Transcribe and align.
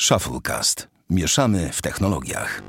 Shufflecast. 0.00 0.88
Mieszamy 1.10 1.70
w 1.72 1.82
technologiach. 1.82 2.62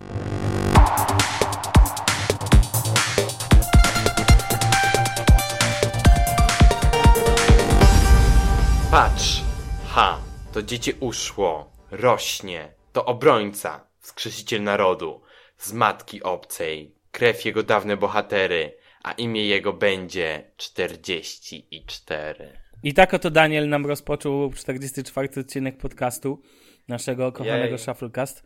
Patrz! 8.91 9.41
Ha! 9.87 10.19
To 10.53 10.63
dziecię 10.63 10.93
uszło, 10.99 11.71
rośnie, 11.91 12.73
to 12.93 13.05
obrońca, 13.05 13.87
wskrzesiciel 13.99 14.63
narodu, 14.63 15.21
z 15.57 15.73
matki 15.73 16.23
obcej, 16.23 16.95
krew 17.11 17.45
jego 17.45 17.63
dawne 17.63 17.97
bohatery, 17.97 18.77
a 19.03 19.11
imię 19.11 19.45
jego 19.45 19.73
będzie 19.73 20.51
44. 20.57 22.57
I 22.83 22.93
tak 22.93 23.13
oto 23.13 23.31
Daniel 23.31 23.69
nam 23.69 23.85
rozpoczął 23.85 24.53
44 24.53 25.41
odcinek 25.41 25.77
podcastu 25.77 26.41
naszego 26.87 27.31
kochanego 27.31 27.65
Jej. 27.69 27.77
Shufflecast. 27.79 28.43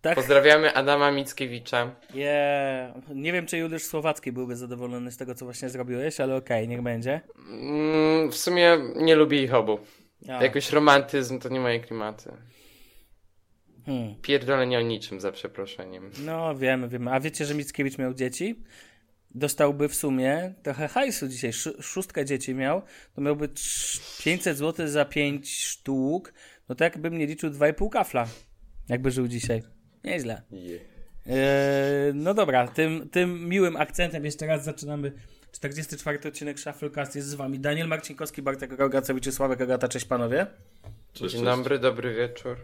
Tak, 0.00 0.14
Pozdrawiamy 0.14 0.74
Adama 0.74 1.10
Mickiewicza. 1.12 1.96
yeah. 2.14 2.94
nie 3.14 3.32
wiem 3.32 3.46
czy 3.46 3.58
Juliusz 3.58 3.82
Słowacki 3.82 4.32
byłby 4.32 4.56
zadowolony 4.56 5.12
z 5.12 5.16
tego 5.16 5.34
co 5.34 5.44
właśnie 5.44 5.68
zrobiłeś, 5.68 6.20
ale 6.20 6.36
okej, 6.36 6.68
niech 6.68 6.82
będzie. 6.82 7.20
Mm, 7.50 8.30
w 8.30 8.36
sumie 8.36 8.78
nie 8.96 9.14
lubię 9.14 9.42
ich 9.42 9.54
obu. 9.54 9.78
A, 10.28 10.42
Jakoś 10.44 10.70
romantyzm 10.72 11.38
to 11.38 11.48
nie 11.48 11.60
moje 11.60 11.80
klimaty. 11.80 12.30
hmm. 13.86 14.14
Pierdolenie 14.22 14.78
o 14.78 14.82
niczym, 14.82 15.20
za 15.20 15.32
przeproszeniem. 15.32 16.10
No 16.24 16.54
wiemy, 16.54 16.88
wiemy. 16.88 17.10
A 17.12 17.20
wiecie, 17.20 17.44
że 17.44 17.54
Mickiewicz 17.54 17.98
miał 17.98 18.14
dzieci? 18.14 18.62
Dostałby 19.30 19.88
w 19.88 19.94
sumie 19.94 20.54
trochę 20.62 20.88
hajsu 20.88 21.28
dzisiaj. 21.28 21.50
Sz- 21.50 21.84
szóstkę 21.84 22.24
dzieci 22.24 22.54
miał, 22.54 22.82
to 23.14 23.20
miałby 23.20 23.48
trz- 23.48 24.22
500 24.24 24.56
zł 24.58 24.88
za 24.88 25.04
5 25.04 25.58
sztuk. 25.58 26.32
No 26.68 26.74
to 26.74 26.84
jakbym 26.84 27.18
nie 27.18 27.26
liczył 27.26 27.50
2,5 27.50 27.88
kafla, 27.88 28.26
jakby 28.88 29.10
żył 29.10 29.28
dzisiaj. 29.28 29.62
Nieźle. 30.04 30.42
Yeah. 30.52 30.82
Eee, 31.26 32.14
no 32.14 32.34
dobra, 32.34 32.68
tym, 32.68 33.08
tym 33.08 33.48
miłym 33.48 33.76
akcentem 33.76 34.24
jeszcze 34.24 34.46
raz 34.46 34.64
zaczynamy 34.64 35.12
44 35.52 36.18
odcinek 36.28 36.60
Shufflecast. 36.60 37.16
Jest 37.16 37.28
z 37.28 37.34
wami 37.34 37.60
Daniel 37.60 37.88
Marcinkowski, 37.88 38.42
Bartek 38.42 38.72
Rogacewicz 38.78 39.26
i 39.26 39.32
Sławek 39.32 39.60
Agata. 39.60 39.88
Cześć 39.88 40.06
panowie. 40.06 40.46
Dzień 41.14 41.44
dobry, 41.44 41.78
dobry 41.78 42.14
wieczór. 42.14 42.56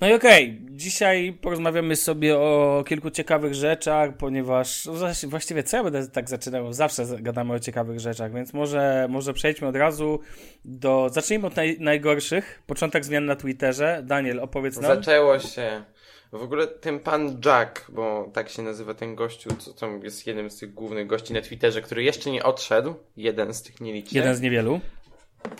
No 0.00 0.08
i 0.08 0.12
okej, 0.12 0.60
dzisiaj 0.70 1.32
porozmawiamy 1.32 1.96
sobie 1.96 2.38
o 2.38 2.84
kilku 2.86 3.10
ciekawych 3.10 3.54
rzeczach, 3.54 4.16
ponieważ 4.16 4.86
właści- 4.86 5.28
właściwie 5.28 5.62
co 5.62 5.76
ja 5.76 5.84
będę 5.84 6.08
tak 6.08 6.28
zaczynał? 6.28 6.72
Zawsze 6.72 7.04
gadamy 7.20 7.54
o 7.54 7.58
ciekawych 7.58 8.00
rzeczach, 8.00 8.32
więc 8.34 8.52
może, 8.52 9.06
może 9.10 9.32
przejdźmy 9.34 9.68
od 9.68 9.76
razu 9.76 10.20
do... 10.64 11.08
Zacznijmy 11.12 11.46
od 11.46 11.56
naj, 11.56 11.76
najgorszych. 11.80 12.62
Początek 12.66 13.04
zmian 13.04 13.26
na 13.26 13.36
Twitterze. 13.36 14.02
Daniel, 14.06 14.40
opowiedz 14.40 14.76
nam. 14.76 14.96
Zaczęło 14.96 15.38
się. 15.38 15.84
W 16.32 16.42
ogóle 16.42 16.66
ten 16.66 17.00
pan 17.00 17.40
Jack, 17.44 17.90
bo 17.90 18.30
tak 18.32 18.48
się 18.48 18.62
nazywa 18.62 18.94
ten 18.94 19.14
gościu, 19.14 19.50
co 19.58 19.72
tam 19.72 20.02
jest 20.02 20.26
jednym 20.26 20.50
z 20.50 20.56
tych 20.56 20.74
głównych 20.74 21.06
gości 21.06 21.32
na 21.32 21.40
Twitterze, 21.40 21.82
który 21.82 22.02
jeszcze 22.02 22.30
nie 22.30 22.42
odszedł, 22.42 22.94
jeden 23.16 23.54
z 23.54 23.62
tych 23.62 23.80
nielicznych. 23.80 24.14
Jeden 24.14 24.34
z 24.34 24.40
niewielu. 24.40 24.80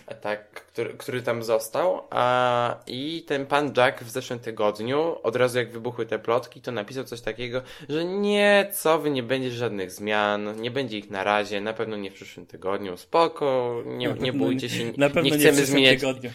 A 0.06 0.14
Tak, 0.14 0.50
który, 0.50 0.94
który 0.94 1.22
tam 1.22 1.42
został. 1.42 2.02
A, 2.10 2.76
I 2.86 3.24
ten 3.26 3.46
pan 3.46 3.72
Jack 3.76 4.02
w 4.02 4.10
zeszłym 4.10 4.38
tygodniu, 4.38 5.16
od 5.22 5.36
razu 5.36 5.58
jak 5.58 5.72
wybuchły 5.72 6.06
te 6.06 6.18
plotki, 6.18 6.60
to 6.60 6.72
napisał 6.72 7.04
coś 7.04 7.20
takiego, 7.20 7.62
że 7.88 8.04
nie, 8.04 8.70
co 8.72 8.98
wy, 8.98 9.10
nie 9.10 9.22
będzie 9.22 9.50
żadnych 9.50 9.90
zmian, 9.90 10.60
nie 10.60 10.70
będzie 10.70 10.98
ich 10.98 11.10
na 11.10 11.24
razie, 11.24 11.60
na 11.60 11.72
pewno 11.72 11.96
nie 11.96 12.10
w 12.10 12.14
przyszłym 12.14 12.46
tygodniu, 12.46 12.96
spoko, 12.96 13.76
nie, 13.86 14.14
nie 14.20 14.32
bójcie 14.32 14.68
się, 14.68 14.84
Na 14.96 15.08
pewno 15.10 15.22
nie 15.22 15.30
nie, 15.30 15.36
chcemy 15.36 15.52
w 15.52 15.56
przyszłym 15.56 15.66
zmieniać 15.66 16.00
tygodniu. 16.00 16.30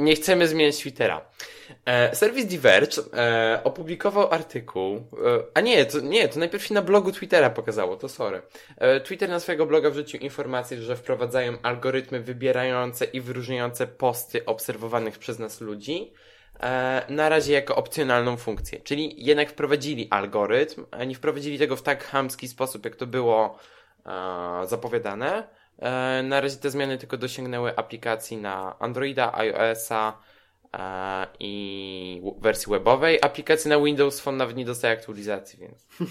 Nie 0.00 0.14
chcemy 0.14 0.48
zmieniać 0.48 0.76
Twittera. 0.76 1.20
E, 1.84 2.16
serwis 2.16 2.46
Diverge 2.46 3.02
e, 3.14 3.60
opublikował 3.64 4.32
artykuł, 4.32 4.96
e, 4.96 5.02
a 5.54 5.60
nie 5.60 5.86
to, 5.86 6.00
nie, 6.00 6.28
to 6.28 6.38
najpierw 6.38 6.64
się 6.64 6.74
na 6.74 6.82
blogu 6.82 7.12
Twittera 7.12 7.50
pokazało, 7.50 7.96
to 7.96 8.08
sorry. 8.08 8.42
E, 8.76 9.00
Twitter 9.00 9.28
na 9.28 9.40
swojego 9.40 9.66
bloga 9.66 9.90
wrzucił 9.90 10.20
informację, 10.20 10.82
że 10.82 10.96
wprowadzają 10.96 11.58
algorytmy 11.62 12.20
wybierające 12.20 13.04
i 13.04 13.20
wyróżniające 13.20 13.86
posty 13.86 14.44
obserwowanych 14.44 15.18
przez 15.18 15.38
nas 15.38 15.60
ludzi, 15.60 16.12
e, 16.60 17.02
na 17.08 17.28
razie 17.28 17.52
jako 17.52 17.76
opcjonalną 17.76 18.36
funkcję. 18.36 18.80
Czyli 18.80 19.24
jednak 19.24 19.50
wprowadzili 19.50 20.08
algorytm, 20.10 20.86
nie 21.06 21.14
wprowadzili 21.14 21.58
tego 21.58 21.76
w 21.76 21.82
tak 21.82 22.04
chamski 22.04 22.48
sposób, 22.48 22.84
jak 22.84 22.96
to 22.96 23.06
było 23.06 23.58
e, 24.06 24.66
zapowiadane. 24.66 25.59
E, 25.80 26.22
na 26.22 26.40
razie 26.40 26.56
te 26.56 26.70
zmiany 26.70 26.98
tylko 26.98 27.16
dosięgnęły 27.16 27.76
aplikacji 27.76 28.36
na 28.36 28.78
Androida, 28.78 29.34
iOS-a 29.34 30.18
e, 30.72 31.26
i 31.40 32.22
wersji 32.40 32.70
webowej. 32.72 33.18
Aplikacji 33.22 33.68
na 33.68 33.80
Windows 33.80 34.20
Phone 34.20 34.36
nawet 34.36 34.56
nie 34.56 34.64
dostaje 34.64 34.94
aktualizacji, 34.94 35.58
więc. 35.58 35.86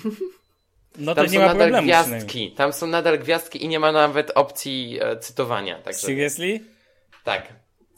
No 0.98 1.16
to 1.16 1.22
Tam 1.22 1.32
nie 1.32 1.40
są 1.40 1.40
ma 1.40 1.54
nadal 1.54 1.58
problemu 1.58 1.84
gwiazdki. 1.84 2.52
Tam 2.52 2.74
są 2.74 2.88
nadal 2.88 3.20
gwiazdki 3.20 3.64
i 3.64 3.68
nie 3.68 3.80
ma 3.80 3.92
nawet 3.92 4.32
opcji 4.36 5.00
e, 5.02 5.18
cytowania. 5.18 5.80
Także, 5.80 6.00
Seriously? 6.00 6.60
tak. 7.24 7.54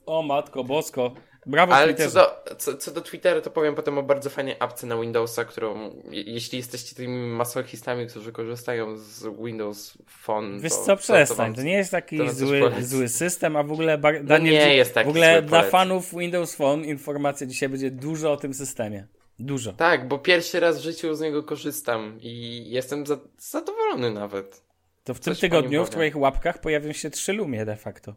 O 0.06 0.24
matko, 0.24 0.64
bosko. 0.64 1.14
Brawo 1.46 1.74
Ale 1.76 1.94
co 1.96 2.12
do, 2.12 2.44
co, 2.58 2.78
co 2.78 2.92
do 2.92 3.02
Twittera, 3.02 3.42
to 3.42 3.52
powiem 3.52 3.76
potem 3.76 3.98
o 3.98 4.04
bardzo 4.04 4.30
fajnej 4.30 4.56
apce 4.60 4.88
na 4.88 4.98
Windowsa, 5.02 5.46
którą, 5.46 5.90
je- 6.10 6.22
jeśli 6.24 6.58
jesteście 6.58 6.96
tymi 6.96 7.28
masochistami, 7.28 8.08
którzy 8.08 8.32
korzystają 8.32 8.98
z 8.98 9.24
Windows 9.46 9.98
Phone. 10.08 10.60
Wiesz 10.60 10.72
to, 10.74 10.84
co, 10.86 10.98
przestań. 10.98 11.56
To 11.56 11.62
nie 11.62 11.74
jest 11.74 11.92
taki 11.92 12.30
zły, 12.30 12.62
zły 12.82 13.10
system, 13.10 13.56
a 13.56 13.64
w 13.64 13.72
ogóle 13.72 13.98
bar- 13.98 14.24
Daniel, 14.24 14.54
nie 14.54 14.76
jest 14.76 14.94
taki 14.94 15.06
w 15.08 15.10
ogóle 15.10 15.42
dla 15.42 15.64
fanów 15.64 16.16
Windows 16.16 16.56
Phone 16.56 16.86
informacja 16.86 17.48
dzisiaj 17.48 17.70
będzie 17.70 17.92
dużo 17.92 18.32
o 18.32 18.38
tym 18.38 18.54
systemie. 18.54 19.08
Dużo. 19.40 19.74
Tak, 19.74 20.08
bo 20.08 20.20
pierwszy 20.20 20.60
raz 20.60 20.80
w 20.80 20.82
życiu 20.84 21.16
z 21.16 21.22
niego 21.22 21.44
korzystam 21.44 22.18
i 22.22 22.64
jestem 22.70 23.06
za, 23.06 23.18
zadowolony 23.38 24.12
nawet. 24.12 24.64
To 25.04 25.14
w 25.14 25.20
tym 25.20 25.34
Coś 25.34 25.42
nim 25.44 25.52
tygodniu 25.52 25.86
w 25.86 25.90
twoich 25.90 26.18
łapkach 26.18 26.62
pojawią 26.62 26.94
się 26.94 27.10
trzy 27.10 27.34
lumie 27.34 27.66
de 27.66 27.76
facto. 27.76 28.16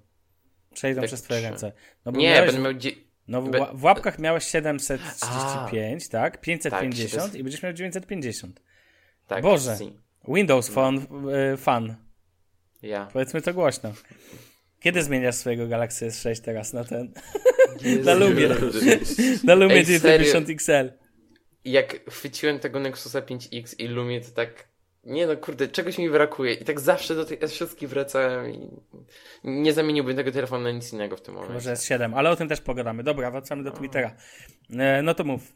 Przejdą 0.75 1.01
Tak, 1.01 1.09
przez 1.09 1.23
twoje 1.23 1.41
trzy. 1.41 1.51
ręce. 1.51 1.73
No 2.05 2.13
Nie, 2.13 2.31
miałeś, 2.31 2.53
będę 2.53 2.71
miał. 2.73 2.81
No 3.29 3.43
w, 3.43 3.51
w 3.75 3.85
łapkach 3.85 4.19
miałeś 4.19 4.45
735, 4.45 6.09
tak? 6.09 6.41
550 6.41 7.25
Tak, 7.25 7.35
i 7.41 7.43
będziesz 7.43 7.63
miał 7.63 7.73
950. 7.73 8.61
tak, 9.27 9.43
Boże. 9.43 9.77
Windows 10.29 10.69
No. 10.69 10.75
Phone 10.75 10.99
y, 11.55 11.57
fan. 11.57 11.97
Ja. 12.83 13.09
Powiedzmy 13.13 13.43
to 13.43 13.55
głośno. 13.55 13.93
Kiedy 14.81 15.03
zmieniasz 15.03 15.35
swojego 15.35 15.69
Galaxy 15.69 16.09
S6 16.09 16.41
teraz 16.45 16.73
na 16.73 16.85
ten? 16.85 17.13
Na 18.05 18.15
Lumie. 18.15 18.49
Na 19.45 19.55
Lumie 19.55 19.75
Ej, 19.75 19.85
serio? 19.87 20.25
950 20.25 20.51
XL. 20.51 20.93
Jak 21.65 22.11
chwyciłem 22.11 22.59
tego 22.59 22.81
Nexusa 22.81 23.21
5X 23.21 23.75
i 23.79 23.89
Lumie, 23.89 24.21
to 24.21 24.31
tak. 24.31 24.69
Nie 25.07 25.27
no, 25.27 25.37
kurde, 25.37 25.69
czegoś 25.69 25.99
mi 25.99 26.11
brakuje. 26.11 26.53
I 26.53 26.65
tak 26.65 26.81
zawsze 26.81 27.15
do 27.15 27.25
tej 27.25 27.39
S6 27.39 27.87
wracałem 27.87 28.51
i 28.51 28.71
nie 29.45 29.73
zamieniłbym 29.73 30.17
tego 30.17 30.33
telefonu 30.33 30.65
na 30.65 30.71
nic 30.71 30.93
innego 30.93 31.17
w 31.17 31.21
tym 31.21 31.35
momencie. 31.35 31.55
Może 31.55 31.73
S7, 31.73 32.13
ale 32.17 32.31
o 32.31 32.37
tym 32.37 32.49
też 32.49 32.61
pogadamy. 32.61 33.03
Dobra, 33.03 33.31
wracamy 33.31 33.65
do 33.65 33.71
Twittera. 33.71 34.17
E, 34.71 35.03
no 35.03 35.15
to 35.15 35.25
mów. 35.25 35.53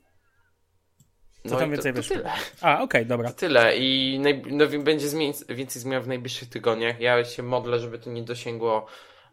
co 1.42 1.54
no 1.54 1.58
tam 1.58 1.70
więcej 1.70 1.92
to, 1.92 1.96
to 1.96 2.02
wyszło? 2.02 2.16
tyle. 2.16 2.30
A, 2.60 2.82
okej, 2.82 3.06
dobra. 3.06 3.28
To 3.28 3.34
tyle 3.34 3.76
i 3.76 4.18
naj... 4.18 4.42
no, 4.50 4.66
będzie 4.78 5.08
zmień... 5.08 5.32
więcej 5.48 5.82
zmian 5.82 6.02
w 6.02 6.08
najbliższych 6.08 6.48
tygodniach. 6.48 7.00
Ja 7.00 7.24
się 7.24 7.42
modlę, 7.42 7.78
żeby 7.78 7.98
to 7.98 8.10
nie 8.10 8.22
dosięgło 8.22 8.86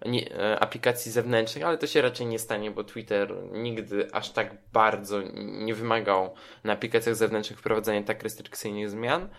nie, 0.06 0.36
e, 0.36 0.60
aplikacji 0.60 1.12
zewnętrznych, 1.12 1.66
ale 1.66 1.78
to 1.78 1.88
się 1.88 2.02
raczej 2.02 2.28
nie 2.28 2.40
stanie, 2.40 2.72
bo 2.72 2.84
Twitter 2.84 3.34
nigdy 3.52 4.08
aż 4.12 4.32
tak 4.32 4.58
bardzo 4.74 5.22
nie 5.36 5.74
wymagał 5.74 6.36
na 6.64 6.74
aplikacjach 6.74 7.16
zewnętrznych 7.16 7.60
wprowadzania 7.60 8.04
tak 8.04 8.24
restrykcyjnych 8.24 8.90
zmian, 8.90 9.30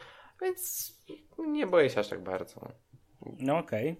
więc 0.42 0.92
nie 1.38 1.66
boję 1.66 1.90
się 1.90 2.00
aż 2.00 2.08
tak 2.08 2.22
bardzo. 2.22 2.72
No 3.38 3.58
okej. 3.58 3.96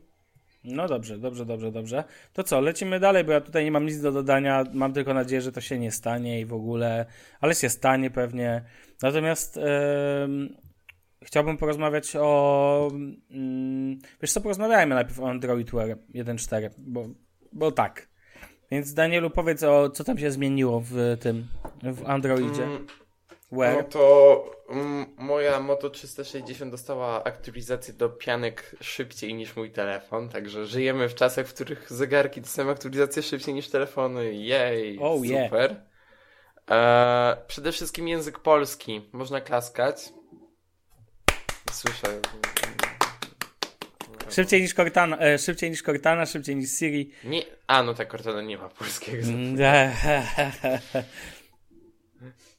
No 0.66 0.88
dobrze, 0.88 1.18
dobrze, 1.18 1.46
dobrze, 1.46 1.72
dobrze. 1.72 2.04
To 2.32 2.42
co, 2.42 2.60
lecimy 2.60 3.00
dalej, 3.00 3.24
bo 3.24 3.32
ja 3.32 3.40
tutaj 3.40 3.64
nie 3.64 3.70
mam 3.70 3.86
nic 3.86 4.00
do 4.00 4.12
dodania. 4.12 4.64
Mam 4.72 4.92
tylko 4.92 5.14
nadzieję, 5.14 5.40
że 5.42 5.52
to 5.52 5.60
się 5.60 5.78
nie 5.78 5.92
stanie 5.92 6.40
i 6.40 6.46
w 6.46 6.54
ogóle, 6.54 7.06
ale 7.40 7.54
się 7.54 7.68
stanie 7.68 8.10
pewnie. 8.10 8.64
Natomiast 9.02 9.56
em, 9.56 10.56
chciałbym 11.22 11.56
porozmawiać 11.56 12.16
o. 12.16 12.90
Mm, 13.30 13.98
wiesz 14.22 14.32
co, 14.32 14.40
porozmawiajmy 14.40 14.94
najpierw 14.94 15.20
o 15.20 15.28
Android 15.28 15.70
Wear 15.70 15.98
1.4, 16.14 16.70
bo, 16.78 17.08
bo 17.52 17.72
tak. 17.72 18.08
Więc 18.70 18.94
Danielu, 18.94 19.30
powiedz 19.30 19.62
o 19.62 19.90
co 19.90 20.04
tam 20.04 20.18
się 20.18 20.30
zmieniło 20.30 20.80
w 20.80 21.16
tym, 21.20 21.46
w 21.82 22.06
Androidzie. 22.06 22.64
Mm, 22.64 22.86
Wear. 23.52 23.76
No 23.76 23.82
to 23.82 24.44
mm, 24.68 25.06
moja 25.18 25.60
Moto 25.60 25.90
360 25.90 26.70
dostała 26.70 27.24
aktualizację 27.24 27.94
do 27.94 28.08
pianek 28.08 28.76
szybciej 28.80 29.34
niż 29.34 29.56
mój 29.56 29.70
telefon, 29.70 30.28
także 30.28 30.66
żyjemy 30.66 31.08
w 31.08 31.14
czasach, 31.14 31.46
w 31.46 31.54
których 31.54 31.92
zegarki 31.92 32.40
dostają 32.40 32.70
aktualizację 32.70 33.22
szybciej 33.22 33.54
niż 33.54 33.68
telefony. 33.70 34.34
Jej, 34.34 34.98
Oh, 35.00 35.26
yeah. 35.26 35.44
super. 35.44 35.82
E, 36.70 37.36
przede 37.46 37.72
wszystkim 37.72 38.08
język 38.08 38.38
polski. 38.38 39.08
Można 39.12 39.40
klaskać. 39.40 40.12
Słyszę. 41.72 42.08
Szybciej 44.30 44.62
niż 44.62 44.74
Cortana, 44.74 45.18
e, 45.18 45.38
szybciej 45.38 45.70
niż 45.70 45.82
Cortana, 45.82 46.26
szybciej 46.26 46.56
niż 46.56 46.70
Siri. 46.70 47.10
Nie, 47.24 47.42
a 47.66 47.82
no 47.82 47.94
tak, 47.94 48.10
Cortana 48.10 48.42
nie 48.42 48.58
ma 48.58 48.68
polskiego. 48.68 49.26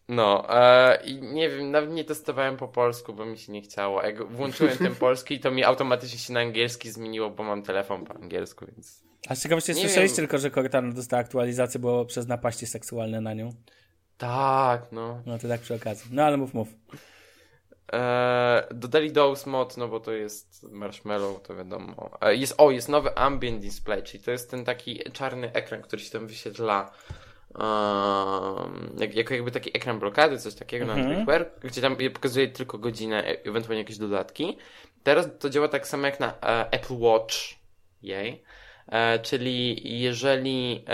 No, 0.10 0.46
e, 0.50 1.04
i 1.06 1.22
nie 1.22 1.50
wiem, 1.50 1.72
nawet 1.72 1.92
nie 1.92 2.04
testowałem 2.04 2.58
po 2.58 2.68
polsku, 2.68 3.14
bo 3.14 3.26
mi 3.26 3.38
się 3.38 3.52
nie 3.52 3.62
chciało. 3.62 4.04
Jak 4.04 4.24
włączyłem 4.32 4.78
ten 4.78 4.96
polski, 4.96 5.40
to 5.40 5.52
mi 5.52 5.64
automatycznie 5.64 6.20
się 6.20 6.34
na 6.34 6.40
angielski 6.40 6.92
zmieniło, 6.92 7.30
bo 7.30 7.44
mam 7.44 7.64
telefon 7.64 8.06
po 8.06 8.16
angielsku, 8.16 8.66
więc... 8.66 9.04
A 9.30 9.36
z 9.36 9.44
ciekawości 9.44 9.74
słyszeliście 9.74 10.16
tylko, 10.16 10.38
że 10.38 10.52
Cortana 10.52 10.94
dostała 10.94 11.22
aktualizację, 11.22 11.80
bo 11.80 12.06
przez 12.06 12.28
napaści 12.28 12.68
seksualne 12.68 13.22
na 13.22 13.34
nią. 13.34 13.54
Tak, 14.18 14.92
no. 14.92 15.22
No 15.26 15.40
to 15.40 15.48
tak 15.48 15.62
przy 15.62 15.76
okazji. 15.76 16.12
No 16.14 16.24
ale 16.24 16.38
mów, 16.38 16.54
mów. 16.54 16.68
E, 17.94 18.68
dodali 18.72 19.12
Dose 19.12 19.50
Mod, 19.50 19.78
no 19.78 19.88
bo 19.88 20.00
to 20.00 20.12
jest 20.12 20.64
Marshmallow, 20.64 21.42
to 21.42 21.56
wiadomo. 21.56 22.10
E, 22.22 22.36
jest, 22.36 22.54
o, 22.58 22.72
jest 22.72 22.90
nowy 22.90 23.18
Ambient 23.18 23.62
Display, 23.62 24.04
czyli 24.04 24.24
to 24.24 24.32
jest 24.32 24.52
ten 24.52 24.66
taki 24.66 25.00
czarny 25.14 25.54
ekran, 25.54 25.82
który 25.82 26.02
się 26.02 26.12
tam 26.12 26.28
wyświetla 26.28 26.92
um, 27.56 28.96
jak, 29.00 29.16
jako 29.16 29.34
jakby 29.34 29.52
taki 29.52 29.78
ekran 29.78 30.00
blokady, 30.00 30.38
coś 30.38 30.56
takiego 30.56 30.86
na 30.86 30.94
Mhm. 30.94 31.26
Wear, 31.26 31.52
gdzie 31.64 31.82
tam 31.82 31.96
pokazuje 32.14 32.48
tylko 32.48 32.78
godzinę, 32.78 33.28
e- 33.28 33.44
ewentualnie 33.46 33.82
jakieś 33.82 33.98
dodatki. 33.98 34.58
Teraz 35.04 35.30
to 35.40 35.50
działa 35.50 35.68
tak 35.68 35.88
samo 35.88 36.06
jak 36.06 36.20
na 36.20 36.28
e, 36.28 36.72
Apple 36.72 36.98
Watch, 37.00 37.36
jej. 38.02 38.44
E, 38.88 39.20
czyli 39.20 39.82
jeżeli 40.02 40.86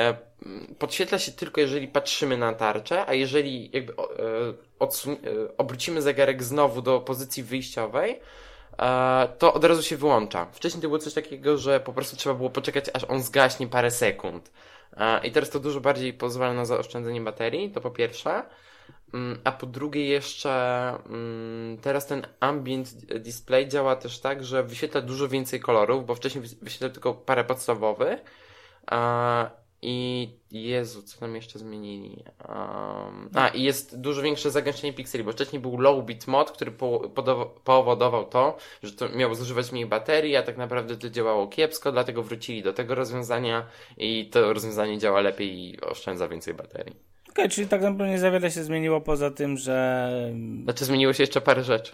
podświetla 0.80 1.20
się 1.20 1.32
tylko 1.32 1.62
jeżeli 1.62 1.88
patrzymy 1.88 2.38
na 2.38 2.54
tarczę, 2.54 3.06
a 3.06 3.14
jeżeli 3.14 3.70
jakby 3.74 3.94
obrócimy 5.58 6.02
zegarek 6.02 6.44
znowu 6.44 6.82
do 6.82 7.00
pozycji 7.00 7.44
wyjściowej, 7.44 8.20
to 9.38 9.54
od 9.54 9.64
razu 9.64 9.84
się 9.84 9.98
wyłącza. 9.98 10.48
Wcześniej 10.52 10.82
to 10.82 10.88
było 10.88 11.00
coś 11.00 11.14
takiego, 11.14 11.58
że 11.58 11.80
po 11.80 11.94
prostu 11.94 12.18
trzeba 12.18 12.36
było 12.36 12.50
poczekać, 12.50 12.86
aż 12.94 13.04
on 13.04 13.22
zgaśnie 13.22 13.68
parę 13.68 13.92
sekund. 13.92 14.52
I 15.24 15.32
teraz 15.32 15.50
to 15.50 15.60
dużo 15.60 15.82
bardziej 15.82 16.14
pozwala 16.14 16.54
na 16.54 16.66
zaoszczędzenie 16.66 17.22
baterii, 17.22 17.72
to 17.72 17.82
po 17.82 17.92
pierwsze. 17.92 18.44
Mm, 19.14 19.40
A 19.44 19.52
po 19.52 19.66
drugie 19.66 20.08
jeszcze 20.08 20.52
mm, 21.10 21.78
teraz 21.78 22.08
ten 22.08 22.28
ambient 22.40 22.90
display 23.06 23.68
działa 23.68 23.96
też 23.96 24.20
tak, 24.20 24.44
że 24.44 24.64
wyświetla 24.64 25.02
dużo 25.02 25.28
więcej 25.28 25.60
kolorów, 25.60 26.06
bo 26.06 26.16
wcześniej 26.16 26.44
wys- 26.44 26.56
wyświetla 26.62 26.90
tylko 26.90 27.14
parę 27.14 27.44
podstawowych. 27.44 28.22
I 29.86 30.30
Jezu, 30.52 31.04
co 31.04 31.20
tam 31.20 31.36
jeszcze 31.36 31.60
zmienili? 31.60 32.24
Um, 32.50 33.30
a, 33.36 33.48
i 33.48 33.64
jest 33.64 34.02
dużo 34.02 34.22
większe 34.22 34.52
zagęszczenie 34.52 34.94
pikseli, 34.94 35.24
bo 35.24 35.32
wcześniej 35.32 35.62
był 35.62 35.78
low 35.78 36.06
bit 36.06 36.28
mod, 36.28 36.52
który 36.52 36.72
po, 36.72 37.00
podow- 37.00 37.50
powodował 37.64 38.26
to, 38.26 38.58
że 38.84 38.92
to 38.92 39.10
miało 39.10 39.36
zużywać 39.36 39.72
mniej 39.72 39.86
baterii, 39.86 40.36
a 40.36 40.44
tak 40.44 40.58
naprawdę 40.58 40.98
to 40.98 41.10
działało 41.10 41.48
kiepsko, 41.48 41.92
dlatego 41.92 42.24
wrócili 42.24 42.64
do 42.64 42.74
tego 42.74 42.96
rozwiązania 42.96 43.66
i 43.98 44.30
to 44.30 44.54
rozwiązanie 44.54 44.98
działa 44.98 45.22
lepiej 45.22 45.60
i 45.60 45.82
oszczędza 45.82 46.28
więcej 46.28 46.54
baterii. 46.54 46.96
Okej, 47.30 47.50
czyli 47.50 47.68
tak 47.68 47.82
naprawdę 47.82 48.10
nie 48.10 48.20
za 48.20 48.32
wiele 48.32 48.52
się 48.52 48.64
zmieniło 48.64 49.02
poza 49.02 49.32
tym, 49.32 49.58
że... 49.58 50.10
Znaczy 50.64 50.86
zmieniło 50.86 51.14
się 51.14 51.24
jeszcze 51.24 51.42
parę 51.42 51.64
rzeczy. 51.64 51.92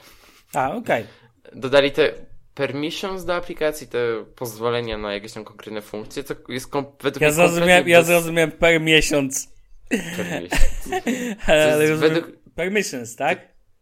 A, 0.53 0.75
okej. 0.75 1.05
Dodali 1.53 1.91
te 1.91 2.13
permissions 2.53 3.25
do 3.25 3.35
aplikacji, 3.35 3.87
te 3.87 4.25
pozwolenia 4.35 4.97
na 4.97 5.13
jakieś 5.13 5.33
tam 5.33 5.43
konkretne 5.43 5.81
funkcje, 5.81 6.23
to 6.23 6.35
jest 6.49 6.69
według 7.01 7.21
Ja 7.21 7.31
zrozumiałem, 7.31 7.69
kompletnie 7.69 7.91
ja 7.91 7.99
bez 7.99 8.07
zrozumiałem 8.07 8.51
per 8.51 8.81
miesiąc. 8.81 9.49
permissions. 10.17 10.87
Ale 11.47 11.81
jest 11.81 11.91
rozumiem, 11.91 11.99
według- 11.99 12.39
permissions, 12.55 13.15
tak? 13.15 13.39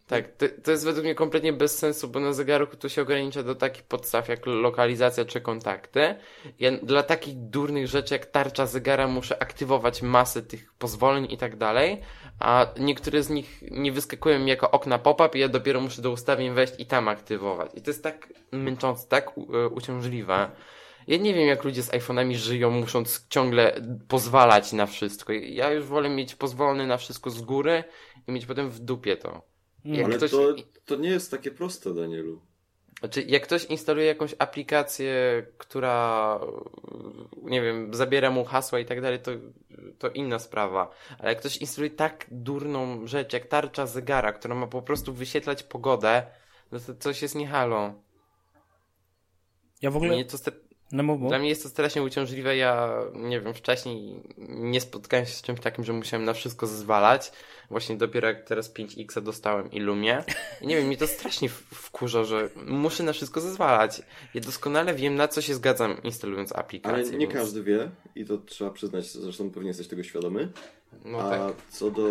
Tak, 0.07 0.27
to, 0.38 0.45
to 0.63 0.71
jest 0.71 0.86
według 0.86 1.04
mnie 1.04 1.15
kompletnie 1.15 1.54
bez 1.54 1.77
sensu, 1.77 2.07
bo 2.07 2.19
na 2.19 2.33
zegarku 2.33 2.77
to 2.77 2.89
się 2.89 3.01
ogranicza 3.01 3.44
do 3.44 3.56
takich 3.56 3.83
podstaw 3.83 4.30
jak 4.30 4.45
lokalizacja 4.45 5.25
czy 5.25 5.42
kontakty. 5.42 6.15
Ja 6.59 6.71
dla 6.71 7.04
takich 7.04 7.36
durnych 7.36 7.88
rzeczy 7.88 8.13
jak 8.13 8.25
tarcza 8.25 8.65
zegara 8.65 9.07
muszę 9.07 9.42
aktywować 9.42 10.01
masę 10.01 10.42
tych 10.42 10.74
pozwoleń 10.74 11.27
i 11.31 11.38
tak 11.38 11.56
dalej, 11.56 12.01
a 12.39 12.68
niektóre 12.80 13.24
z 13.24 13.30
nich 13.30 13.63
nie 13.71 13.92
wyskakują 13.92 14.39
mi 14.39 14.50
jako 14.50 14.71
okna 14.71 15.00
pop-up 15.00 15.38
i 15.38 15.42
ja 15.42 15.48
dopiero 15.48 15.81
muszę 15.81 16.01
do 16.01 16.12
ustawień 16.12 16.53
wejść 16.53 16.74
i 16.77 16.86
tam 16.86 17.07
aktywować. 17.07 17.71
I 17.74 17.81
to 17.81 17.89
jest 17.89 18.03
tak 18.03 18.33
męczące, 18.51 19.07
tak 19.07 19.31
e, 19.38 19.68
uciążliwe. 19.68 20.51
Ja 21.07 21.18
nie 21.18 21.33
wiem, 21.33 21.48
jak 21.48 21.63
ludzie 21.63 21.83
z 21.83 21.92
iPhone'ami 21.92 22.36
żyją, 22.36 22.71
musząc 22.71 23.27
ciągle 23.30 23.81
pozwalać 24.07 24.74
na 24.74 24.86
wszystko. 24.86 25.33
Ja 25.33 25.71
już 25.71 25.86
wolę 25.86 26.10
mieć 26.10 26.36
pozwolony 26.36 26.88
na 26.88 26.98
wszystko 26.98 27.30
z 27.30 27.42
góry 27.42 27.83
i 28.27 28.31
mieć 28.31 28.45
potem 28.45 28.69
w 28.69 28.80
dupie 28.80 29.18
to. 29.18 29.56
Jak 29.95 30.06
Ale 30.06 30.18
ktoś, 30.18 30.31
to, 30.31 30.56
to 30.86 30.95
nie 30.95 31.10
jest 31.10 31.31
takie 31.31 31.51
proste, 31.51 31.94
Danielu. 31.94 32.42
znaczy, 33.00 33.22
jak 33.22 33.44
ktoś 33.44 33.66
instaluje 33.66 34.06
jakąś 34.07 34.36
aplikację, 34.39 35.45
która, 35.57 36.39
nie 37.44 37.62
wiem, 37.62 37.94
zabiera 37.94 38.30
mu 38.31 38.45
hasła 38.45 38.80
i 38.80 38.86
tak 38.86 39.01
dalej, 39.01 39.19
to, 39.19 39.31
to 40.00 40.10
inna 40.10 40.39
sprawa. 40.39 40.89
Ale 41.19 41.30
jak 41.30 41.39
ktoś 41.39 41.57
instaluje 41.57 41.89
tak 41.92 42.25
durną 42.31 43.07
rzecz, 43.07 43.34
jak 43.34 43.45
tarcza 43.45 43.86
zegara, 43.86 44.34
która 44.34 44.56
ma 44.56 44.68
po 44.68 44.81
prostu 44.81 45.13
wyświetlać 45.13 45.63
pogodę, 45.63 46.24
no 46.72 46.80
to 46.80 46.95
coś 46.95 47.22
jest 47.22 47.36
nie 47.36 47.48
halo. 47.48 47.94
Ja 49.81 49.92
w 49.92 49.95
ogóle... 49.95 50.12
Mnie 50.13 50.25
to 50.25 50.38
stra- 50.38 50.51
No 50.92 51.04
mów, 51.04 51.19
mów. 51.19 51.30
dla 51.30 51.39
mnie 51.39 51.50
jest 51.50 51.63
to 51.63 51.69
strasznie 51.69 52.04
uciążliwe. 52.04 52.57
Ja, 52.57 52.94
nie 53.13 53.42
wiem, 53.42 53.54
wcześniej 53.54 54.24
nie 54.48 54.81
spotkałem 54.81 55.25
się 55.25 55.31
z 55.31 55.42
czymś 55.42 55.60
takim, 55.60 55.84
że 55.84 55.94
musiałem 55.94 56.25
na 56.25 56.34
wszystko 56.34 56.68
zezwalać. 56.68 57.31
Właśnie 57.69 57.97
dopiero 57.97 58.27
jak 58.27 58.43
teraz 58.43 58.73
5X 58.73 59.21
dostałem 59.21 59.71
i. 59.71 59.81
I 60.61 60.67
nie 60.67 60.77
wiem, 60.77 60.87
mnie 60.87 60.97
to 60.97 61.07
strasznie 61.07 61.49
w- 61.49 61.53
wkurza, 61.71 62.23
że 62.23 62.49
muszę 62.65 63.03
na 63.03 63.13
wszystko 63.13 63.41
zezwalać. 63.41 64.01
Ja 64.33 64.41
doskonale 64.41 64.93
wiem, 64.95 65.15
na 65.15 65.27
co 65.27 65.41
się 65.41 65.55
zgadzam 65.55 66.03
instalując 66.03 66.51
aplikację. 66.55 67.03
Ale 67.03 67.11
nie 67.11 67.17
więc- 67.27 67.33
każdy 67.33 67.63
wie 67.63 67.91
i 68.15 68.25
to 68.25 68.37
trzeba 68.37 68.71
przyznać, 68.71 69.11
zresztą 69.11 69.51
pewnie 69.51 69.67
jesteś 69.67 69.87
tego 69.87 70.03
świadomy. 70.03 70.51
No 71.05 71.19
a, 71.19 71.29
tak. 71.29 71.55
co 71.69 71.91
do, 71.91 72.09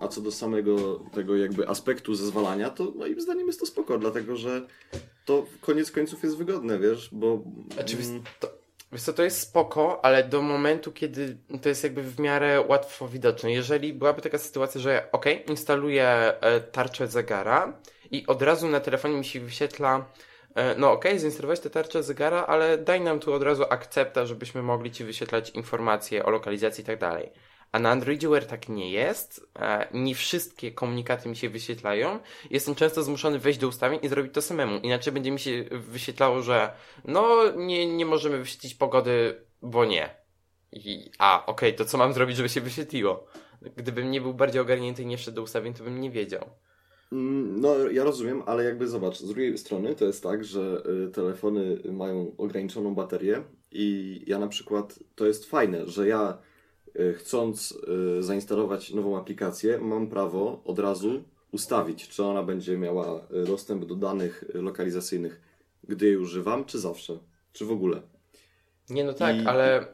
a 0.00 0.08
co 0.08 0.20
do 0.20 0.32
samego 0.32 1.00
tego 1.14 1.36
jakby 1.36 1.68
aspektu 1.68 2.14
zezwalania, 2.14 2.70
to 2.70 2.92
moim 2.96 3.20
zdaniem 3.20 3.46
jest 3.46 3.60
to 3.60 3.66
spoko, 3.66 3.98
dlatego 3.98 4.36
że 4.36 4.66
to 5.24 5.46
koniec 5.60 5.90
końców 5.90 6.22
jest 6.22 6.36
wygodne, 6.36 6.78
wiesz, 6.78 7.08
bo... 7.12 7.42
Oczywiście, 7.80 8.12
mm, 8.12 8.24
to, 8.40 8.48
wiesz 8.92 9.02
co, 9.02 9.12
to 9.12 9.22
jest 9.22 9.40
spoko, 9.40 10.04
ale 10.04 10.24
do 10.24 10.42
momentu, 10.42 10.92
kiedy 10.92 11.36
to 11.62 11.68
jest 11.68 11.84
jakby 11.84 12.02
w 12.02 12.20
miarę 12.20 12.64
łatwo 12.68 13.08
widoczne. 13.08 13.52
Jeżeli 13.52 13.92
byłaby 13.92 14.22
taka 14.22 14.38
sytuacja, 14.38 14.80
że 14.80 15.08
ok, 15.12 15.24
instaluję 15.48 16.08
e, 16.40 16.60
tarczę 16.60 17.08
zegara 17.08 17.80
i 18.10 18.26
od 18.26 18.42
razu 18.42 18.68
na 18.68 18.80
telefonie 18.80 19.16
mi 19.16 19.24
się 19.24 19.40
wyświetla 19.40 20.04
e, 20.54 20.74
no 20.78 20.92
okej, 20.92 21.18
zinstalowałeś 21.18 21.60
tę 21.60 21.70
tarczę 21.70 22.02
zegara, 22.02 22.46
ale 22.46 22.78
daj 22.78 23.00
nam 23.00 23.20
tu 23.20 23.32
od 23.32 23.42
razu 23.42 23.64
akcepta, 23.70 24.26
żebyśmy 24.26 24.62
mogli 24.62 24.90
ci 24.90 25.04
wyświetlać 25.04 25.50
informacje 25.50 26.24
o 26.24 26.30
lokalizacji 26.30 26.82
i 26.82 26.86
tak 26.86 26.98
dalej. 26.98 27.32
A 27.74 27.78
na 27.78 27.90
Androidzie 27.90 28.28
Wear 28.28 28.46
tak 28.46 28.68
nie 28.68 28.90
jest. 28.90 29.46
E, 29.58 29.88
nie 29.94 30.14
wszystkie 30.14 30.72
komunikaty 30.72 31.28
mi 31.28 31.36
się 31.36 31.48
wyświetlają. 31.48 32.18
Jestem 32.50 32.74
często 32.74 33.02
zmuszony 33.02 33.38
wejść 33.38 33.58
do 33.58 33.68
ustawień 33.68 34.00
i 34.02 34.08
zrobić 34.08 34.34
to 34.34 34.42
samemu. 34.42 34.78
Inaczej 34.78 35.12
będzie 35.12 35.30
mi 35.30 35.40
się 35.40 35.64
wyświetlało, 35.70 36.42
że 36.42 36.72
no 37.04 37.52
nie, 37.56 37.96
nie 37.96 38.06
możemy 38.06 38.38
wyświetlić 38.38 38.74
pogody, 38.74 39.40
bo 39.62 39.84
nie. 39.84 40.10
I, 40.72 41.10
a, 41.18 41.46
okej, 41.46 41.74
to 41.74 41.84
co 41.84 41.98
mam 41.98 42.12
zrobić, 42.12 42.36
żeby 42.36 42.48
się 42.48 42.60
wyświetliło? 42.60 43.26
Gdybym 43.76 44.10
nie 44.10 44.20
był 44.20 44.34
bardziej 44.34 44.60
ogarnięty 44.60 45.02
i 45.02 45.06
nie 45.06 45.16
wszedł 45.16 45.34
do 45.34 45.42
ustawień, 45.42 45.74
to 45.74 45.84
bym 45.84 46.00
nie 46.00 46.10
wiedział. 46.10 46.50
Mm, 47.12 47.60
No, 47.60 47.78
ja 47.90 48.04
rozumiem, 48.04 48.42
ale 48.46 48.64
jakby 48.64 48.88
zobacz, 48.88 49.18
z 49.18 49.28
drugiej 49.28 49.58
strony 49.58 49.94
to 49.94 50.04
jest 50.04 50.22
tak, 50.22 50.44
że 50.44 50.82
y, 51.06 51.10
telefony 51.10 51.78
mają 51.92 52.32
ograniczoną 52.38 52.94
baterię 52.94 53.42
i 53.72 54.20
ja 54.26 54.38
na 54.38 54.48
przykład, 54.48 54.98
to 55.14 55.26
jest 55.26 55.50
fajne, 55.50 55.86
że 55.86 56.08
ja 56.08 56.38
chcąc 57.18 57.78
y, 58.18 58.22
zainstalować 58.22 58.90
nową 58.92 59.18
aplikację, 59.18 59.78
mam 59.78 60.06
prawo 60.06 60.62
od 60.64 60.78
razu 60.78 61.24
ustawić, 61.52 62.08
czy 62.08 62.24
ona 62.24 62.42
będzie 62.42 62.78
miała 62.78 63.26
y, 63.42 63.44
dostęp 63.44 63.84
do 63.84 63.94
danych 63.94 64.44
y, 64.54 64.62
lokalizacyjnych, 64.62 65.40
gdy 65.88 66.06
jej 66.06 66.16
używam, 66.16 66.64
czy 66.64 66.78
zawsze, 66.78 67.18
czy 67.52 67.64
w 67.64 67.70
ogóle. 67.72 68.02
Nie, 68.90 69.04
no 69.04 69.12
tak, 69.12 69.36
I- 69.36 69.46
ale... 69.46 69.86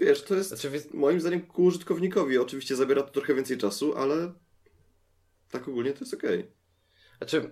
Wiesz, 0.00 0.22
to 0.22 0.34
jest 0.34 0.48
Znaczy, 0.48 0.82
moim 0.94 1.20
zdaniem 1.20 1.42
ku 1.42 1.64
użytkownikowi. 1.64 2.38
Oczywiście 2.38 2.76
zabiera 2.76 3.02
to 3.02 3.10
trochę 3.10 3.34
więcej 3.34 3.58
czasu, 3.58 3.96
ale 3.96 4.32
tak 5.50 5.68
ogólnie 5.68 5.92
to 5.92 6.00
jest 6.00 6.14
okej. 6.14 6.46
Znaczy, 7.18 7.50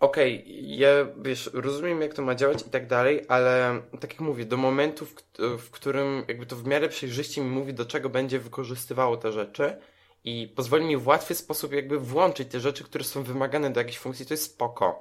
okej, 0.00 0.44
ja 0.78 0.88
wiesz, 1.16 1.50
rozumiem 1.52 2.02
jak 2.02 2.14
to 2.14 2.22
ma 2.22 2.34
działać 2.34 2.62
i 2.66 2.70
tak 2.70 2.86
dalej, 2.86 3.24
ale 3.28 3.82
tak 4.00 4.10
jak 4.10 4.20
mówię, 4.20 4.44
do 4.44 4.56
momentu, 4.56 5.06
w, 5.06 5.14
w 5.58 5.70
którym 5.70 6.24
jakby 6.28 6.46
to 6.46 6.56
w 6.56 6.66
miarę 6.66 6.88
przejrzyście 6.88 7.40
mi 7.40 7.50
mówi, 7.50 7.74
do 7.74 7.84
czego 7.84 8.08
będzie 8.08 8.38
wykorzystywało 8.38 9.16
te 9.16 9.32
rzeczy 9.32 9.76
i 10.24 10.52
pozwoli 10.56 10.84
mi 10.84 10.96
w 10.96 11.06
łatwy 11.06 11.34
sposób 11.34 11.72
jakby 11.72 11.98
włączyć 11.98 12.48
te 12.48 12.60
rzeczy, 12.60 12.84
które 12.84 13.04
są 13.04 13.22
wymagane 13.22 13.70
do 13.70 13.80
jakiejś 13.80 13.98
funkcji, 13.98 14.26
to 14.26 14.34
jest 14.34 14.44
spoko. 14.44 15.00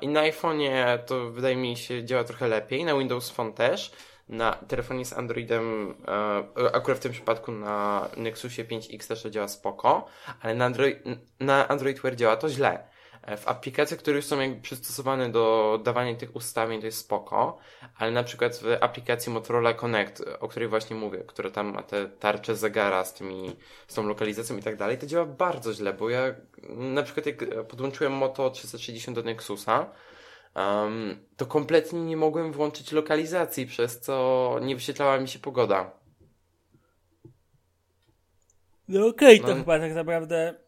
I 0.00 0.08
na 0.08 0.20
iPhone'ie 0.20 0.98
to 0.98 1.30
wydaje 1.30 1.56
mi 1.56 1.76
się 1.76 2.04
działa 2.04 2.24
trochę 2.24 2.48
lepiej, 2.48 2.84
na 2.84 2.98
Windows 2.98 3.30
Phone 3.30 3.52
też. 3.52 3.92
Na 4.28 4.52
telefonie 4.52 5.04
z 5.04 5.12
Androidem, 5.12 5.94
e, 6.58 6.74
akurat 6.74 6.98
w 6.98 7.00
tym 7.00 7.12
przypadku 7.12 7.52
na 7.52 8.08
Nexusie 8.16 8.64
5X 8.64 9.08
też 9.08 9.22
to 9.22 9.30
działa 9.30 9.48
spoko, 9.48 10.06
ale 10.40 10.54
na 10.54 10.64
Android, 10.64 10.98
na 11.40 11.68
Android 11.68 12.00
Wear 12.00 12.16
działa 12.16 12.36
to 12.36 12.48
źle. 12.48 12.88
E, 13.26 13.36
w 13.36 13.48
aplikacjach, 13.48 14.00
które 14.00 14.16
już 14.16 14.24
są 14.24 14.40
jakby 14.40 14.60
przystosowane 14.60 15.30
do 15.30 15.78
dawania 15.84 16.14
tych 16.14 16.36
ustawień, 16.36 16.80
to 16.80 16.86
jest 16.86 16.98
spoko, 16.98 17.58
ale 17.98 18.10
na 18.10 18.22
przykład 18.22 18.56
w 18.56 18.76
aplikacji 18.80 19.32
Motorola 19.32 19.74
Connect, 19.74 20.24
o 20.40 20.48
której 20.48 20.68
właśnie 20.68 20.96
mówię, 20.96 21.18
która 21.26 21.50
tam 21.50 21.74
ma 21.74 21.82
te 21.82 22.08
tarcze 22.08 22.56
zegara 22.56 23.04
z 23.04 23.14
tymi, 23.14 23.56
z 23.88 23.94
tą 23.94 24.06
lokalizacją 24.08 24.56
i 24.56 24.62
tak 24.62 24.76
dalej, 24.76 24.98
to 24.98 25.06
działa 25.06 25.26
bardzo 25.26 25.72
źle, 25.72 25.92
bo 25.92 26.10
ja 26.10 26.34
na 26.68 27.02
przykład 27.02 27.26
jak 27.26 27.66
podłączyłem 27.68 28.12
Moto 28.12 28.50
360 28.50 29.16
do 29.16 29.22
Nexusa, 29.22 29.90
um, 30.54 31.18
to 31.36 31.46
kompletnie 31.46 32.00
nie 32.00 32.16
mogłem 32.16 32.52
włączyć 32.52 32.92
lokalizacji, 32.92 33.66
przez 33.66 34.00
co 34.00 34.56
nie 34.62 34.74
wyświetlała 34.74 35.18
mi 35.18 35.28
się 35.28 35.38
pogoda. 35.38 35.90
No 38.88 39.06
okej, 39.06 39.40
okay, 39.40 39.48
to 39.48 39.54
No. 39.54 39.60
chyba 39.60 39.78
tak 39.78 39.94
naprawdę 39.94 40.65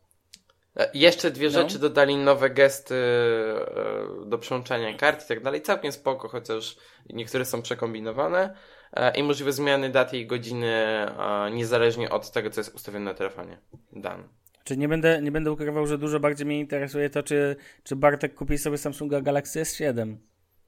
Jeszcze 0.95 1.31
dwie 1.31 1.47
No. 1.47 1.53
rzeczy 1.53 1.79
dodali 1.79 2.17
nowe 2.17 2.51
gesty 2.51 2.95
e, 2.95 4.27
do 4.27 4.39
przełączania 4.39 4.95
kart 4.97 5.25
i 5.25 5.29
tak 5.29 5.43
dalej. 5.43 5.63
Całkiem 5.63 5.93
spoko, 5.93 6.29
chociaż 6.29 6.77
niektóre 7.11 7.45
są 7.45 7.63
przekombinowane. 7.63 8.55
E, 8.93 9.17
I 9.19 9.23
możliwe 9.23 9.53
zmiany 9.53 9.91
daty 9.91 10.19
i 10.19 10.27
godziny 10.27 10.67
e, 10.67 11.51
niezależnie 11.53 12.11
od 12.11 12.31
tego, 12.33 12.51
co 12.51 12.61
jest 12.61 12.75
ustawione 12.75 13.05
na 13.05 13.15
telefonie. 13.15 13.59
Dan. 13.93 14.29
Czy 14.65 14.77
nie 14.77 14.89
będę, 14.89 15.23
nie 15.23 15.33
będę 15.33 15.53
ukrywał, 15.53 15.87
że 15.87 15.99
dużo 15.99 16.21
bardziej 16.21 16.47
mnie 16.47 16.61
interesuje 16.61 17.11
to, 17.11 17.23
czy, 17.23 17.57
czy 17.85 17.97
Bartek 17.97 18.35
kupi 18.35 18.59
sobie 18.59 18.79
Samsunga 18.79 19.21
Galaxy 19.21 19.61
S7. 19.63 20.17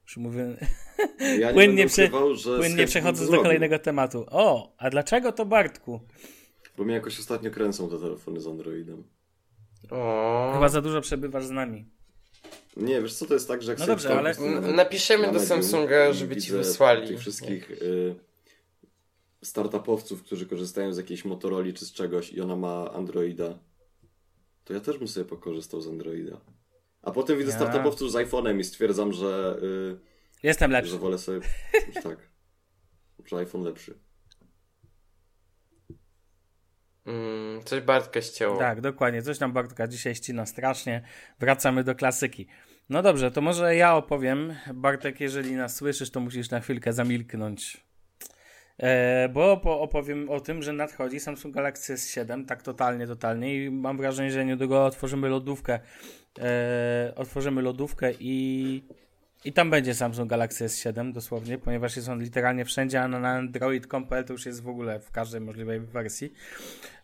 Już 0.03 0.17
mówię, 0.17 0.45
Ja 1.39 1.47
nie 1.47 1.53
Płynnie 1.53 1.75
będę 1.77 1.93
prze- 1.93 2.05
ukrywał, 2.05 2.35
że 2.35 2.55
z 2.55 2.59
płynnie 2.59 2.85
przechodząc 2.85 3.29
do 3.31 3.41
kolejnego 3.41 3.79
tematu. 3.79 4.25
O, 4.31 4.73
a 4.77 4.89
dlaczego 4.89 5.31
to 5.31 5.45
Bartku? 5.45 5.99
Bo 6.77 6.83
mnie 6.83 6.93
jakoś 6.93 7.19
ostatnio 7.19 7.51
kręcą 7.51 7.89
te 7.89 7.99
telefony 7.99 8.39
z 8.41 8.47
Androidem. 8.47 9.03
O. 9.89 10.51
Chyba 10.53 10.69
za 10.69 10.81
dużo 10.81 11.01
przebywasz 11.01 11.45
z 11.45 11.49
nami. 11.51 11.85
Nie, 12.77 13.01
wiesz 13.01 13.13
co, 13.13 13.25
to 13.25 13.33
jest 13.33 13.47
tak, 13.47 13.63
że 13.63 13.71
jak 13.71 13.79
No 13.79 13.85
sobie 13.85 13.95
dobrze, 13.95 14.17
ale- 14.17 14.29
N- 14.37 14.75
napiszemy 14.75 15.27
na 15.27 15.33
do 15.33 15.39
medium 15.39 15.47
Samsunga, 15.63 16.09
i 16.09 16.13
żeby 16.13 16.35
ci 16.35 16.41
widzę 16.41 16.57
wysłali. 16.57 17.07
Tych 17.07 17.19
wszystkich 17.19 17.71
y, 17.71 18.15
startupowców, 19.43 20.23
którzy 20.23 20.45
korzystają 20.45 20.93
z 20.93 20.97
jakiejś 20.97 21.25
Motorola 21.25 21.73
czy 21.73 21.85
z 21.85 21.91
czegoś 21.93 22.33
i 22.33 22.41
ona 22.41 22.55
ma 22.55 22.91
Androida, 22.91 23.59
to 24.63 24.73
ja 24.73 24.79
też 24.79 24.97
bym 24.97 25.07
sobie 25.07 25.25
pokorzystał 25.25 25.81
z 25.81 25.87
Androida. 25.87 26.41
A 27.01 27.11
potem 27.11 27.37
widzę 27.37 27.49
Ja. 27.51 27.55
startupowców 27.57 28.11
z 28.11 28.15
iPhone'em 28.15 28.59
i 28.59 28.63
stwierdzam, 28.63 29.13
że, 29.13 29.61
Jestem 30.43 30.71
y, 30.71 30.73
lepszy. 30.73 30.91
że 30.91 30.97
wolę 30.97 31.17
sobie. 31.17 31.39
tak. 32.03 32.29
Że 33.25 33.37
iPhone 33.37 33.63
lepszy. 33.63 33.97
Mm, 37.05 37.63
coś 37.63 37.81
Bartka 37.81 38.21
ścięło. 38.21 38.57
Tak, 38.59 38.81
dokładnie. 38.81 39.21
Coś 39.21 39.39
nam 39.39 39.51
Bartka 39.53 39.87
dzisiaj 39.87 40.15
ścina 40.15 40.45
strasznie. 40.45 41.01
Wracamy 41.39 41.83
do 41.83 41.95
klasyki. 41.95 42.47
No 42.89 43.01
dobrze, 43.01 43.31
to 43.31 43.41
może 43.41 43.75
ja 43.75 43.95
opowiem. 43.95 44.55
Bartek, 44.73 45.19
jeżeli 45.19 45.55
nas 45.55 45.75
słyszysz, 45.75 46.11
to 46.11 46.19
musisz 46.19 46.49
na 46.49 46.59
chwilkę 46.59 46.93
zamilknąć. 46.93 47.83
E, 48.77 49.29
bo 49.29 49.55
opo- 49.55 49.81
opowiem 49.81 50.29
o 50.29 50.39
tym, 50.39 50.61
że 50.61 50.73
nadchodzi 50.73 51.19
Samsung 51.19 51.55
Galaxy 51.55 51.93
S7, 51.93 52.45
tak 52.45 52.63
totalnie, 52.63 53.07
totalnie 53.07 53.65
i 53.65 53.71
mam 53.71 53.97
wrażenie, 53.97 54.31
że 54.31 54.45
niedługo 54.45 54.85
otworzymy 54.85 55.29
lodówkę. 55.29 55.79
E, 56.39 57.13
otworzymy 57.15 57.61
lodówkę 57.61 58.11
i, 58.19 58.83
i 59.45 59.53
tam 59.53 59.69
będzie 59.69 59.93
Samsung 59.93 60.29
Galaxy 60.29 60.65
S7 60.65 61.13
dosłownie, 61.13 61.57
ponieważ 61.57 61.95
jest 61.95 62.09
on 62.09 62.21
literalnie 62.21 62.65
wszędzie, 62.65 63.01
a 63.01 63.07
na 63.07 63.29
Android.com.pl 63.29 64.25
to 64.25 64.33
już 64.33 64.45
jest 64.45 64.63
w 64.63 64.67
ogóle 64.67 64.99
w 64.99 65.11
każdej 65.11 65.41
możliwej 65.41 65.79
wersji. 65.79 66.33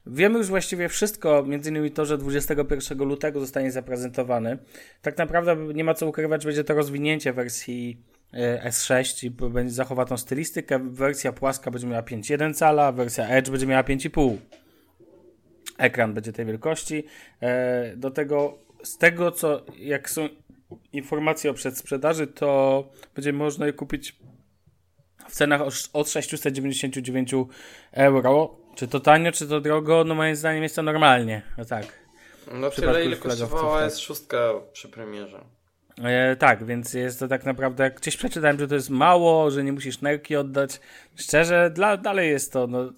Wiemy 0.06 0.38
już 0.38 0.48
właściwie 0.48 0.90
wszystko, 0.90 1.44
między 1.44 1.70
innymi 1.70 1.92
to, 1.92 2.06
że 2.06 2.18
21 2.18 2.98
lutego 2.98 3.40
zostanie 3.40 3.72
zaprezentowany. 3.72 4.58
Tak 5.02 5.18
naprawdę 5.18 5.56
nie 5.74 5.84
ma 5.84 5.94
co 5.94 6.08
ukrywać, 6.08 6.46
będzie 6.46 6.64
to 6.64 6.74
rozwinięcie 6.74 7.34
wersji 7.34 8.02
e, 8.34 8.70
S6 8.70 9.26
i 9.26 9.30
będzie 9.30 9.74
zachowa 9.74 10.06
tą 10.06 10.18
stylistykę. 10.18 10.80
Wersja 10.80 11.34
płaska 11.34 11.72
będzie 11.72 11.88
miała 11.88 12.02
5,1 12.02 12.54
cala, 12.54 12.92
wersja 12.92 13.28
Edge 13.28 13.50
będzie 13.50 13.68
miała 13.68 13.84
5,5. 13.84 14.38
Ekran 15.78 16.14
będzie 16.14 16.34
tej 16.34 16.46
wielkości. 16.46 17.04
E, 17.42 17.96
Do 17.96 18.12
tego, 18.12 18.58
z 18.84 18.98
tego 18.98 19.32
co, 19.32 19.66
jak 19.78 20.10
są 20.10 20.30
informacje 20.94 21.52
o 21.52 21.54
przedsprzedaży, 21.54 22.28
to 22.28 22.84
będzie 23.16 23.34
można 23.34 23.66
je 23.66 23.74
kupić 23.74 24.16
w 25.30 25.32
cenach 25.32 25.62
od- 25.62 25.90
od 25.94 26.10
699 26.10 27.48
euro. 27.92 28.56
Czy 28.76 28.88
to 28.88 29.00
tanio, 29.00 29.32
czy 29.32 29.48
to 29.48 29.62
drogo? 29.62 30.04
No 30.04 30.16
moim 30.16 30.36
zdaniem 30.36 30.64
jest 30.64 30.76
to 30.76 30.82
normalnie. 30.84 31.42
No 31.58 31.66
tak. 31.66 31.86
No 32.54 32.70
tyle, 32.70 33.06
ile 33.06 33.16
kosztowała 33.18 33.76
tak. 33.78 33.86
jest 33.86 34.00
szóstka 34.00 34.54
przy 34.74 34.90
premierze. 34.90 35.44
E, 36.04 36.36
tak, 36.36 36.66
więc 36.66 36.94
jest 36.94 37.20
to 37.20 37.28
tak 37.28 37.46
naprawdę, 37.46 37.84
jak 37.84 38.00
gdzieś 38.00 38.18
przeczytałem, 38.18 38.60
że 38.60 38.68
to 38.68 38.76
jest 38.76 38.90
mało, 38.90 39.52
że 39.52 39.64
nie 39.64 39.74
musisz 39.74 40.02
nerki 40.02 40.36
oddać. 40.36 40.80
Szczerze, 41.16 41.70
dla, 41.70 41.98
dalej 41.98 42.30
jest 42.30 42.54
to, 42.54 42.68
no, 42.68 42.92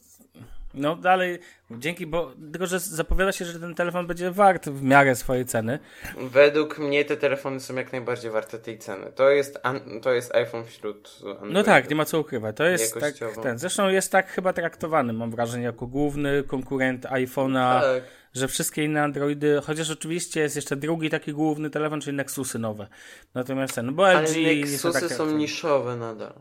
no 0.74 0.96
dalej, 0.96 1.40
dzięki, 1.72 2.08
bo 2.08 2.32
tylko, 2.52 2.68
że 2.68 2.80
zapowiada 2.80 3.32
się, 3.32 3.46
że 3.46 3.60
ten 3.60 3.76
telefon 3.76 4.08
będzie 4.08 4.32
wart 4.32 4.70
w 4.70 4.84
miarę 4.84 5.16
swojej 5.16 5.46
ceny. 5.46 5.80
Według 6.18 6.80
mnie 6.80 7.06
te 7.06 7.18
telefony 7.18 7.60
są 7.60 7.76
jak 7.76 7.92
najbardziej 7.92 8.32
warte 8.32 8.60
tej 8.60 8.78
ceny. 8.78 9.12
To 9.16 9.30
jest, 9.30 9.60
to 10.02 10.14
jest 10.14 10.36
iPhone 10.36 10.66
wśród 10.66 11.16
Androidów. 11.24 11.54
No 11.54 11.64
tak, 11.64 11.90
nie 11.90 11.96
ma 11.96 12.06
co 12.06 12.20
ukrywać. 12.20 12.56
To 12.56 12.66
jest 12.66 13.00
tak, 13.00 13.14
ten, 13.44 13.60
zresztą 13.60 13.90
jest 13.90 14.12
tak 14.12 14.30
chyba 14.30 14.54
traktowany, 14.54 15.14
mam 15.14 15.32
wrażenie, 15.32 15.64
jako 15.64 15.88
główny 15.88 16.44
konkurent 16.44 17.06
iPhone'a, 17.06 17.82
Tak. 17.82 18.04
że 18.34 18.48
wszystkie 18.48 18.84
inne 18.84 19.04
Androidy, 19.04 19.62
chociaż 19.64 19.90
oczywiście 19.90 20.40
jest 20.40 20.56
jeszcze 20.56 20.76
drugi 20.76 21.10
taki 21.10 21.34
główny 21.34 21.70
telefon, 21.70 22.02
czyli 22.02 22.18
Nexusy 22.18 22.60
nowe. 22.60 22.88
Natomiast 23.34 23.76
ten, 23.76 23.96
bo 23.96 24.08
Ale 24.08 24.22
LG... 24.22 24.68
są 24.78 24.90
Nexusy 24.94 25.16
są 25.16 25.32
niszowe 25.32 25.96
nadal. 25.96 26.34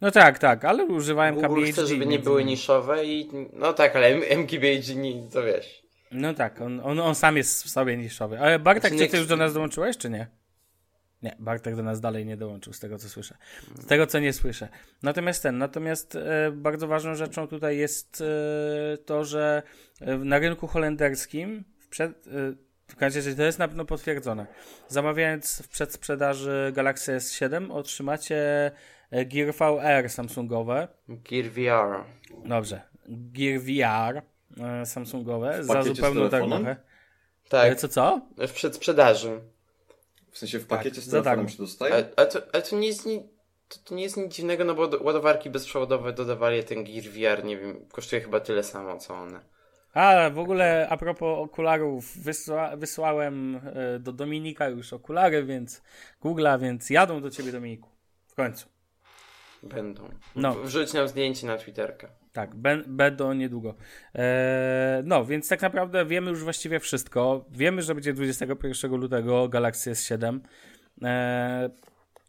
No 0.00 0.10
tak, 0.10 0.38
tak, 0.38 0.64
ale 0.64 0.84
używałem 0.84 1.34
Google 1.34 1.48
KBHD. 1.48 1.72
chce, 1.72 1.86
żeby 1.86 2.06
nie 2.06 2.18
były 2.18 2.44
niszowe 2.44 3.04
i... 3.04 3.30
No 3.52 3.72
tak, 3.72 3.96
ale 3.96 4.08
MKBHD, 4.36 4.94
nie- 4.94 5.30
to 5.30 5.42
wiesz. 5.42 5.82
No 6.12 6.34
tak, 6.34 6.60
on, 6.60 6.80
on, 6.84 7.00
on 7.00 7.14
sam 7.14 7.36
jest 7.36 7.64
w 7.64 7.70
sobie 7.70 7.96
niszowy. 7.96 8.40
Ale 8.40 8.58
Bartek, 8.58 8.92
Znaczy, 8.92 9.04
czy 9.04 9.10
ty 9.10 9.16
już 9.18 9.26
do 9.26 9.36
nas 9.36 9.54
dołączyłeś, 9.54 9.96
czy 9.96 10.10
nie? 10.10 10.26
Nie, 11.22 11.36
Bartek 11.38 11.76
do 11.76 11.82
nas 11.82 12.00
dalej 12.00 12.26
nie 12.26 12.36
dołączył, 12.36 12.72
z 12.72 12.80
tego 12.80 12.98
co 12.98 13.08
słyszę. 13.08 13.36
Z 13.78 13.86
tego 13.86 14.06
co 14.06 14.18
nie 14.18 14.32
słyszę. 14.32 14.68
Natomiast 15.02 15.42
ten, 15.42 15.58
natomiast 15.58 16.16
e, 16.16 16.50
bardzo 16.52 16.88
ważną 16.88 17.14
rzeczą 17.14 17.48
tutaj 17.48 17.76
jest 17.78 18.20
e, 18.94 18.98
to, 18.98 19.24
że 19.24 19.62
e, 20.00 20.16
na 20.18 20.38
rynku 20.38 20.66
holenderskim 20.66 21.64
w 21.78 21.88
przed, 21.88 22.10
e, 22.26 22.30
w 22.86 22.96
każdym 22.96 23.22
razie 23.24 23.36
to 23.36 23.42
jest 23.42 23.58
na 23.58 23.68
pewno 23.68 23.84
potwierdzone. 23.84 24.46
Zamawiając 24.88 25.62
w 25.62 25.68
przedsprzedaży 25.68 26.72
Galaxy 26.74 27.12
S7 27.16 27.72
otrzymacie 27.72 28.70
Gear 29.12 29.52
VR 29.54 30.10
Samsungowe. 30.10 30.88
Gear 31.08 31.44
VR. 31.50 32.04
Dobrze. 32.48 32.80
Gear 33.08 33.60
VR 33.60 34.22
e, 34.64 34.86
Samsungowe 34.86 35.64
za 35.64 35.82
z 35.82 35.86
zupełną 35.86 36.28
darmochę. 36.28 36.76
Tak, 37.48 37.72
E, 37.72 37.76
Co, 37.76 37.88
co? 37.88 38.20
w 38.48 38.52
przedsprzedaży. 38.52 39.40
W 40.30 40.38
sensie 40.38 40.58
w 40.58 40.66
Tak, 40.66 40.78
pakiecie 40.78 41.00
z 41.00 41.04
za 41.04 41.10
telefonem 41.22 41.48
się 41.48 41.56
dostaje? 41.58 41.94
Ale, 41.94 42.08
ale, 42.16 42.26
to, 42.26 42.38
ale 42.52 42.62
to 42.62 42.76
nie 42.76 42.86
jest 42.88 43.06
ni- 43.06 43.28
to, 43.68 43.76
to 43.84 43.94
nie 43.94 44.02
jest 44.02 44.16
nic 44.16 44.34
dziwnego, 44.34 44.64
no 44.64 44.74
bo 44.74 44.88
do- 44.88 45.02
ładowarki 45.02 45.50
bezprzewodowe 45.50 46.12
dodawali 46.12 46.64
ten 46.64 46.84
Gear 46.84 47.04
VR, 47.04 47.44
nie 47.44 47.56
wiem, 47.56 47.86
kosztuje 47.92 48.22
chyba 48.22 48.40
tyle 48.40 48.62
samo, 48.62 48.98
co 48.98 49.14
one. 49.14 49.40
A, 49.94 50.30
w 50.30 50.38
ogóle 50.38 50.86
a 50.90 50.96
propos 50.96 51.38
okularów, 51.38 52.18
wysła, 52.18 52.76
wysłałem 52.76 53.60
e, 53.74 53.98
do 53.98 54.12
Dominika 54.12 54.68
już 54.68 54.92
okulary, 54.92 55.44
więc 55.44 55.82
Google'a, 56.22 56.60
więc 56.60 56.90
jadą 56.90 57.20
do 57.20 57.30
ciebie 57.30 57.52
Dominiku. 57.52 57.88
W 58.26 58.34
końcu. 58.34 58.68
Będą. 59.68 60.08
No. 60.36 60.54
Wrzuć 60.54 60.92
nam 60.92 61.08
zdjęcie 61.08 61.46
na 61.46 61.58
Twitterkę. 61.58 62.08
Tak, 62.32 62.54
będą 62.86 63.32
niedługo. 63.32 63.74
E, 64.14 65.02
no, 65.04 65.24
więc 65.24 65.48
tak 65.48 65.62
naprawdę 65.62 66.06
wiemy 66.06 66.30
już 66.30 66.44
właściwie 66.44 66.80
wszystko. 66.80 67.44
Wiemy, 67.50 67.82
że 67.82 67.94
będzie 67.94 68.12
21 68.12 68.90
lutego 68.96 69.48
Galaxy 69.48 69.92
S7. 69.92 70.38
E, 71.02 71.70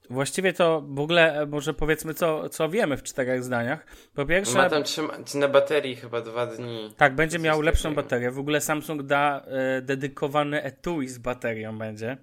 właściwie 0.09 0.53
to 0.53 0.81
w 0.87 0.99
ogóle 0.99 1.41
e, 1.41 1.45
może 1.45 1.73
powiedzmy, 1.73 2.13
co, 2.13 2.49
co 2.49 2.69
wiemy 2.69 2.97
w 2.97 3.03
czterech 3.03 3.43
zdaniach. 3.43 3.85
Po 4.13 4.25
pierwsze... 4.25 4.57
Ma 4.57 4.69
tam 4.69 4.83
trzyma, 4.83 5.13
na 5.35 5.47
baterii 5.47 5.95
chyba 5.95 6.21
dwa 6.21 6.45
dni. 6.45 6.93
Tak, 6.97 7.15
będzie 7.15 7.39
miał 7.39 7.61
lepszą 7.61 7.83
takiego. 7.83 8.01
baterię. 8.01 8.31
W 8.31 8.39
ogóle 8.39 8.61
Samsung 8.61 9.03
da 9.03 9.41
e, 9.45 9.81
dedykowany 9.81 10.63
etui 10.63 11.07
z 11.07 11.17
baterią 11.17 11.77
będzie. 11.77 12.17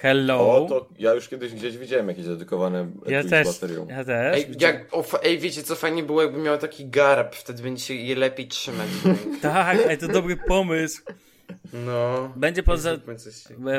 Hello. 0.00 0.64
O, 0.64 0.66
to 0.68 0.88
ja 0.98 1.14
już 1.14 1.28
kiedyś 1.28 1.54
gdzieś 1.54 1.78
widziałem 1.78 2.08
jakieś 2.08 2.26
dedykowane 2.26 2.90
ja 3.06 3.18
etui 3.18 3.30
też, 3.30 3.48
z 3.48 3.60
baterią. 3.60 3.86
ja 3.90 4.04
też. 4.04 4.36
Ej, 4.36 4.54
jak, 4.60 4.86
o, 4.92 5.22
ej, 5.22 5.38
wiecie 5.38 5.62
co 5.62 5.76
fajnie 5.76 6.02
było, 6.02 6.22
jakby 6.22 6.38
miał 6.38 6.58
taki 6.58 6.88
garb, 6.88 7.34
wtedy 7.34 7.62
będzie 7.62 7.84
się 7.84 7.94
je 7.94 8.16
lepiej 8.16 8.48
trzymać. 8.48 8.88
Tak, 9.42 9.78
ej, 9.88 9.98
to 9.98 10.08
dobry 10.08 10.36
pomysł. 10.36 11.02
No. 11.72 12.32
Będzie 12.36 12.62
poza, 12.62 12.90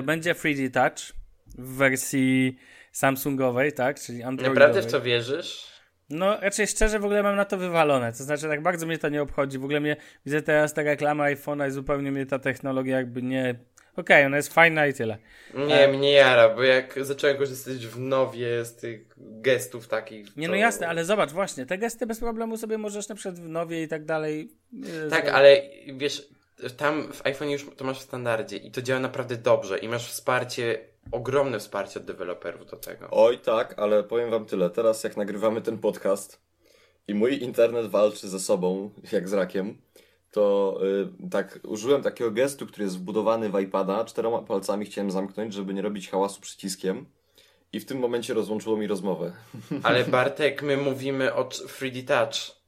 będzie 0.04 0.34
3D 0.34 0.72
Touch 0.72 1.16
w 1.58 1.76
wersji 1.78 2.58
Samsungowej, 2.92 3.74
tak, 3.74 4.00
czyli 4.00 4.24
Androidowej. 4.24 4.60
Naprawdę 4.60 4.90
w 4.90 4.92
to 4.92 5.02
wierzysz? 5.02 5.70
No, 6.10 6.38
raczej 6.42 6.68
szczerze 6.68 7.00
w 7.00 7.06
ogóle 7.06 7.24
mam 7.24 7.36
na 7.36 7.46
to 7.46 7.58
wywalone. 7.58 8.14
To 8.14 8.24
znaczy, 8.24 8.48
tak 8.48 8.64
bardzo 8.64 8.86
mnie 8.86 8.98
to 8.98 9.10
nie 9.10 9.22
obchodzi. 9.22 9.60
W 9.60 9.64
ogóle 9.64 9.80
mnie, 9.80 9.96
widzę 10.26 10.42
teraz 10.42 10.74
ta 10.74 10.84
reklama 10.84 11.24
iPhone'a 11.24 11.68
i 11.68 11.72
zupełnie 11.72 12.12
mnie 12.12 12.26
ta 12.26 12.40
technologia 12.40 12.98
jakby 12.98 13.22
nie 13.22 13.56
Okej, 13.98 14.26
ona 14.26 14.38
jest 14.38 14.54
fajna 14.54 14.88
i 14.88 14.94
tyle. 14.94 15.18
Nie, 15.54 15.88
mnie 15.88 16.12
jara, 16.12 16.50
bo 16.56 16.64
jak 16.64 17.06
zacząłem 17.06 17.38
korzystać 17.38 17.88
w 17.88 18.00
nowie 18.00 18.66
z 18.66 18.76
tych 18.76 19.02
gestów 19.18 19.88
takich. 19.88 20.38
Nie, 20.38 20.48
to- 20.48 20.52
no 20.52 20.58
jasne, 20.58 20.88
ale 20.88 21.06
zobacz, 21.06 21.32
właśnie, 21.32 21.66
te 21.66 21.78
gesty 21.78 22.06
bez 22.06 22.20
problemu 22.20 22.58
sobie 22.58 22.78
możesz 22.78 23.10
na 23.10 23.16
przykład 23.16 23.40
w 23.40 23.48
nowie 23.50 23.84
i 23.84 23.88
tak 23.88 24.06
dalej. 24.06 24.50
yy, 24.74 24.82
Tak, 25.10 25.10
zrobić. 25.10 25.30
ale 25.30 25.62
wiesz, 25.98 26.28
tam 26.78 27.14
w 27.14 27.26
iPhone 27.26 27.50
już 27.50 27.66
to 27.78 27.86
masz 27.86 28.00
w 28.00 28.04
standardzie 28.04 28.58
i 28.58 28.72
to 28.72 28.82
działa 28.82 29.00
naprawdę 29.00 29.36
dobrze 29.38 29.78
i 29.78 29.88
masz 29.88 30.12
wsparcie, 30.12 30.80
ogromne 31.12 31.60
wsparcie 31.60 32.00
od 32.00 32.06
deweloperów 32.06 32.66
do 32.66 32.78
tego. 32.78 33.08
Oj 33.12 33.40
tak, 33.40 33.74
ale 33.78 34.04
powiem 34.04 34.30
wam 34.30 34.46
tyle. 34.46 34.70
Teraz 34.70 35.04
jak 35.04 35.18
nagrywamy 35.18 35.62
ten 35.62 35.78
podcast 35.78 36.42
i 37.08 37.14
mój 37.14 37.44
internet 37.44 37.88
walczy 37.88 38.28
ze 38.30 38.40
sobą, 38.40 38.90
jak 39.12 39.30
z 39.30 39.34
rakiem, 39.34 39.78
to 40.32 40.80
y, 41.26 41.30
tak 41.30 41.60
użyłem 41.68 42.02
takiego 42.02 42.32
gestu, 42.32 42.68
który 42.68 42.84
jest 42.84 42.98
wbudowany 42.98 43.50
w 43.50 43.60
iPada. 43.60 44.06
Czteroma 44.06 44.42
palcami 44.42 44.86
chciałem 44.86 45.12
zamknąć, 45.12 45.54
żeby 45.54 45.74
nie 45.74 45.82
robić 45.82 46.10
hałasu 46.10 46.42
przyciskiem. 46.42 47.06
I 47.74 47.80
w 47.80 47.86
tym 47.86 48.00
momencie 48.00 48.34
rozłączyło 48.34 48.78
mi 48.78 48.88
rozmowę. 48.88 49.32
Ale 49.84 50.04
Bartek, 50.04 50.64
my 50.64 50.78
mówimy 50.78 51.34
o 51.34 51.46
c- 51.50 51.66
3D 51.66 52.04
Touch, 52.08 52.60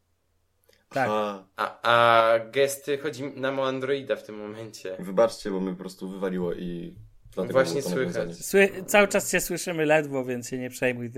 Tak. 0.89 1.07
A, 1.11 1.43
a, 1.55 1.81
a 1.81 2.39
gesty 2.39 2.97
chodzi 2.97 3.23
nam 3.23 3.59
o 3.59 3.67
Androida 3.67 4.15
w 4.15 4.23
tym 4.23 4.35
momencie. 4.37 4.95
wybaczcie, 4.99 5.51
bo 5.51 5.59
mnie 5.59 5.71
po 5.71 5.77
prostu 5.79 6.09
wywaliło 6.09 6.53
i 6.53 6.95
dlatego 7.33 7.53
Właśnie 7.53 7.81
słychać. 7.81 8.29
Sły- 8.29 8.85
cały 8.85 9.07
czas 9.07 9.31
się 9.31 9.41
słyszymy 9.41 9.85
ledwo, 9.85 10.25
więc 10.25 10.49
się 10.49 10.57
nie 10.57 10.69
przejmuj. 10.69 11.11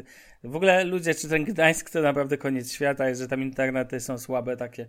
W 0.44 0.56
ogóle 0.56 0.84
ludzie, 0.84 1.16
czy 1.16 1.30
ten 1.30 1.44
Gdańsk 1.44 1.90
to 1.90 2.02
naprawdę 2.02 2.38
koniec 2.38 2.72
świata, 2.72 3.10
jest, 3.10 3.22
że 3.22 3.28
tam 3.28 3.42
internety 3.42 4.00
są 4.00 4.18
słabe 4.18 4.58
takie. 4.58 4.88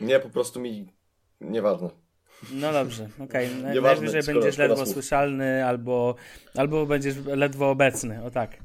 Nie, 0.00 0.20
po 0.20 0.28
prostu 0.28 0.60
mi 0.60 0.92
nieważne. 1.40 1.90
No 2.52 2.72
dobrze, 2.72 3.08
okej. 3.24 3.48
Okay. 3.60 3.74
Nieważne, 3.74 4.04
Najwyżej 4.04 4.34
będziesz 4.34 4.58
ledwo 4.58 4.76
słów. 4.76 4.88
słyszalny 4.88 5.66
albo, 5.66 6.14
albo 6.56 6.86
będziesz 6.86 7.14
ledwo 7.26 7.70
obecny, 7.70 8.24
o 8.24 8.30
tak. 8.30 8.56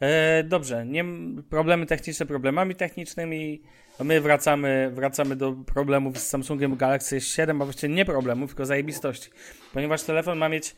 E, 0.00 0.44
dobrze, 0.44 0.86
nie, 0.86 1.04
problemy 1.50 1.86
techniczne 1.86 2.26
problemami 2.26 2.74
technicznymi. 2.74 3.62
My 4.00 4.20
wracamy, 4.20 4.90
wracamy 4.94 5.36
do 5.36 5.52
problemów 5.52 6.18
z 6.18 6.26
Samsungiem 6.26 6.76
Galaxy 6.76 7.18
S7, 7.18 7.62
a 7.62 7.64
właściwie 7.64 7.94
nie 7.94 8.04
problemów, 8.04 8.50
tylko 8.50 8.66
zajebistości. 8.66 9.30
Ponieważ 9.72 10.02
telefon 10.02 10.38
ma 10.38 10.48
mieć, 10.48 10.76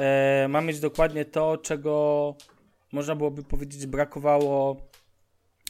e, 0.00 0.46
ma 0.48 0.60
mieć 0.60 0.80
dokładnie 0.80 1.24
to, 1.24 1.58
czego 1.58 2.34
można 2.92 3.14
byłoby 3.14 3.42
powiedzieć 3.42 3.86
brakowało 3.86 4.76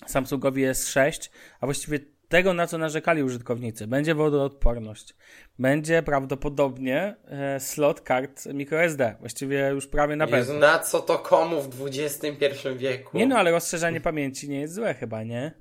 Samsungowi 0.07 0.63
S6, 0.63 1.31
a 1.61 1.67
właściwie 1.67 1.99
tego, 2.29 2.55
na 2.55 2.67
co 2.67 2.79
narzekali 2.79 3.23
użytkownicy. 3.23 3.87
Będzie 3.87 4.15
wodoodporność. 4.15 5.15
Będzie 5.59 6.03
prawdopodobnie 6.03 7.17
e, 7.29 7.61
slot 7.61 8.01
kart 8.01 8.47
microSD. 8.47 9.15
Właściwie 9.21 9.69
już 9.69 9.87
prawie 9.87 10.17
na 10.17 10.27
pewno. 10.27 10.55
na 10.55 10.79
co 10.79 11.01
to 11.01 11.19
komu 11.19 11.63
w 11.63 11.87
XXI 11.87 12.69
wieku? 12.77 13.19
Nie 13.19 13.27
no, 13.27 13.37
ale 13.37 13.51
rozszerzanie 13.51 14.01
pamięci 14.01 14.49
nie 14.49 14.61
jest 14.61 14.75
złe 14.75 14.95
chyba, 14.95 15.23
nie? 15.23 15.53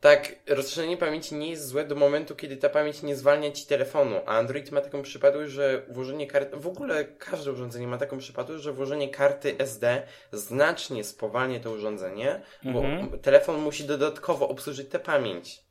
Tak, 0.00 0.34
rozszerzenie 0.48 0.96
pamięci 0.96 1.34
nie 1.34 1.50
jest 1.50 1.66
złe 1.68 1.84
do 1.84 1.94
momentu, 1.94 2.36
kiedy 2.36 2.56
ta 2.56 2.68
pamięć 2.68 3.02
nie 3.02 3.16
zwalnia 3.16 3.50
ci 3.50 3.66
telefonu, 3.66 4.16
a 4.26 4.38
Android 4.38 4.72
ma 4.72 4.80
taką 4.80 5.02
przypadłość, 5.02 5.52
że 5.52 5.82
włożenie 5.88 6.26
karty, 6.26 6.56
w 6.56 6.66
ogóle 6.66 7.04
każde 7.04 7.52
urządzenie 7.52 7.86
ma 7.86 7.98
taką 7.98 8.18
przypadłość, 8.18 8.62
że 8.64 8.72
włożenie 8.72 9.08
karty 9.08 9.58
SD 9.58 10.02
znacznie 10.32 11.04
spowalnia 11.04 11.60
to 11.60 11.70
urządzenie, 11.70 12.40
bo 12.64 12.84
Mhm. 12.84 13.18
telefon 13.20 13.56
musi 13.60 13.84
dodatkowo 13.84 14.48
obsłużyć 14.48 14.88
tę 14.88 14.98
pamięć. 14.98 15.67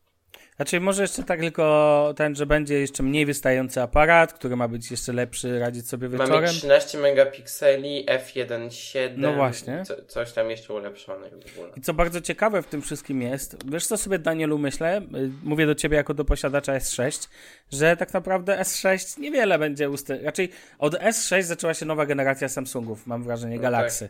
Znaczy 0.58 0.80
może 0.80 1.02
jeszcze 1.02 1.24
tak 1.24 1.40
tylko 1.40 2.14
ten, 2.18 2.36
że 2.36 2.46
będzie 2.46 2.80
jeszcze 2.80 3.04
mniej 3.04 3.26
wystający 3.26 3.82
aparat, 3.82 4.34
który 4.34 4.56
ma 4.56 4.68
być 4.68 4.92
jeszcze 4.92 5.14
lepszy, 5.14 5.60
radzić 5.60 5.90
sobie 5.90 6.10
Mamy 6.10 6.24
wieczorem. 6.24 6.50
13 6.50 6.98
megapikseli, 6.98 8.06
f1.7, 8.06 9.10
No 9.18 9.34
właśnie. 9.34 9.84
Co, 9.86 9.96
coś 10.08 10.32
tam 10.32 10.50
jeszcze 10.50 10.74
ulepszone 10.74 11.30
w 11.30 11.58
ogóle. 11.58 11.74
I 11.76 11.82
co 11.82 11.94
bardzo 11.94 12.22
ciekawe 12.22 12.62
w 12.62 12.68
tym 12.68 12.82
wszystkim 12.82 13.22
jest, 13.22 13.70
wiesz 13.72 13.88
co 13.88 13.98
sobie 13.98 14.20
Danielu 14.20 14.58
myślę, 14.58 14.98
y, 14.98 15.32
mówię 15.44 15.66
do 15.66 15.76
ciebie 15.76 15.98
jako 15.98 16.14
do 16.14 16.26
posiadacza 16.26 16.74
S6, 16.74 17.28
że 17.72 17.98
tak 17.98 18.14
naprawdę 18.14 18.58
S6 18.58 19.20
niewiele 19.20 19.60
będzie 19.60 19.90
usty... 19.90 20.20
Raczej 20.24 20.50
od 20.80 20.94
S6 20.94 21.42
zaczęła 21.42 21.74
się 21.74 21.86
nowa 21.86 22.06
generacja 22.06 22.50
Samsungów, 22.50 23.08
mam 23.08 23.24
wrażenie, 23.24 23.55
No 23.55 23.62
Galaxy. 23.62 24.10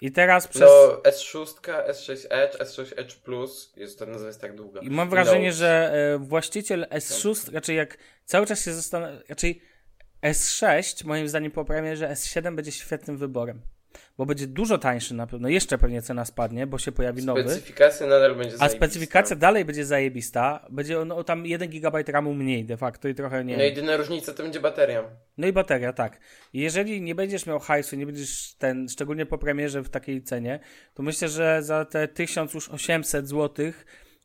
I 0.00 0.12
teraz 0.12 0.48
przez... 0.48 0.62
No, 0.62 1.00
S6, 1.10 1.46
S6 1.88 2.26
Edge, 2.30 2.56
S6 2.58 2.92
Edge 2.96 3.14
Plus, 3.14 3.72
jest 3.76 3.98
to 3.98 4.06
nazwa 4.06 4.26
jest 4.26 4.40
tak 4.40 4.54
długa. 4.54 4.80
I 4.80 4.90
mam 4.90 5.10
wrażenie, 5.10 5.46
Note. 5.46 5.56
że 5.56 5.92
e, 6.14 6.18
właściciel 6.18 6.86
S6, 6.90 7.52
raczej 7.52 7.76
jak 7.76 7.98
cały 8.24 8.46
czas 8.46 8.64
się 8.64 8.72
zastanawia, 8.72 9.18
raczej 9.28 9.62
S6 10.22 11.04
moim 11.06 11.28
zdaniem 11.28 11.52
po 11.52 11.64
premierze 11.64 12.08
S7 12.08 12.54
będzie 12.54 12.72
świetnym 12.72 13.18
wyborem. 13.18 13.62
Bo 14.18 14.26
będzie 14.26 14.46
dużo 14.46 14.78
tańszy 14.78 15.14
na 15.14 15.26
pewno, 15.26 15.48
jeszcze 15.48 15.78
pewnie 15.78 16.02
cena 16.02 16.24
spadnie, 16.24 16.66
bo 16.66 16.78
się 16.78 16.92
pojawi 16.92 17.24
nowy. 17.24 17.42
Specyfikacja 17.42 18.06
nadal 18.06 18.34
będzie 18.34 18.54
A 18.54 18.58
zajebista. 18.58 18.86
specyfikacja 18.86 19.36
dalej 19.36 19.64
będzie 19.64 19.84
zajebista. 19.84 20.66
Będzie 20.70 21.00
on, 21.00 21.12
o 21.12 21.24
tam 21.24 21.46
1 21.46 21.68
GB 21.70 22.02
RAMu 22.08 22.34
mniej 22.34 22.64
de 22.64 22.76
facto 22.76 23.08
i 23.08 23.14
trochę 23.14 23.44
nie. 23.44 23.56
No 23.56 23.62
jedyna 23.62 23.96
różnica 23.96 24.32
to 24.34 24.42
będzie 24.42 24.60
bateria. 24.60 25.04
No 25.38 25.46
i 25.46 25.52
bateria, 25.52 25.92
tak. 25.92 26.18
Jeżeli 26.52 27.02
nie 27.02 27.14
będziesz 27.14 27.46
miał 27.46 27.58
hajsu, 27.58 27.96
nie 27.96 28.06
będziesz 28.06 28.54
ten, 28.58 28.88
szczególnie 28.88 29.26
po 29.26 29.38
premierze 29.38 29.82
w 29.82 29.88
takiej 29.88 30.22
cenie, 30.22 30.60
to 30.94 31.02
myślę, 31.02 31.28
że 31.28 31.62
za 31.62 31.84
te 31.84 32.08
1800 32.08 33.28
zł, 33.28 33.72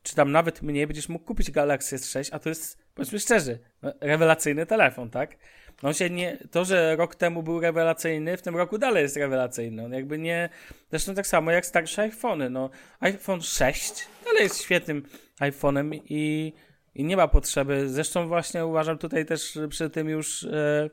czy 0.02 0.14
tam 0.14 0.32
nawet 0.32 0.62
mniej, 0.62 0.86
będziesz 0.86 1.08
mógł 1.08 1.24
kupić 1.24 1.50
Galaxy 1.50 1.96
S6, 1.96 2.28
a 2.32 2.38
to 2.38 2.48
jest, 2.48 2.78
powiedzmy 2.94 3.18
szczerze, 3.20 3.58
no, 3.82 3.92
rewelacyjny 4.00 4.66
telefon, 4.66 5.10
tak? 5.10 5.36
No 5.82 5.88
on 5.88 5.94
się 5.94 6.10
nie, 6.10 6.38
to, 6.50 6.64
że 6.64 6.96
rok 6.96 7.14
temu 7.14 7.42
był 7.42 7.60
rewelacyjny, 7.60 8.36
w 8.36 8.42
tym 8.42 8.56
roku 8.56 8.78
dalej 8.78 9.02
jest 9.02 9.16
rewelacyjny. 9.16 9.84
On 9.84 9.92
jakby 9.92 10.18
nie, 10.18 10.48
zresztą 10.90 11.14
tak 11.14 11.26
samo 11.26 11.50
jak 11.50 11.66
starsze 11.66 12.02
iPhony, 12.02 12.50
no. 12.50 12.70
iPhone 13.00 13.42
6 13.42 13.92
dalej 14.24 14.42
jest 14.42 14.62
świetnym 14.62 15.02
iPhone'em 15.40 16.00
i, 16.04 16.52
i 16.94 17.04
nie 17.04 17.16
ma 17.16 17.28
potrzeby. 17.28 17.88
Zresztą 17.88 18.28
właśnie 18.28 18.66
uważam 18.66 18.98
tutaj 18.98 19.26
też 19.26 19.58
przy 19.68 19.90
tym 19.90 20.08
już 20.08 20.44
e, 20.44 20.90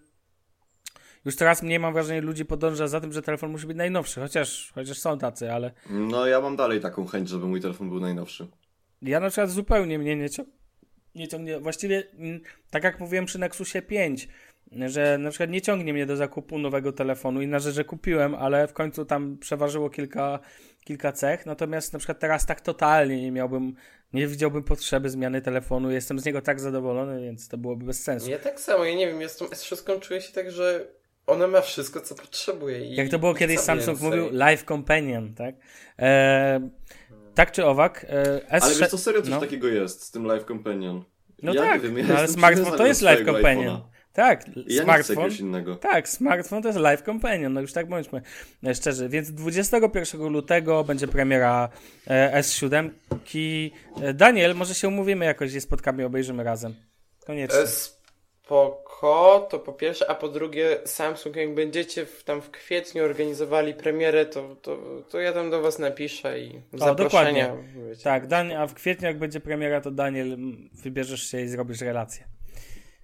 już 1.26 1.36
teraz 1.36 1.63
mniej 1.63 1.80
mam 1.80 1.93
wrażenie 1.93 2.21
ludzi 2.21 2.45
podąża 2.45 2.88
za 2.88 3.02
tym, 3.02 3.13
że 3.13 3.21
telefon 3.21 3.52
musi 3.52 3.67
być 3.67 3.78
najnowszy, 3.78 4.19
chociaż, 4.21 4.71
chociaż 4.76 4.97
są 5.00 5.17
tacy, 5.17 5.52
ale 5.52 5.71
No 5.89 6.28
ja 6.28 6.41
mam 6.41 6.56
dalej 6.56 6.80
taką 6.82 7.06
chęć, 7.06 7.30
żeby 7.30 7.45
mój 7.45 7.62
telefon 7.62 7.89
był 7.89 8.00
najnowszy. 8.00 8.47
ja 9.02 9.19
na 9.19 9.30
przykład 9.30 9.50
zupełnie 9.50 10.00
mnie 10.00 10.15
nie, 10.15 10.30
cią- 10.30 10.45
nie 11.15 11.28
ciągnie, 11.28 11.60
właściwie 11.60 12.04
mm, 12.19 12.41
tak 12.69 12.84
jak 12.84 13.00
mówiłem 13.00 13.26
przy 13.26 13.39
Nexusie 13.39 13.82
5, 13.82 14.28
że 14.71 15.17
na 15.17 15.30
przykład 15.30 15.49
nie 15.49 15.62
ciągnie 15.62 15.93
mnie 15.93 16.06
do 16.06 16.15
zakupu 16.15 16.60
nowego 16.60 16.91
telefonu 16.91 17.41
i 17.41 17.47
na 17.47 17.60
że 17.60 17.84
kupiłem, 17.84 18.36
ale 18.36 18.67
w 18.67 18.73
końcu 18.73 19.06
tam 19.06 19.38
przeważyło 19.38 19.89
kilka, 19.89 20.39
kilka 20.84 21.12
cech, 21.12 21.45
natomiast 21.45 21.93
na 21.93 21.99
przykład 21.99 22.19
teraz 22.19 22.45
tak 22.45 22.62
totalnie 22.62 23.21
nie 23.21 23.32
miałbym, 23.32 23.75
nie 24.13 24.27
widziałbym 24.27 24.63
potrzeby 24.63 25.10
zmiany 25.10 25.41
telefonu, 25.41 25.91
jestem 25.91 26.19
z 26.19 26.25
niego 26.25 26.41
tak 26.41 26.60
zadowolony, 26.60 27.21
więc 27.21 27.47
to 27.47 27.58
byłoby 27.58 27.86
bez 27.86 28.03
sensu. 28.03 28.30
Ja 28.30 28.39
tak 28.39 28.60
samo, 28.60 28.86
ja 28.86 28.95
nie 28.95 29.08
wiem, 29.08 29.21
ja 29.21 29.30
z 29.30 29.38
tą 29.38 29.45
S6 29.45 29.99
czuję 29.99 30.21
się 30.21 30.34
tak, 30.34 30.51
że 30.51 30.88
ona 31.27 31.47
ma 31.47 31.62
wszystko, 31.62 32.01
co 32.01 32.15
potrzebuje. 32.15 32.86
I 32.86 32.95
Jak 32.95 33.10
to 33.10 33.19
było 33.19 33.34
kiedyś 33.34 33.60
Samsung 33.60 33.99
więcej. 33.99 34.19
mówił, 34.19 34.39
Life 34.47 34.65
Companion, 34.65 35.34
tak? 35.34 35.56
E, 35.99 36.69
tak 37.36 37.51
czy 37.51 37.65
owak, 37.65 38.06
e, 38.10 38.39
S6... 38.39 38.63
Ale 38.63 38.75
wiesz 38.75 38.89
co, 38.89 38.97
serio 38.97 39.21
coś 39.21 39.30
no. 39.30 39.39
takiego 39.39 39.67
jest 39.67 40.03
z 40.03 40.12
tym 40.12 40.25
Live 40.25 40.45
Companion. 40.45 41.03
No 41.43 41.53
ja 41.53 41.62
tak, 41.62 41.84
nie 41.84 41.89
wiem, 41.89 41.97
ja 41.97 42.06
no, 42.08 42.17
ale 42.17 42.27
smartfon 42.27 42.77
to 42.77 42.88
jest 42.88 42.99
swojego 42.99 43.34
Companion. 43.34 43.75
iPhone'a. 43.75 43.96
Tak, 44.17 44.47
I 44.47 44.75
Ja 44.75 44.84
nie 44.84 44.93
chcę 44.93 45.13
smartfon. 45.13 45.77
Tak, 45.82 46.10
smartfon 46.10 46.62
to 46.62 46.67
jest 46.67 46.80
Live 46.80 47.01
Companion, 47.01 47.53
no 47.53 47.62
już 47.62 47.73
tak 47.73 47.88
bądźmy 47.88 48.21
e, 48.63 48.75
szczerzy. 48.75 49.10
Więc 49.10 49.32
21 49.32 50.21
lutego 50.21 50.84
będzie 50.84 51.08
premiera 51.08 51.69
e, 52.08 52.41
S7. 52.41 52.89
E, 54.01 54.13
Daniel, 54.13 54.56
może 54.56 54.75
się 54.75 54.88
umówimy 54.88 55.25
jakoś, 55.25 55.51
się 55.51 55.62
spotkamy 55.62 56.03
i 56.03 56.06
obejrzymy 56.06 56.43
razem. 56.43 56.75
Koniecznie. 57.25 57.67
Spoko, 57.67 59.47
to 59.51 59.60
po 59.60 59.73
pierwsze, 59.73 60.10
a 60.10 60.15
po 60.15 60.27
drugie 60.27 60.80
Samsung, 60.86 61.36
jak 61.36 61.53
będziecie 61.53 62.06
w, 62.06 62.23
tam 62.23 62.41
w 62.41 62.51
kwietniu 62.51 63.03
organizowali 63.03 63.73
premierę, 63.73 64.25
to, 64.25 64.56
to, 64.56 64.77
to 65.10 65.19
ja 65.19 65.34
tam 65.34 65.49
do 65.51 65.62
was 65.62 65.80
napiszę 65.80 66.39
i 66.39 66.62
zaproszenia. 66.73 67.56
wiecie. 67.89 68.03
Tak, 68.03 68.27
Dan, 68.27 68.51
a 68.51 68.67
w 68.67 68.73
kwietniu 68.73 69.08
jak 69.08 69.17
będzie 69.17 69.39
premiera, 69.39 69.82
to 69.82 69.91
Daniel 69.91 70.38
wybierzesz 70.73 71.32
się 71.32 71.41
i 71.41 71.47
zrobisz 71.47 71.82
relację. 71.82 72.37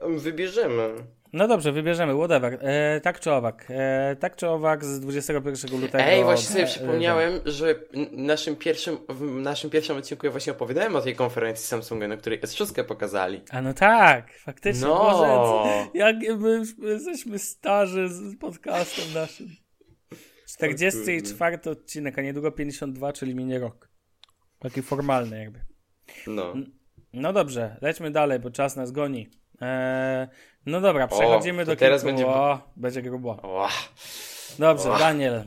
Wybierzemy. 0.10 0.90
No 1.34 1.48
dobrze, 1.48 1.72
wybierzemy, 1.72 2.14
whatever. 2.16 2.58
E, 2.62 3.02
tak 3.02 3.20
czy 3.20 3.32
owak. 3.32 3.66
E, 3.70 4.16
tak 4.20 4.36
czy 4.36 4.48
owak 4.48 4.86
z 4.86 5.00
21 5.00 5.82
lutego. 5.82 6.04
Ej, 6.04 6.24
właśnie 6.24 6.50
sobie 6.50 6.64
e, 6.64 6.68
przypomniałem, 6.68 7.40
że 7.46 7.76
n- 7.94 8.08
naszym 8.12 8.56
pierwszym, 8.56 8.98
w 9.10 9.22
naszym 9.42 9.70
pierwszym 9.70 9.98
odcinku 9.98 10.26
ja 10.26 10.32
właśnie 10.32 10.54
opowiadałem 10.54 10.96
o 10.96 11.02
tej 11.02 11.16
konferencji 11.16 11.68
Samsunga, 11.68 12.08
na 12.08 12.18
której 12.18 12.40
S6 12.42 12.84
pokazali. 12.84 13.42
A 13.50 13.62
no 13.62 13.74
tak, 13.74 14.32
faktycznie. 14.34 14.88
No. 14.88 14.96
Boże, 14.98 15.88
jak 15.94 16.16
my 16.40 16.50
już 16.50 16.70
jesteśmy 16.80 17.40
starzy 17.40 18.10
z 18.10 18.38
podcastem 18.40 19.06
naszym. 19.14 19.48
44 20.48 21.58
odcinek, 21.72 22.20
a 22.20 22.22
niedługo 22.22 22.52
52, 22.52 23.14
czyli 23.14 23.36
minie 23.36 23.60
rok. 23.60 23.90
Taki 24.60 24.82
formalny 24.82 25.40
jakby. 25.40 25.60
No. 26.28 26.54
No 27.14 27.34
dobrze, 27.34 27.78
lećmy 27.82 28.12
dalej, 28.12 28.40
bo 28.40 28.52
czas 28.52 28.76
nas 28.76 28.92
goni. 28.92 29.30
Eee, 29.64 30.28
no 30.66 30.82
dobra, 30.82 31.08
przechodzimy 31.08 31.66
to 31.66 31.72
do 31.72 31.78
teraz 31.78 32.02
kilku. 32.02 32.16
będzie- 32.18 32.28
O, 32.32 32.60
będzie 32.76 33.02
grubo. 33.02 33.38
Ła. 33.44 33.70
Dobrze, 34.60 34.92
O. 34.92 34.98
Daniel. 34.98 35.44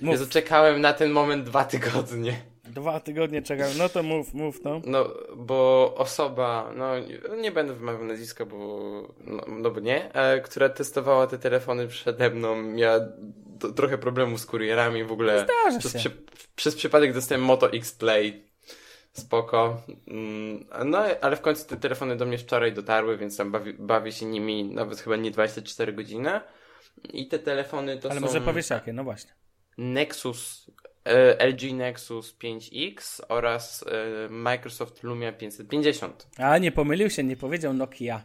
Mów. 0.00 0.12
Jezu, 0.12 0.26
czekałem 0.28 0.80
na 0.80 0.92
ten 0.92 1.10
moment 1.10 1.44
dwa 1.44 1.64
tygodnie. 1.64 2.40
Dwa 2.64 3.00
tygodnie 3.00 3.42
czekam. 3.42 3.68
No 3.78 3.88
to 3.88 4.02
mów, 4.02 4.34
mów, 4.34 4.64
no. 4.64 4.80
No, 4.86 5.04
bo 5.36 5.94
osoba, 5.96 6.70
no 6.76 6.92
nie 7.36 7.52
będę 7.52 7.74
wymawiał 7.74 8.04
nazwiska, 8.04 8.44
bo 8.46 8.56
no, 9.26 9.42
no 9.48 9.70
bo 9.70 9.80
nie, 9.80 10.12
e, 10.14 10.40
która 10.40 10.68
testowała 10.68 11.26
te 11.26 11.38
telefony 11.38 11.88
przede 11.88 12.30
mną, 12.30 12.56
miała 12.62 12.98
do, 13.46 13.72
trochę 13.72 13.98
problemów 13.98 14.40
z 14.40 14.46
kurierami 14.46 15.04
w 15.04 15.12
ogóle. 15.12 15.44
Zdarza 15.44 15.78
przez, 15.78 15.92
się. 15.92 15.98
przy, 15.98 16.10
przez 16.56 16.74
przypadek 16.76 17.12
dostałem 17.14 17.44
Moto 17.44 17.72
X 17.72 17.92
Play. 17.92 18.49
Spoko. 19.12 19.82
Mm, 20.08 20.66
No, 20.84 20.98
ale 21.20 21.36
w 21.36 21.40
końcu 21.40 21.66
te 21.68 21.76
telefony 21.76 22.16
do 22.16 22.26
mnie 22.26 22.38
wczoraj 22.38 22.72
dotarły, 22.72 23.16
więc 23.16 23.36
tam 23.36 23.52
bawi, 23.52 23.74
bawię 23.74 24.12
się 24.12 24.26
nimi 24.26 24.64
nawet 24.64 25.00
chyba 25.00 25.16
nie 25.16 25.30
24 25.30 25.92
godziny. 25.92 26.40
I 27.12 27.28
te 27.28 27.38
telefony 27.38 27.98
to 27.98 28.10
Ale 28.10 28.20
są... 28.20 28.26
może 28.26 28.40
powiesz 28.40 28.70
jakie, 28.70 28.92
no 28.92 29.04
właśnie. 29.04 29.30
Nexus, 29.78 30.70
e, 31.04 31.46
LG 31.46 31.72
Nexus 31.74 32.36
5X 32.38 33.20
oraz 33.28 33.84
e, 33.88 34.28
Microsoft 34.28 35.02
Lumia 35.02 35.32
550. 35.32 36.26
A, 36.38 36.58
nie 36.58 36.72
pomylił 36.72 37.10
się, 37.10 37.24
nie 37.24 37.36
powiedział 37.36 37.72
Nokia. 37.74 38.22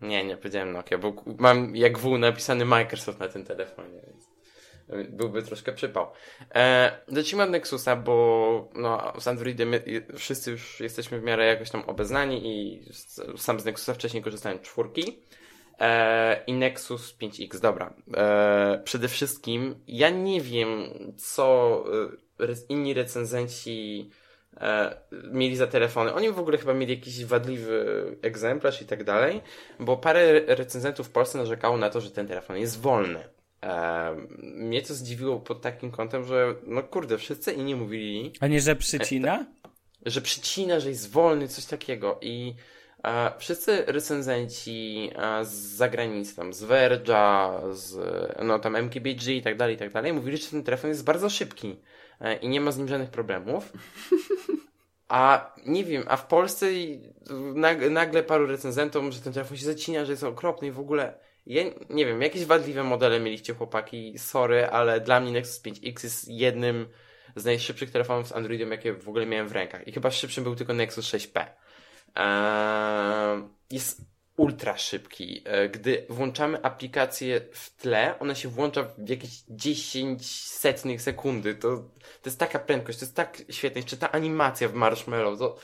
Nie, 0.00 0.24
nie 0.24 0.36
powiedziałem 0.36 0.72
Nokia, 0.72 0.98
bo 0.98 1.24
mam 1.38 1.76
jak 1.76 1.98
W 1.98 2.18
napisany 2.18 2.64
Microsoft 2.64 3.20
na 3.20 3.28
tym 3.28 3.44
telefonie, 3.44 4.00
więc 4.06 4.24
byłby 5.08 5.42
troszkę 5.42 5.72
przypał. 5.72 6.10
E, 6.54 6.92
lecimy 7.08 7.42
od 7.42 7.50
Nexusa, 7.50 7.96
bo 7.96 8.68
no, 8.74 9.12
z 9.18 9.28
Androidem 9.28 9.72
wszyscy 10.16 10.50
już 10.50 10.80
jesteśmy 10.80 11.20
w 11.20 11.22
miarę 11.22 11.46
jakoś 11.46 11.70
tam 11.70 11.82
obeznani 11.86 12.40
i 12.44 12.82
sam 13.36 13.60
z 13.60 13.64
Nexusa 13.64 13.94
wcześniej 13.94 14.22
korzystałem 14.22 14.58
czwórki. 14.58 15.18
E, 15.80 16.44
I 16.46 16.52
Nexus 16.52 17.16
5X, 17.18 17.60
dobra. 17.60 17.94
E, 18.16 18.80
przede 18.84 19.08
wszystkim 19.08 19.74
ja 19.86 20.10
nie 20.10 20.40
wiem, 20.40 20.88
co 21.16 21.84
e, 22.40 22.54
inni 22.68 22.94
recenzenci 22.94 24.10
e, 24.56 24.96
mieli 25.32 25.56
za 25.56 25.66
telefony. 25.66 26.14
Oni 26.14 26.32
w 26.32 26.38
ogóle 26.38 26.58
chyba 26.58 26.74
mieli 26.74 26.94
jakiś 26.94 27.24
wadliwy 27.24 28.16
egzemplarz 28.22 28.82
i 28.82 28.86
tak 28.86 29.04
dalej, 29.04 29.42
bo 29.80 29.96
parę 29.96 30.20
re- 30.20 30.54
recenzentów 30.54 31.06
w 31.06 31.10
Polsce 31.10 31.38
narzekało 31.38 31.76
na 31.76 31.90
to, 31.90 32.00
że 32.00 32.10
ten 32.10 32.28
telefon 32.28 32.56
jest 32.56 32.80
wolny. 32.80 33.35
E, 33.62 34.16
mnie 34.40 34.82
to 34.82 34.94
zdziwiło 34.94 35.40
pod 35.40 35.60
takim 35.62 35.90
kątem, 35.90 36.24
że 36.24 36.54
no 36.66 36.82
kurde, 36.82 37.18
wszyscy 37.18 37.52
inni 37.52 37.74
mówili, 37.74 38.32
A 38.40 38.46
nie, 38.46 38.60
że 38.60 38.76
przycina? 38.76 39.46
że 40.06 40.20
przycina, 40.20 40.80
że 40.80 40.88
jest 40.88 41.10
wolny, 41.10 41.48
coś 41.48 41.64
takiego. 41.64 42.18
I 42.22 42.54
e, 43.04 43.32
wszyscy 43.38 43.84
recenzenci 43.86 45.10
e, 45.16 45.44
z 45.44 45.52
zagranicy, 45.52 46.36
tam 46.36 46.52
z 46.52 46.64
Verge'a, 46.64 47.60
z 47.72 47.98
no 48.44 48.58
tam 48.58 48.76
MKBG 48.76 49.26
i 49.28 49.42
tak 49.42 49.56
dalej, 49.56 49.74
i 49.74 49.78
tak 49.78 49.92
dalej, 49.92 50.12
mówili, 50.12 50.36
że 50.36 50.50
ten 50.50 50.62
telefon 50.62 50.90
jest 50.90 51.04
bardzo 51.04 51.30
szybki 51.30 51.76
e, 52.20 52.36
i 52.36 52.48
nie 52.48 52.60
ma 52.60 52.72
z 52.72 52.78
nim 52.78 52.88
żadnych 52.88 53.10
problemów. 53.10 53.72
A 55.08 55.54
nie 55.66 55.84
wiem, 55.84 56.02
a 56.06 56.16
w 56.16 56.26
Polsce 56.26 56.66
nag, 57.54 57.90
nagle 57.90 58.22
paru 58.22 58.46
recenzentom, 58.46 59.12
że 59.12 59.20
ten 59.20 59.32
telefon 59.32 59.56
się 59.56 59.64
zacina, 59.66 60.04
że 60.04 60.12
jest 60.12 60.24
okropny 60.24 60.68
i 60.68 60.70
w 60.70 60.80
ogóle. 60.80 61.25
Ja 61.46 61.62
nie 61.90 62.06
wiem, 62.06 62.22
jakieś 62.22 62.44
wadliwe 62.44 62.82
modele 62.82 63.20
mieliście 63.20 63.54
chłopaki, 63.54 64.18
sorry, 64.18 64.66
ale 64.66 65.00
dla 65.00 65.20
mnie 65.20 65.32
Nexus 65.32 65.62
5X 65.62 66.04
jest 66.04 66.28
jednym 66.28 66.88
z 67.36 67.44
najszybszych 67.44 67.90
telefonów 67.90 68.28
z 68.28 68.32
Androidem, 68.32 68.70
jakie 68.70 68.92
w 68.92 69.08
ogóle 69.08 69.26
miałem 69.26 69.48
w 69.48 69.52
rękach. 69.52 69.88
I 69.88 69.92
chyba 69.92 70.10
szybszym 70.10 70.44
był 70.44 70.56
tylko 70.56 70.74
Nexus 70.74 71.06
6P. 71.06 71.46
Eee, 72.14 73.42
jest 73.70 74.00
ultra 74.36 74.76
szybki. 74.76 75.42
E, 75.44 75.68
Gdy 75.68 76.06
włączamy 76.08 76.62
aplikację 76.62 77.40
w 77.52 77.76
tle, 77.76 78.18
ona 78.18 78.34
się 78.34 78.48
włącza 78.48 78.82
w 78.98 79.08
jakieś 79.08 79.30
10 79.48 80.26
setnych 80.46 81.02
sekundy. 81.02 81.54
To, 81.54 81.76
to 82.22 82.30
jest 82.30 82.38
taka 82.38 82.58
prędkość, 82.58 82.98
to 82.98 83.04
jest 83.04 83.16
tak 83.16 83.42
świetne. 83.50 83.80
Jeszcze 83.80 83.96
ta 83.96 84.12
animacja 84.12 84.68
w 84.68 84.74
Marshmallow, 84.74 85.38
to, 85.38 85.56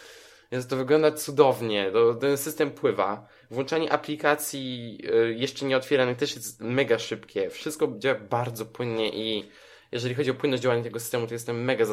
to 0.68 0.76
wygląda 0.76 1.12
cudownie. 1.12 1.90
To, 1.92 2.14
ten 2.14 2.36
system 2.36 2.70
pływa. 2.70 3.28
Włączanie 3.52 3.92
aplikacji 3.92 4.98
e, 5.12 5.32
jeszcze 5.32 5.66
nie 5.66 5.76
otwieranych 5.76 6.16
też 6.16 6.36
jest 6.36 6.60
mega 6.60 6.98
szybkie. 6.98 7.50
Wszystko 7.50 7.92
działa 7.98 8.18
bardzo 8.20 8.66
płynnie 8.66 9.08
i 9.08 9.48
jeżeli 9.92 10.14
chodzi 10.14 10.30
o 10.30 10.34
płynność 10.34 10.62
działania 10.62 10.82
tego 10.82 11.00
systemu, 11.00 11.26
to 11.26 11.34
jestem 11.34 11.64
mega, 11.64 11.84
e, 11.84 11.88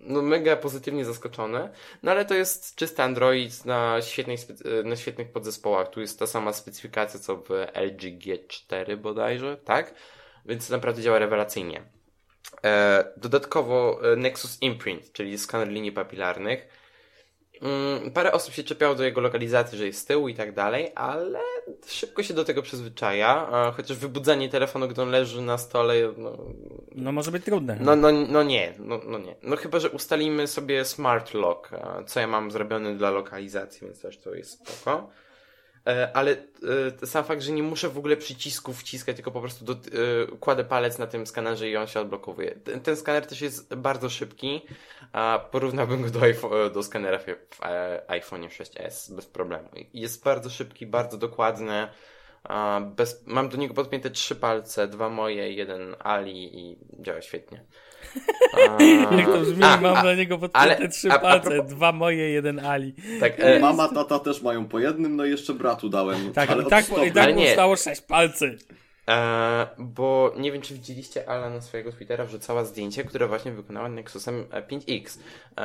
no, 0.00 0.22
mega 0.22 0.56
pozytywnie 0.56 1.04
zaskoczony. 1.04 1.68
No 2.02 2.10
ale 2.10 2.24
to 2.24 2.34
jest 2.34 2.74
czysty 2.74 3.02
Android 3.02 3.64
na, 3.64 4.02
świetnej, 4.02 4.36
e, 4.80 4.82
na 4.82 4.96
świetnych 4.96 5.32
podzespołach. 5.32 5.90
Tu 5.90 6.00
jest 6.00 6.18
ta 6.18 6.26
sama 6.26 6.52
specyfikacja 6.52 7.20
co 7.20 7.36
w 7.36 7.50
LG 7.74 8.18
G4 8.18 8.96
bodajże, 8.96 9.56
tak? 9.56 9.94
Więc 10.46 10.70
naprawdę 10.70 11.02
działa 11.02 11.18
rewelacyjnie. 11.18 11.82
E, 12.64 13.04
dodatkowo 13.16 14.00
Nexus 14.16 14.62
Imprint, 14.62 15.12
czyli 15.12 15.38
skaner 15.38 15.68
linii 15.68 15.92
papilarnych. 15.92 16.77
Mm, 17.62 18.10
parę 18.10 18.32
osób 18.32 18.54
się 18.54 18.62
czepiało 18.64 18.94
do 18.94 19.04
jego 19.04 19.20
lokalizacji, 19.20 19.78
że 19.78 19.86
jest 19.86 20.00
z 20.00 20.04
tyłu 20.04 20.28
i 20.28 20.34
tak 20.34 20.54
dalej, 20.54 20.92
ale 20.94 21.40
szybko 21.86 22.22
się 22.22 22.34
do 22.34 22.44
tego 22.44 22.62
przyzwyczaja. 22.62 23.50
Chociaż 23.76 23.96
wybudzanie 23.96 24.48
telefonu, 24.48 24.88
gdy 24.88 25.02
on 25.02 25.10
leży 25.10 25.42
na 25.42 25.58
stole, 25.58 25.94
no, 26.16 26.38
No 26.94 27.12
może 27.12 27.30
być 27.30 27.44
trudne. 27.44 27.78
no, 27.80 27.96
no, 27.96 28.08
no 28.12 28.42
nie, 28.42 28.74
no, 28.78 29.00
no 29.06 29.18
nie. 29.18 29.34
No 29.42 29.56
chyba, 29.56 29.80
że 29.80 29.90
ustalimy 29.90 30.46
sobie 30.46 30.84
smart 30.84 31.34
lock, 31.34 31.70
co 32.06 32.20
ja 32.20 32.26
mam 32.26 32.50
zrobione 32.50 32.94
dla 32.94 33.10
lokalizacji, 33.10 33.80
więc 33.86 34.00
też 34.00 34.18
to 34.18 34.34
jest 34.34 34.68
spoko. 34.68 35.10
E, 35.86 36.16
Ale 36.16 36.36
e, 37.02 37.06
sam 37.06 37.24
fakt, 37.24 37.42
że 37.42 37.52
nie 37.52 37.62
muszę 37.62 37.88
w 37.88 37.98
ogóle 37.98 38.16
przycisków 38.16 38.80
wciskać, 38.80 39.16
tylko 39.16 39.30
po 39.30 39.40
prostu 39.40 39.64
do, 39.64 39.72
e, 39.72 39.76
kładę 40.40 40.64
palec 40.64 40.98
na 40.98 41.06
tym 41.06 41.26
skanerze 41.26 41.68
i 41.68 41.76
on 41.76 41.86
się 41.86 42.00
odblokowuje. 42.00 42.50
Ten, 42.50 42.80
ten 42.80 42.96
skaner 42.96 43.26
też 43.26 43.40
jest 43.40 43.74
bardzo 43.74 44.10
szybki, 44.10 44.62
a 45.12 45.48
porównałbym 45.50 46.02
go 46.02 46.10
do, 46.10 46.70
do 46.70 46.82
skanera 46.82 47.18
w, 47.18 47.24
w 47.24 47.60
iPhone 48.08 48.42
6s 48.42 49.14
bez 49.14 49.26
problemu. 49.26 49.68
Jest 49.94 50.24
bardzo 50.24 50.50
szybki, 50.50 50.86
bardzo 50.86 51.18
dokładny. 51.18 51.88
Bez, 52.96 53.26
mam 53.26 53.48
do 53.48 53.56
niego 53.56 53.74
podpięte 53.74 54.10
trzy 54.10 54.36
palce, 54.36 54.88
dwa 54.88 55.08
moje, 55.08 55.52
jeden 55.52 55.96
Ali 55.98 56.58
i 56.60 56.78
działa 57.02 57.22
świetnie. 57.22 57.64
A, 58.52 58.82
Jak 59.16 59.26
to 59.26 59.40
brzmi, 59.40 59.64
a, 59.64 59.76
mam 59.80 59.96
a, 59.96 60.02
dla 60.02 60.14
niego 60.14 60.38
podpięte 60.38 60.76
ale- 60.78 60.88
trzy 60.88 61.10
a- 61.10 61.14
a 61.14 61.18
palce, 61.18 61.50
propos- 61.50 61.66
dwa 61.68 61.92
moje, 61.92 62.30
jeden 62.30 62.58
Ali. 62.66 62.94
tak, 63.20 63.32
e, 63.40 63.58
Mama, 63.60 63.88
tata 63.88 64.18
też 64.18 64.42
mają 64.42 64.68
po 64.68 64.78
jednym, 64.78 65.16
no 65.16 65.24
i 65.24 65.30
jeszcze 65.30 65.54
bratu 65.54 65.88
dałem. 65.88 66.32
Tak, 66.32 66.50
ale 66.50 66.62
i 66.62 66.66
tak, 66.66 66.84
i 67.06 67.12
tak 67.12 67.24
Ale 67.24 67.34
mu 67.34 67.40
nie. 67.40 67.52
stało 67.52 67.76
sześć 67.76 68.00
palcy. 68.00 68.56
E, 69.08 69.66
bo 69.78 70.34
nie 70.36 70.52
wiem, 70.52 70.62
czy 70.62 70.74
widzieliście, 70.74 71.28
Ala 71.28 71.50
na 71.50 71.60
swojego 71.60 71.92
Twittera 71.92 72.24
wrzucała 72.24 72.64
zdjęcie, 72.64 73.04
które 73.04 73.26
właśnie 73.28 73.52
wykonała 73.52 73.88
Nexusem 73.88 74.46
e, 74.50 74.62
5X. 74.62 75.18
E, 75.58 75.62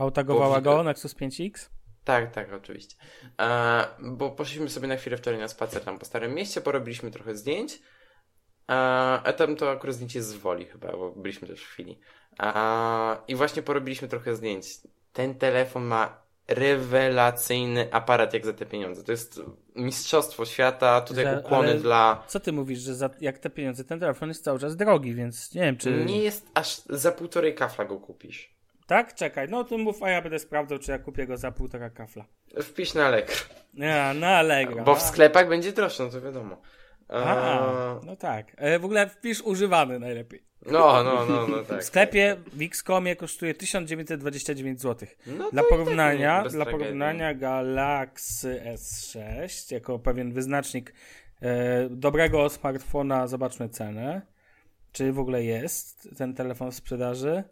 Autagowała 0.00 0.60
bo- 0.60 0.76
go 0.76 0.82
Nexus 0.82 1.14
5X? 1.14 1.68
Tak, 2.04 2.32
tak, 2.32 2.52
oczywiście. 2.52 2.96
E, 3.40 3.84
bo 4.02 4.30
poszliśmy 4.30 4.68
sobie 4.68 4.88
na 4.88 4.96
chwilę 4.96 5.16
wczoraj 5.16 5.40
na 5.40 5.48
spacer 5.48 5.82
tam 5.84 5.98
po 5.98 6.04
Starym 6.04 6.34
Mieście, 6.34 6.60
porobiliśmy 6.60 7.10
trochę 7.10 7.36
zdjęć. 7.36 7.78
A 8.66 9.32
tam 9.36 9.56
to 9.56 9.70
akurat 9.70 9.94
zdjęcie 9.94 10.22
z 10.22 10.34
woli 10.34 10.66
chyba, 10.66 10.92
bo 10.92 11.10
byliśmy 11.10 11.48
też 11.48 11.64
w 11.64 11.68
chwili. 11.68 11.98
E, 12.42 13.16
I 13.28 13.34
właśnie 13.34 13.62
porobiliśmy 13.62 14.08
trochę 14.08 14.36
zdjęć. 14.36 14.66
Ten 15.12 15.34
telefon 15.34 15.84
ma 15.84 16.26
rewelacyjny 16.48 17.88
aparat 17.92 18.34
jak 18.34 18.46
za 18.46 18.52
te 18.52 18.66
pieniądze. 18.66 19.04
To 19.04 19.12
jest 19.12 19.40
mistrzostwo 19.74 20.44
świata, 20.44 21.00
tutaj 21.00 21.24
Że- 21.24 21.38
ukłony 21.38 21.74
dla... 21.74 22.24
Co 22.26 22.40
ty 22.40 22.52
mówisz, 22.52 22.78
że 22.78 22.94
za, 22.94 23.10
jak 23.20 23.38
te 23.38 23.50
pieniądze, 23.50 23.84
ten 23.84 24.00
telefon 24.00 24.28
jest 24.28 24.44
cały 24.44 24.58
czas 24.58 24.76
drogi, 24.76 25.14
więc 25.14 25.54
nie 25.54 25.62
wiem, 25.62 25.76
czy... 25.76 26.04
Nie 26.04 26.22
jest 26.22 26.46
aż 26.54 26.76
za 26.76 27.12
półtorej 27.12 27.54
kafla 27.54 27.84
go 27.84 28.00
kupisz. 28.00 28.56
Tak? 28.86 29.14
Czekaj, 29.14 29.48
no 29.50 29.64
to 29.64 29.78
mów, 29.78 30.02
a 30.02 30.10
ja 30.10 30.22
będę 30.22 30.38
sprawdzał, 30.38 30.78
czy 30.78 30.90
ja 30.90 30.98
kupię 30.98 31.26
go 31.26 31.36
za 31.36 31.52
półtora 31.52 31.90
kafla. 31.90 32.24
Wpisz 32.62 32.94
na 32.94 33.06
Allegro. 33.06 33.36
Ja, 33.74 34.14
na 34.14 34.36
Allegro. 34.36 34.84
Bo 34.84 34.94
w 34.94 34.98
a. 34.98 35.00
sklepach 35.00 35.48
będzie 35.48 35.72
droższe, 35.72 36.02
no 36.04 36.10
to 36.10 36.20
wiadomo. 36.20 36.62
A, 37.08 38.00
no 38.06 38.16
tak. 38.16 38.52
E, 38.56 38.78
w 38.78 38.84
ogóle 38.84 39.08
wpisz 39.08 39.40
używany 39.42 39.98
najlepiej. 39.98 40.42
No, 40.66 41.02
no, 41.04 41.26
no, 41.26 41.46
no 41.46 41.62
tak. 41.62 41.80
W 41.80 41.84
sklepie 41.84 42.36
w 42.52 42.62
Xcomie 42.62 43.16
kosztuje 43.16 43.54
1929 43.54 44.80
zł. 44.80 45.08
No 45.26 45.50
Dla 45.50 45.62
tak 45.62 45.70
porównania, 45.70 46.42
bez 46.42 46.52
dla 46.52 46.64
tragedii. 46.64 46.84
porównania 46.86 47.34
Galaxy 47.34 48.62
S6 48.74 49.72
jako 49.72 49.98
pewien 49.98 50.32
wyznacznik 50.32 50.94
e, 51.42 51.88
dobrego 51.90 52.48
smartfona, 52.48 53.26
zobaczmy 53.26 53.68
cenę. 53.68 54.22
Czy 54.92 55.12
w 55.12 55.18
ogóle 55.18 55.44
jest 55.44 56.08
ten 56.18 56.34
telefon 56.34 56.70
w 56.70 56.74
sprzedaży? 56.74 57.44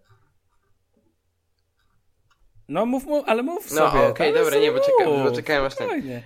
No 2.69 2.87
mów, 2.87 3.05
mów 3.07 3.25
ale 3.27 3.43
mów 3.43 3.71
No, 3.71 3.77
sobie. 3.77 4.07
okej, 4.07 4.29
ale 4.29 4.45
dobra, 4.45 4.59
nie, 4.59 4.71
bo 4.73 4.77
mów, 4.79 4.87
czekałem, 4.87 5.25
bo 5.25 5.33
czekałem 5.33 5.65
aż 5.65 5.73
spokojnie. 5.75 6.23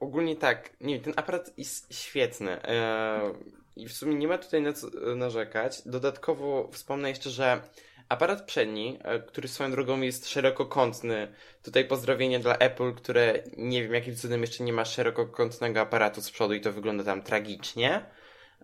Ogólnie 0.00 0.36
tak, 0.36 0.70
nie 0.80 1.00
ten 1.00 1.12
aparat 1.16 1.58
jest 1.58 1.94
świetny. 1.94 2.62
Eee, 2.62 3.32
I 3.76 3.88
w 3.88 3.92
sumie 3.92 4.14
nie 4.14 4.28
ma 4.28 4.38
tutaj 4.38 4.62
na 4.62 4.72
co 4.72 4.86
narzekać. 5.16 5.82
Dodatkowo 5.86 6.68
wspomnę 6.72 7.08
jeszcze, 7.08 7.30
że 7.30 7.60
aparat 8.08 8.46
przedni, 8.46 8.98
e, 9.02 9.20
który 9.20 9.48
swoją 9.48 9.70
drogą 9.70 10.00
jest 10.00 10.28
szerokokątny. 10.28 11.28
Tutaj 11.62 11.84
pozdrowienie 11.84 12.38
dla 12.38 12.56
Apple, 12.58 12.94
które 12.94 13.42
nie 13.56 13.82
wiem 13.82 13.94
jakim 13.94 14.16
cudem 14.16 14.40
jeszcze 14.40 14.64
nie 14.64 14.72
ma 14.72 14.84
szerokokątnego 14.84 15.80
aparatu 15.80 16.22
z 16.22 16.30
przodu 16.30 16.54
i 16.54 16.60
to 16.60 16.72
wygląda 16.72 17.04
tam 17.04 17.22
tragicznie. 17.22 18.04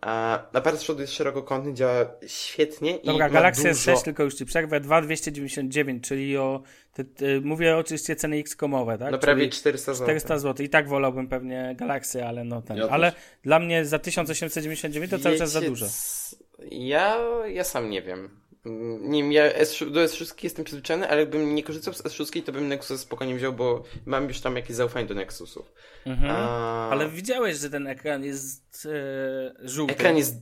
A 0.02 0.44
aparat 0.52 0.80
z 0.80 0.82
przodu 0.82 1.00
jest 1.00 1.12
szerokokątny, 1.12 1.74
działa 1.74 2.06
świetnie 2.26 2.98
Dobra, 3.04 3.28
i 3.28 3.32
Galaxy 3.32 3.68
ma 3.68 3.68
dużo... 3.68 3.92
S6, 3.92 4.04
tylko 4.04 4.22
już 4.22 4.34
ci 4.34 4.46
przerwę, 4.46 4.80
2,299, 4.80 6.08
czyli 6.08 6.36
o... 6.36 6.62
Te, 6.92 7.04
te, 7.04 7.40
mówię 7.40 7.76
oczywiście 7.76 8.16
ceny 8.16 8.36
X-komowe, 8.36 8.98
tak? 8.98 9.12
No 9.12 9.18
prawie 9.18 9.40
Czyli 9.40 9.52
400 9.52 9.94
zł. 9.94 10.06
400 10.06 10.38
zł. 10.38 10.66
I 10.66 10.68
tak 10.68 10.88
wolałbym 10.88 11.28
pewnie 11.28 11.74
Galaxy, 11.78 12.24
ale 12.24 12.44
no 12.44 12.62
ten. 12.62 12.76
Ja 12.76 12.88
ale 12.88 13.12
też. 13.12 13.20
dla 13.42 13.58
mnie 13.58 13.84
za 13.84 13.98
1899 13.98 15.10
to 15.10 15.18
cały 15.18 15.36
czas 15.38 15.50
za 15.50 15.60
Wiecie, 15.60 15.70
dużo. 15.70 15.86
Ja, 16.70 17.18
ja 17.46 17.64
sam 17.64 17.90
nie 17.90 18.02
wiem. 18.02 18.41
Nie 18.64 19.22
wiem, 19.22 19.32
ja 19.32 19.48
do 19.90 20.00
S6 20.00 20.44
jestem 20.44 20.64
przyzwyczajony, 20.64 21.08
ale 21.08 21.20
jakbym 21.20 21.54
nie 21.54 21.62
korzystał 21.62 21.94
z 21.94 22.02
S6, 22.02 22.42
to 22.42 22.52
bym 22.52 22.68
Nexus 22.68 23.00
spokojnie 23.00 23.34
wziął, 23.34 23.52
bo 23.52 23.84
mam 24.06 24.28
już 24.28 24.40
tam 24.40 24.56
jakieś 24.56 24.76
zaufanie 24.76 25.06
do 25.06 25.14
Nexusów. 25.14 25.72
Mhm. 26.06 26.30
A... 26.30 26.90
Ale 26.90 27.08
widziałeś, 27.08 27.56
że 27.56 27.70
ten 27.70 27.86
ekran 27.86 28.24
jest 28.24 28.88
e, 28.90 29.68
żółty. 29.68 29.94
Ekran 29.94 30.16
jest. 30.16 30.34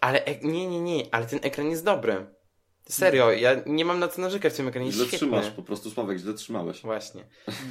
Ale 0.00 0.24
ek... 0.24 0.42
nie, 0.42 0.66
nie, 0.66 0.80
nie, 0.80 1.04
ale 1.10 1.26
ten 1.26 1.38
ekran 1.42 1.70
jest 1.70 1.84
dobry. 1.84 2.26
Serio, 2.90 3.32
ja 3.32 3.56
nie 3.66 3.84
mam 3.84 3.98
na 3.98 4.08
co 4.08 4.20
narzekać 4.22 4.52
w 4.52 4.56
tym 4.56 4.68
ekranie. 4.68 4.92
Źle 4.92 5.06
trzymasz, 5.06 5.50
po 5.50 5.62
prostu 5.62 5.90
Sławek, 5.90 6.18
źle 6.18 6.34
trzymałeś. 6.34 6.82
Właśnie. 6.82 7.24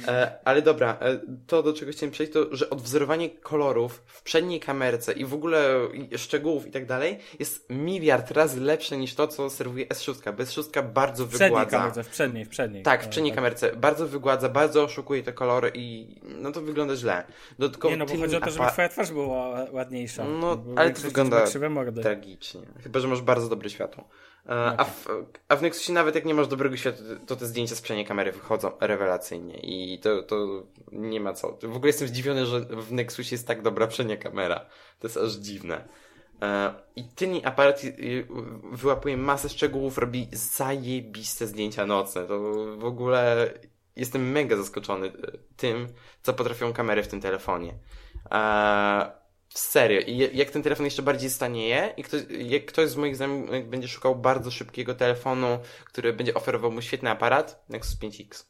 E, 0.08 0.38
ale 0.44 0.62
dobra, 0.62 0.96
e, 1.00 1.20
to 1.46 1.62
do 1.62 1.72
czego 1.72 1.92
chciałem 1.92 2.10
przejść, 2.12 2.32
to 2.32 2.56
że 2.56 2.70
odwzorowanie 2.70 3.30
kolorów 3.30 4.02
w 4.06 4.22
przedniej 4.22 4.60
kamerce 4.60 5.12
i 5.12 5.24
w 5.24 5.34
ogóle 5.34 5.74
szczegółów 6.16 6.66
i 6.66 6.70
tak 6.70 6.86
dalej 6.86 7.18
jest 7.38 7.66
miliard 7.70 8.30
razy 8.30 8.60
lepsze 8.60 8.96
niż 8.96 9.14
to, 9.14 9.28
co 9.28 9.50
serwuje 9.50 9.86
S6. 9.86 10.32
Bo 10.36 10.42
S6 10.42 10.92
bardzo 10.92 11.26
W 11.26 11.28
przedniej 11.28 11.50
wygładza. 11.50 11.78
kamerze, 11.78 12.04
w 12.04 12.08
przedniej, 12.08 12.44
w 12.44 12.48
przedniej. 12.48 12.82
Tak, 12.82 13.02
w 13.02 13.06
E, 13.06 13.08
przedniej 13.10 13.34
kamerce. 13.34 13.76
Bardzo 13.76 14.08
wygładza, 14.08 14.48
bardzo 14.48 14.82
oszukuje 14.82 15.22
te 15.22 15.32
kolory 15.32 15.72
i 15.74 16.16
no 16.22 16.52
to 16.52 16.60
wygląda 16.60 16.96
źle. 16.96 17.24
Dodatkowo 17.58 17.90
Nie 17.90 17.96
no, 17.96 18.06
bo 18.06 18.16
chodzi 18.16 18.36
o 18.36 18.40
to, 18.40 18.50
żeby 18.50 18.66
twoja 18.72 18.88
twarz 18.88 19.10
była 19.10 19.66
ładniejsza. 19.72 20.24
No, 20.24 20.64
ale 20.76 20.90
to 20.90 21.00
wygląda 21.00 21.44
tragicznie. 22.02 22.60
Chyba, 22.82 23.00
że 23.00 23.08
masz 23.08 23.22
bardzo 23.22 23.48
dobre 23.48 23.70
światło. 23.70 24.08
E, 24.46 24.74
A, 24.78 24.84
w, 24.84 25.06
a 25.48 25.56
w 25.56 25.62
Nexusie 25.62 25.92
nawet 25.92 26.14
jak 26.14 26.24
nie 26.24 26.34
masz 26.34 26.48
dobrego 26.48 26.76
światła, 26.76 27.06
to 27.26 27.36
te 27.36 27.46
zdjęcia 27.46 27.74
z 27.74 27.80
przedniej 27.80 28.06
kamery 28.06 28.32
wychodzą 28.32 28.72
rewelacyjnie 28.80 29.54
i 29.62 29.98
to, 29.98 30.22
to 30.22 30.66
nie 30.92 31.20
ma 31.20 31.32
co. 31.32 31.58
W 31.62 31.76
ogóle 31.76 31.88
jestem 31.88 32.08
zdziwiony, 32.08 32.46
że 32.46 32.60
w 32.60 32.92
Nexusie 32.92 33.34
jest 33.34 33.46
tak 33.46 33.62
dobra 33.62 33.86
przednia 33.86 34.16
kamera. 34.16 34.66
To 34.98 35.06
jest 35.06 35.16
aż 35.16 35.32
dziwne. 35.32 35.88
E, 36.42 36.74
I 36.96 37.04
tylni 37.04 37.44
aparat 37.44 37.84
y, 37.84 38.26
wyłapuje 38.72 39.16
masę 39.16 39.48
szczegółów, 39.48 39.98
robi 39.98 40.28
zajebiste 40.32 41.46
zdjęcia 41.46 41.86
nocne. 41.86 42.24
To 42.26 42.40
w 42.76 42.84
ogóle 42.84 43.52
jestem 43.96 44.30
mega 44.30 44.56
zaskoczony 44.56 45.06
y, 45.06 45.38
tym, 45.56 45.86
co 46.22 46.32
potrafią 46.32 46.72
kamery 46.72 47.02
w 47.02 47.08
tym 47.08 47.20
telefonie. 47.20 47.74
E, 49.54 49.58
Serio. 49.58 50.00
I 50.00 50.36
jak 50.36 50.50
ten 50.50 50.62
telefon 50.62 50.84
jeszcze 50.84 51.02
bardziej 51.02 51.30
stanieje 51.30 51.94
i 51.96 52.02
ktoś, 52.02 52.22
jak 52.30 52.66
ktoś 52.66 52.90
z 52.90 52.96
moich 52.96 53.16
znajomych 53.16 53.68
będzie 53.68 53.88
szukał 53.88 54.16
bardzo 54.16 54.50
szybkiego 54.50 54.94
telefonu, 54.94 55.58
który 55.84 56.12
będzie 56.12 56.34
oferował 56.34 56.70
mu 56.70 56.82
świetny 56.82 57.10
aparat, 57.10 57.64
Nexus 57.68 57.98
5X. 58.00 58.44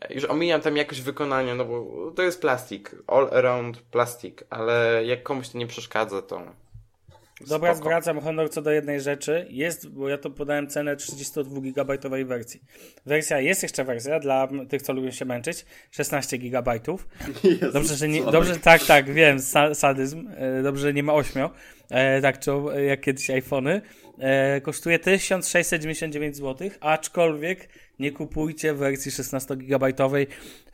E, 0.00 0.14
Już 0.14 0.24
omijam 0.24 0.60
tam 0.60 0.76
jakość 0.76 1.00
wykonania, 1.00 1.54
no 1.54 1.64
bo 1.64 2.10
to 2.16 2.22
jest 2.22 2.40
plastik. 2.40 2.96
All 3.06 3.28
around 3.32 3.82
plastik, 3.82 4.44
ale 4.50 5.04
jak 5.04 5.22
komuś 5.22 5.48
to 5.48 5.58
nie 5.58 5.66
przeszkadza, 5.66 6.22
to 6.22 6.61
Dobra, 7.48 7.74
spoko. 7.74 7.88
zwracam 7.88 8.20
honor 8.20 8.50
co 8.50 8.62
do 8.62 8.70
jednej 8.70 9.00
rzeczy. 9.00 9.46
Jest, 9.50 9.88
bo 9.88 10.08
ja 10.08 10.18
to 10.18 10.30
podałem 10.30 10.68
cenę 10.68 10.96
32 10.96 11.60
GB 11.60 12.24
wersji. 12.24 12.62
Wersja, 13.06 13.40
jest 13.40 13.62
jeszcze 13.62 13.84
wersja 13.84 14.20
dla 14.20 14.48
tych, 14.68 14.82
co 14.82 14.92
lubią 14.92 15.10
się 15.10 15.24
męczyć, 15.24 15.66
16 15.90 16.38
GB. 16.38 16.80
Dobrze, 17.72 17.96
że 17.96 18.08
nie, 18.08 18.22
dobrze, 18.22 18.56
tak, 18.56 18.84
tak, 18.84 19.12
wiem, 19.12 19.38
sa, 19.38 19.74
sadyzm. 19.74 20.28
E, 20.36 20.62
Dobrze, 20.62 20.82
że 20.82 20.94
nie 20.94 21.02
ma 21.02 21.14
8. 21.14 21.48
E, 21.90 22.20
tak, 22.20 22.38
czy 22.38 22.50
jak 22.86 23.00
kiedyś 23.00 23.30
iPhony. 23.30 23.82
E, 24.18 24.60
kosztuje 24.60 24.98
1699 24.98 26.36
zł, 26.36 26.70
aczkolwiek 26.80 27.68
nie 27.98 28.12
kupujcie 28.12 28.74
wersji 28.74 29.10
16-gigabajtowej. 29.10 30.26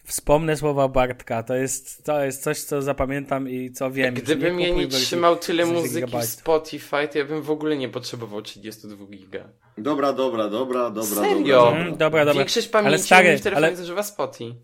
Wspomnę 0.09 0.57
słowa 0.57 0.89
Bartka, 0.89 1.43
to 1.43 1.55
jest, 1.55 2.05
to 2.05 2.25
jest 2.25 2.43
coś, 2.43 2.61
co 2.63 2.83
zapamiętam 2.83 3.49
i 3.49 3.71
co 3.71 3.91
wiem. 3.91 4.15
Gdybym 4.15 4.61
ja 4.61 4.69
kupuj 4.69 4.83
nie 4.85 4.91
trzymał 4.91 5.37
tyle 5.37 5.63
16 5.67 5.83
muzyki 5.89 6.19
w. 6.19 6.25
Spotify, 6.25 7.09
to 7.13 7.19
ja 7.19 7.25
bym 7.25 7.43
w 7.43 7.51
ogóle 7.51 7.77
nie 7.77 7.89
potrzebował 7.89 8.43
32 8.43 9.07
giga. 9.07 9.49
Dobra, 9.79 10.13
dobra, 10.13 10.49
dobra, 10.49 10.91
dobra. 10.91 11.23
Serio? 11.23 11.59
Dobra, 11.65 11.81
Mm, 11.81 11.97
dobra, 11.97 12.25
dobra. 12.25 12.39
Większość 12.41 12.69
pamięci 12.69 12.89
Ale 12.89 12.99
stary, 12.99 13.33
mi 13.33 13.39
w 13.39 13.41
telefonie 13.41 13.67
ale- 13.67 13.77
zużywa 13.77 14.03
Spotify. 14.03 14.55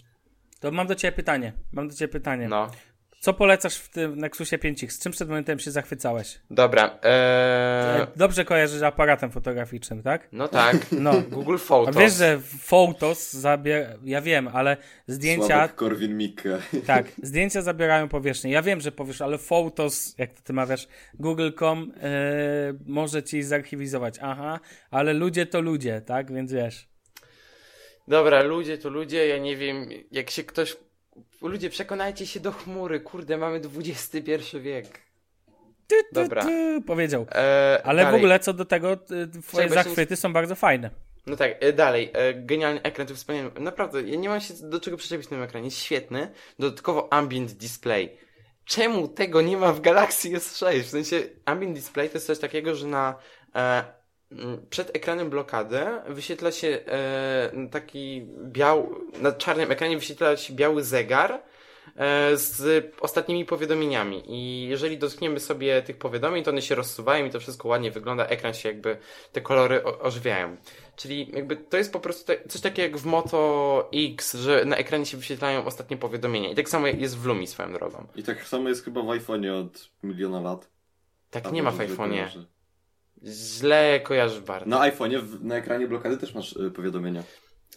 To 0.60 0.70
mam 0.70 0.86
do 0.86 0.94
ciebie 0.94 1.12
pytanie. 1.12 1.52
Mam 1.72 1.88
do 1.88 1.94
ciebie 1.94 2.12
pytanie. 2.12 2.48
No. 2.48 2.70
Co 3.24 3.34
polecasz 3.34 3.76
w 3.76 3.88
tym 3.88 4.18
Nexusie 4.18 4.58
5X? 4.58 4.90
Z 4.90 4.98
czym 4.98 5.12
przed 5.12 5.28
momentem 5.28 5.58
się 5.58 5.70
zachwycałeś? 5.70 6.38
Dobra. 6.50 6.98
Eee... 7.02 8.02
E, 8.02 8.06
Dobrze 8.16 8.44
kojarzysz 8.44 8.82
aparatem 8.82 9.30
fotograficznym, 9.30 10.02
tak? 10.02 10.28
No 10.32 10.48
tak. 10.48 10.76
No. 10.92 11.22
Google 11.30 11.54
A 11.54 11.58
Photos. 11.58 11.96
wiesz, 11.96 12.12
że 12.12 12.40
Photos 12.58 13.32
zabiera... 13.32 13.88
Ja 14.04 14.20
wiem, 14.20 14.48
ale 14.48 14.76
zdjęcia... 15.06 15.46
Sławek 15.46 15.74
Korwin 15.74 16.16
Mikke. 16.16 16.58
Tak, 16.86 17.06
zdjęcia 17.22 17.62
zabierają 17.62 18.08
powierzchnię. 18.08 18.50
Ja 18.50 18.62
wiem, 18.62 18.80
że 18.80 18.92
powiesz, 18.92 19.22
ale 19.22 19.38
Photos, 19.38 20.14
jak 20.18 20.32
to 20.32 20.42
ty 20.42 20.52
mawiasz, 20.52 20.88
google.com 21.14 21.92
e, 22.02 22.12
może 22.86 23.22
ci 23.22 23.42
zarchiwizować. 23.42 24.14
Aha, 24.22 24.60
ale 24.90 25.12
ludzie 25.12 25.46
to 25.46 25.60
ludzie, 25.60 26.00
tak? 26.00 26.32
Więc 26.32 26.52
wiesz. 26.52 26.88
Dobra, 28.08 28.42
ludzie 28.42 28.78
to 28.78 28.90
ludzie, 28.90 29.26
ja 29.26 29.38
nie 29.38 29.56
wiem, 29.56 29.88
jak 30.10 30.30
się 30.30 30.44
ktoś... 30.44 30.76
Ludzie, 31.48 31.70
przekonajcie 31.70 32.26
się 32.26 32.40
do 32.40 32.52
chmury, 32.52 33.00
kurde, 33.00 33.36
mamy 33.36 33.60
XXI 33.78 34.60
wiek. 34.60 34.86
Ty, 35.86 35.96
ty, 36.02 36.04
Dobra. 36.12 36.44
ty, 36.44 36.82
powiedział. 36.86 37.26
Eee, 37.32 37.80
Ale 37.84 38.02
w 38.02 38.06
dalej. 38.06 38.20
ogóle 38.20 38.40
co 38.40 38.52
do 38.52 38.64
tego, 38.64 38.96
twoje 39.42 39.66
nie- 39.68 39.74
zachwyty 39.74 40.16
są 40.16 40.32
bardzo 40.32 40.54
fajne. 40.54 40.90
No 41.26 41.36
tak, 41.36 41.50
e, 41.60 41.72
dalej. 41.72 42.10
E, 42.14 42.34
genialny 42.34 42.82
ekran, 42.82 43.06
to 43.06 43.14
wspaniały. 43.14 43.50
Naprawdę, 43.60 44.02
ja 44.02 44.16
nie 44.16 44.28
mam 44.28 44.40
się 44.40 44.54
do 44.62 44.80
czego 44.80 44.96
przyczepić 44.96 45.26
w 45.26 45.30
tym 45.30 45.42
ekranie. 45.42 45.64
Jest 45.64 45.78
świetny. 45.78 46.32
Dodatkowo 46.58 47.12
ambient 47.12 47.52
display. 47.52 48.16
Czemu 48.64 49.08
tego 49.08 49.42
nie 49.42 49.56
ma 49.56 49.72
w 49.72 49.80
Galaxy 49.80 50.28
S6? 50.28 50.82
W 50.82 50.88
sensie, 50.88 51.22
ambient 51.44 51.74
display 51.76 52.08
to 52.08 52.14
jest 52.14 52.26
coś 52.26 52.38
takiego, 52.38 52.74
że 52.74 52.86
na 52.86 53.14
e, 53.54 53.84
przed 54.70 54.96
ekranem 54.96 55.30
blokady 55.30 55.80
wyświetla 56.08 56.52
się 56.52 56.68
e, 56.68 57.68
taki 57.70 58.26
biał, 58.44 58.94
na 59.20 59.32
czarnym 59.32 59.70
ekranie 59.72 59.96
wyświetla 59.96 60.36
się 60.36 60.54
biały 60.54 60.82
zegar 60.82 61.32
e, 61.96 62.36
z 62.36 62.84
ostatnimi 63.00 63.44
powiadomieniami 63.44 64.22
i 64.26 64.68
jeżeli 64.68 64.98
dotkniemy 64.98 65.40
sobie 65.40 65.82
tych 65.82 65.98
powiadomień, 65.98 66.44
to 66.44 66.50
one 66.50 66.62
się 66.62 66.74
rozsuwają 66.74 67.26
i 67.26 67.30
to 67.30 67.40
wszystko 67.40 67.68
ładnie 67.68 67.90
wygląda, 67.90 68.26
ekran 68.26 68.54
się 68.54 68.68
jakby, 68.68 68.96
te 69.32 69.40
kolory 69.40 69.84
o- 69.84 70.00
ożywiają. 70.00 70.56
Czyli 70.96 71.30
jakby 71.32 71.56
to 71.56 71.76
jest 71.76 71.92
po 71.92 72.00
prostu 72.00 72.26
te, 72.26 72.48
coś 72.48 72.60
takiego 72.60 72.82
jak 72.82 72.96
w 72.96 73.06
Moto 73.06 73.88
X, 73.94 74.34
że 74.34 74.64
na 74.64 74.76
ekranie 74.76 75.06
się 75.06 75.16
wyświetlają 75.16 75.64
ostatnie 75.64 75.96
powiadomienia 75.96 76.50
i 76.50 76.54
tak 76.54 76.68
samo 76.68 76.86
jest 76.86 77.18
w 77.18 77.24
Lumi 77.26 77.46
swoją 77.46 77.72
drogą. 77.72 78.06
I 78.16 78.22
tak 78.22 78.46
samo 78.46 78.68
jest 78.68 78.84
chyba 78.84 79.02
w 79.02 79.06
iPhone'ie 79.06 79.60
od 79.60 79.90
miliona 80.02 80.40
lat. 80.40 80.68
Tak 81.30 81.46
A 81.46 81.50
nie 81.50 81.62
ma 81.62 81.70
w 81.70 81.78
iPhone'ie. 81.78 82.44
Źle 83.24 84.00
kojarzysz 84.00 84.40
bardzo. 84.40 84.66
Na 84.66 84.78
iPhone'ie 84.90 85.18
w- 85.20 85.44
na 85.44 85.56
ekranie 85.56 85.88
blokady 85.88 86.16
też 86.16 86.34
masz 86.34 86.56
y, 86.56 86.70
powiadomienia. 86.70 87.22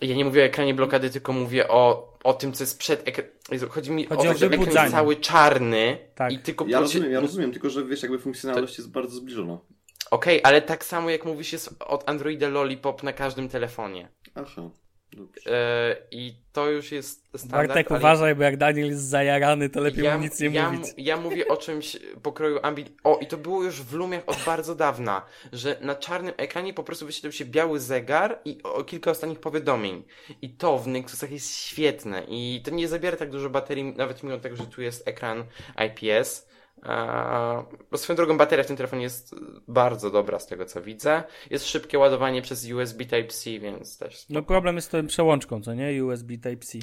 Ja 0.02 0.16
nie 0.16 0.26
mówię 0.26 0.42
o 0.42 0.46
ekranie 0.46 0.74
blokady, 0.74 1.10
tylko 1.10 1.34
mówię 1.34 1.68
o, 1.68 2.14
o 2.24 2.34
tym, 2.34 2.54
co 2.54 2.64
jest 2.64 2.80
przed 2.80 3.08
ekranem. 3.08 3.32
Chodzi 3.70 3.92
mi 3.92 4.06
Chodzi 4.06 4.28
o 4.28 4.32
o 4.32 4.34
to, 4.34 4.40
że 4.40 4.46
ekran 4.46 4.60
wybudzanie. 4.60 4.84
jest 4.86 4.96
cały 4.96 5.16
czarny 5.16 5.98
Tak. 6.16 6.32
i 6.32 6.40
tylko 6.40 6.66
Ja 6.68 6.80
rozumiem, 6.80 7.12
ja 7.12 7.20
rozumiem, 7.20 7.52
tylko 7.52 7.70
że 7.70 7.86
wiesz, 7.86 8.02
jakby 8.02 8.20
funkcjonalność 8.20 8.78
jest 8.78 8.92
bardzo 8.92 9.16
zbliżona. 9.16 9.58
Okej, 10.12 10.42
ale 10.44 10.62
tak 10.62 10.86
samo 10.86 11.10
jak 11.10 11.26
mówisz 11.26 11.54
jest 11.54 11.76
od 11.80 12.10
Androida 12.10 12.50
Lollipop 12.50 13.04
na 13.04 13.14
każdym 13.14 13.50
telefonie. 13.50 14.10
Aha, 14.36 14.62
dobrze. 15.13 15.52
E, 15.52 15.96
I 16.12 16.36
to 16.54 16.70
już 16.70 16.91
jest 16.91 17.28
standard. 17.36 17.67
Bartek, 17.67 17.91
ale- 17.91 18.00
uważaj, 18.00 18.36
bo 18.36 18.43
jak 18.43 18.58
Daniel 18.58 18.88
jest 18.88 19.04
zajarany, 19.04 19.70
to 19.70 19.82
lepiej 19.82 20.12
mu 20.12 20.20
nic 20.20 20.39
nie 20.39 20.48
ja, 20.50 20.72
mówić. 20.72 20.88
Ja 20.98 21.17
mówię 21.17 21.48
o 21.48 21.58
czymś 21.58 21.98
pokroju 22.24 22.60
ambit. 22.63 22.91
O, 23.04 23.17
i 23.22 23.28
to 23.28 23.38
było 23.38 23.63
już 23.63 23.82
w 23.82 23.93
Lumiach 23.93 24.24
od 24.28 24.38
bardzo 24.46 24.76
dawna, 24.76 25.26
że 25.54 25.78
na 25.82 25.96
czarnym 25.96 26.34
ekranie 26.38 26.74
po 26.74 26.84
prostu 26.84 27.06
wyświetlał 27.06 27.32
się 27.32 27.46
biały 27.46 27.80
zegar 27.80 28.39
i 28.46 28.58
o, 28.63 28.84
kilka 28.84 29.12
ostatnich 29.12 29.39
powiadomień. 29.39 30.04
I 30.41 30.50
to 30.50 30.78
w 30.78 30.88
Nexusach 30.88 31.32
jest 31.32 31.56
świetne 31.58 32.24
i 32.30 32.62
to 32.65 32.72
nie 32.72 32.88
zabiera 32.88 33.17
tak 33.17 33.30
dużo 33.30 33.50
baterii, 33.50 33.84
nawet 33.84 34.24
mimo 34.24 34.38
tego, 34.38 34.56
że 34.56 34.65
tu 34.65 34.82
jest 34.82 35.08
ekran 35.08 35.43
IPS. 35.88 36.48
Bo 37.92 37.98
swoją 37.98 38.16
drogą 38.18 38.38
bateria 38.38 38.63
w 38.63 38.68
tym 38.68 38.78
telefonie 38.78 39.04
jest 39.04 39.36
bardzo 39.68 40.10
dobra 40.12 40.40
z 40.40 40.48
tego 40.48 40.66
co 40.66 40.82
widzę. 40.82 41.24
Jest 41.50 41.68
szybkie 41.70 42.00
ładowanie 42.00 42.42
przez 42.42 42.72
USB 42.72 43.06
Type-C, 43.06 43.60
więc 43.60 43.98
też 43.98 44.26
No 44.30 44.42
problem 44.42 44.76
jest 44.76 44.88
z 44.88 44.92
tą 44.92 45.08
przełączką, 45.08 45.62
co 45.62 45.74
nie? 45.74 46.04
USB 46.04 46.34
Type-C. 46.38 46.78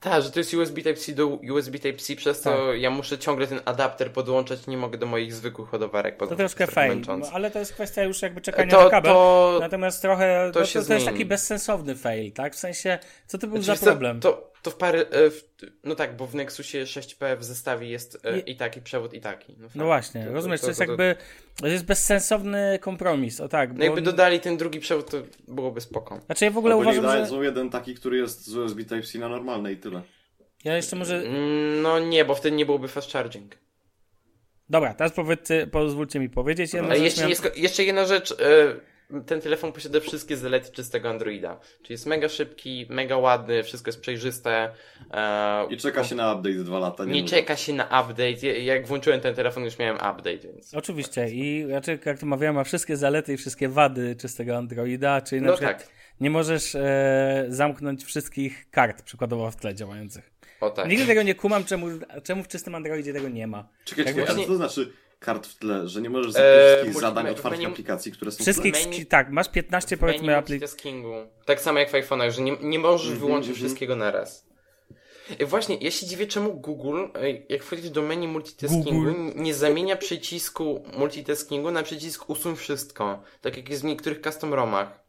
Tak, 0.00 0.22
że 0.22 0.30
to 0.30 0.40
jest 0.40 0.54
USB 0.54 0.80
Type-C 0.82 1.12
do 1.12 1.26
USB 1.26 1.78
Type-C, 1.78 2.16
przez 2.16 2.40
to 2.40 2.50
Tak. 2.50 2.80
ja 2.80 2.90
muszę 2.90 3.18
ciągle 3.18 3.46
ten 3.46 3.60
adapter 3.64 4.12
podłączać, 4.12 4.66
nie 4.66 4.76
mogę 4.76 4.98
do 4.98 5.06
moich 5.06 5.34
zwykłych 5.34 5.72
ładowarek 5.72 6.14
To 6.14 6.18
podłączyć. 6.18 6.38
troszkę 6.38 6.72
trochę 6.72 6.88
fail, 6.88 7.18
no, 7.20 7.26
ale 7.32 7.50
to 7.50 7.58
jest 7.58 7.72
kwestia 7.72 8.02
już 8.04 8.22
jakby 8.22 8.40
czekania 8.40 8.70
To- 8.70 8.84
na 8.84 8.90
kabel. 8.90 9.12
to- 9.12 9.58
Natomiast 9.60 10.02
trochę, 10.02 10.50
to 10.54 10.60
to, 10.60 10.66
się 10.66 10.80
to, 10.80 10.86
to 10.86 10.94
jest 10.94 11.06
taki 11.06 11.24
bezsensowny 11.24 11.94
fail, 11.96 12.32
tak? 12.32 12.54
W 12.54 12.58
sensie, 12.58 12.98
co 13.26 13.38
to 13.38 13.46
był 13.46 13.62
Znaczy, 13.62 13.80
za 13.80 13.86
problem? 13.86 14.20
To, 14.20 14.52
to 14.62 14.70
w 14.70 14.74
parę. 14.76 15.00
e, 15.10 15.30
W, 15.30 15.44
no 15.84 15.94
tak, 15.94 16.16
bo 16.16 16.26
w 16.26 16.34
Nexusie 16.34 16.84
6P 16.84 17.36
w 17.38 17.44
zestawie 17.44 17.88
jest 17.88 18.18
e, 18.24 18.38
I- 18.38 18.50
i 18.50 18.56
taki 18.56 18.80
przewód, 18.82 19.14
i 19.14 19.20
taki. 19.20 19.54
No, 19.58 19.68
No 19.74 19.84
właśnie, 19.84 20.24
To- 20.24 20.32
rozumiesz, 20.32 20.60
to, 20.60 20.66
to- 20.66 20.70
jest 20.70 20.78
to- 20.80 20.84
to- 20.86 20.90
jakby, 21.02 21.16
to 21.56 21.66
jest 21.66 21.84
bezsensowny 21.84 22.78
kompromis, 22.80 23.40
o 23.40 23.48
tak. 23.48 23.70
No 23.72 23.78
Bo, 23.78 23.84
jakby 23.84 24.02
dodali 24.02 24.40
ten 24.40 24.56
drugi 24.56 24.80
przewód, 24.80 25.10
to 25.10 25.16
byłoby 25.48 25.80
spoko. 25.80 26.20
Znaczy 26.26 26.44
ja 26.44 26.50
w 26.50 26.58
ogóle 26.58 26.74
Albo 26.74 26.92
nie 26.92 26.98
uważam, 26.98 27.16
że... 27.16 27.22
dadzą 27.22 27.42
jeden 27.42 27.70
taki, 27.70 27.94
który 27.94 28.16
jest 28.18 28.46
z 28.46 28.56
USB 28.56 28.84
Type-C 28.84 29.18
na 29.18 29.28
normalne 29.28 29.72
i 29.72 29.76
tyle. 29.76 30.02
Ja 30.64 30.76
jeszcze 30.76 30.96
może... 30.96 31.16
Mm, 31.16 31.82
No 31.82 31.98
nie, 31.98 32.24
bo 32.24 32.34
wtedy 32.34 32.56
nie 32.56 32.66
byłoby 32.66 32.88
fast 32.88 33.12
charging. 33.12 33.54
Dobra, 34.70 34.94
teraz 34.94 35.12
powiedzcie, 35.12 35.66
pozwólcie 35.66 36.20
mi 36.20 36.28
powiedzieć 36.30 36.70
rzecz. 36.70 37.00
jeszcze, 37.00 37.20
miałem- 37.22 37.54
nie 37.56 37.62
jeszcze 37.62 37.84
jedna 37.84 38.04
rzecz. 38.04 38.34
Ten 39.26 39.40
telefon 39.40 39.72
posiada 39.72 40.00
wszystkie 40.00 40.36
zalety 40.36 40.72
czystego 40.72 41.10
Androida. 41.10 41.60
Czyli 41.82 41.92
jest 41.94 42.06
mega 42.06 42.28
szybki, 42.28 42.86
mega 42.90 43.16
ładny, 43.16 43.62
wszystko 43.62 43.88
jest 43.88 44.00
przejrzyste. 44.00 44.70
e, 45.10 45.66
I 45.70 45.76
czeka 45.76 46.04
się 46.04 46.14
na 46.14 46.34
update 46.34 46.54
dwa 46.54 46.78
lata. 46.78 47.04
Nie 47.04 47.14
mówię. 47.22 47.24
czeka 47.28 47.56
się 47.56 47.72
na 47.72 47.84
update. 47.84 48.46
Ja- 48.46 48.58
Jak 48.74 48.86
włączyłem 48.86 49.20
ten 49.20 49.34
telefon, 49.34 49.64
już 49.64 49.78
miałem 49.78 49.96
update, 49.96 50.38
więc. 50.38 50.74
Oczywiście 50.74 51.28
i 51.30 51.66
raczej 51.66 51.98
jak 52.06 52.18
to 52.18 52.26
mawiałem, 52.26 52.54
ma 52.54 52.64
wszystkie 52.64 52.96
zalety 52.96 53.32
i 53.32 53.36
wszystkie 53.36 53.68
wady 53.68 54.16
czystego 54.16 54.56
Androida, 54.56 55.20
czyli 55.20 55.40
na 55.42 55.46
No 55.48 55.52
przykład 55.56 55.78
tak. 55.78 55.88
nie 56.20 56.30
możesz 56.30 56.74
e, 56.74 57.46
zamknąć 57.48 58.04
wszystkich 58.04 58.70
kart 58.70 59.02
przykładowo 59.02 59.50
w 59.50 59.56
tle 59.56 59.74
działających. 59.74 60.30
O 60.60 60.70
tak. 60.70 60.88
Nigdy 60.88 61.06
tego 61.06 61.22
nie 61.22 61.34
kumam, 61.34 61.64
czemu, 61.64 61.86
czemu 62.24 62.42
w 62.42 62.48
czystym 62.48 62.74
Androidzie 62.74 63.12
tego 63.12 63.28
nie 63.28 63.46
ma. 63.46 63.68
Czekaj, 63.84 64.04
Jakby 64.04 64.20
czekaj, 64.20 64.36
a 64.36 64.38
co 64.40 64.46
to 64.46 64.56
znaczy 64.56 64.92
kart 65.18 65.46
w 65.46 65.58
tle? 65.58 65.88
Że 65.88 66.02
nie 66.02 66.10
możesz 66.10 66.36
Eee, 66.36 66.42
wszystkich 66.66 66.94
multi- 66.94 67.00
zadań 67.00 67.28
otwartych 67.28 67.60
menu- 67.62 67.72
aplikacji, 67.72 68.12
które 68.12 68.30
są 68.30 68.42
Wszystkich, 68.42 68.74
Menu- 68.74 69.06
tak, 69.06 69.30
masz 69.30 69.48
15 69.48 69.96
Menu 69.96 70.00
powiedzmy 70.00 70.36
aplikacji. 70.36 70.92
Tak 71.44 71.60
samo 71.60 71.78
jak 71.78 71.90
w 71.90 71.92
iPhone'ach, 71.92 72.30
że 72.30 72.42
nie, 72.42 72.56
nie 72.62 72.78
możesz 72.78 73.06
Mhm, 73.06 73.20
wyłączyć 73.26 73.50
mhm. 73.50 73.66
wszystkiego 73.66 73.96
naraz. 73.96 74.48
I 75.40 75.44
właśnie, 75.44 75.76
ja 75.80 75.90
się 75.90 76.06
dziwię, 76.06 76.26
czemu 76.26 76.54
Google, 76.60 77.04
jak 77.48 77.62
wchodzisz 77.62 77.90
do 77.90 78.02
menu 78.02 78.28
multitaskingu, 78.28 78.90
Google. 78.92 79.12
nie 79.36 79.54
zamienia 79.54 79.96
przycisku 79.96 80.82
multitaskingu 80.98 81.70
na 81.70 81.82
przycisk 81.82 82.30
usuń 82.30 82.56
wszystko. 82.56 83.22
Tak 83.40 83.56
jak 83.56 83.68
jest 83.68 83.82
w 83.82 83.84
niektórych 83.84 84.20
custom 84.20 84.54
ROMach. 84.54 85.04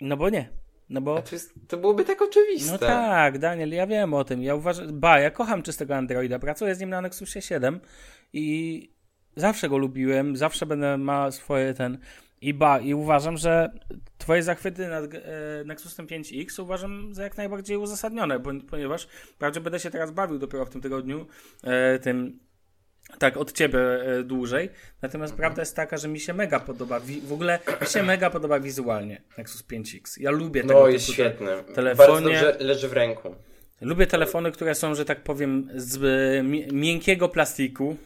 No 0.00 0.16
bo 0.16 0.30
nie. 0.30 0.50
No 0.88 1.00
bo 1.00 1.22
to, 1.22 1.34
jest, 1.34 1.52
to 1.68 1.76
byłoby 1.76 2.04
tak 2.04 2.22
oczywiste. 2.22 2.72
No 2.72 2.78
tak, 2.78 3.38
Daniel, 3.38 3.70
ja 3.72 3.86
wiem 3.86 4.14
o 4.14 4.24
tym. 4.24 4.42
Ja 4.42 4.54
uważam, 4.54 5.00
ba, 5.00 5.20
ja 5.20 5.30
kocham 5.30 5.62
czystego 5.62 5.96
Androida. 5.96 6.38
Pracuję 6.38 6.74
z 6.74 6.80
nim 6.80 6.90
na 6.90 7.00
Nexusie 7.00 7.42
7 7.42 7.80
i 8.32 8.92
zawsze 9.36 9.68
go 9.68 9.78
lubiłem, 9.78 10.36
zawsze 10.36 10.66
będę 10.66 10.98
ma 10.98 11.30
swoje 11.30 11.74
ten 11.74 11.98
i 12.40 12.54
ba, 12.54 12.78
i 12.80 12.94
uważam, 12.94 13.36
że 13.36 13.70
twoje 14.18 14.42
zachwyty 14.42 14.88
nad 14.88 15.04
e, 15.14 15.18
Nexusem 15.64 16.06
5X 16.06 16.62
uważam 16.62 17.14
za 17.14 17.22
jak 17.22 17.36
najbardziej 17.36 17.76
uzasadnione, 17.76 18.38
bo, 18.38 18.50
ponieważ 18.70 19.04
wprawdzie 19.06 19.60
będę 19.60 19.80
się 19.80 19.90
teraz 19.90 20.10
bawił 20.10 20.38
dopiero 20.38 20.66
w 20.66 20.70
tym 20.70 20.80
tygodniu 20.80 21.26
e, 21.64 21.98
tym 21.98 22.38
tak 23.18 23.36
od 23.36 23.52
ciebie 23.52 23.78
e, 23.80 24.22
dłużej. 24.22 24.68
Natomiast 25.02 25.34
prawda 25.34 25.62
jest 25.62 25.76
taka, 25.76 25.96
że 25.96 26.08
mi 26.08 26.20
się 26.20 26.34
mega 26.34 26.60
podoba. 26.60 27.00
Wi- 27.00 27.20
w 27.20 27.32
ogóle 27.32 27.58
mi 27.80 27.86
się 27.86 28.02
mega 28.02 28.30
podoba 28.30 28.60
wizualnie 28.60 29.22
Nexus 29.38 29.64
5X. 29.64 30.00
Ja 30.20 30.30
lubię 30.30 30.60
tego 30.62 30.74
No, 30.80 30.88
jest 30.88 31.12
świetny. 31.12 31.46
telefonie- 31.74 31.94
Bardzo 32.08 32.20
dobrze 32.20 32.56
leży 32.60 32.88
w 32.88 32.92
ręku. 32.92 33.34
Lubię 33.80 34.06
telefony, 34.06 34.52
które 34.52 34.74
są, 34.74 34.94
że 34.94 35.04
tak 35.04 35.22
powiem, 35.22 35.68
z 35.74 35.98
mi- 36.46 36.66
miękkiego 36.72 37.28
plastiku, 37.28 37.96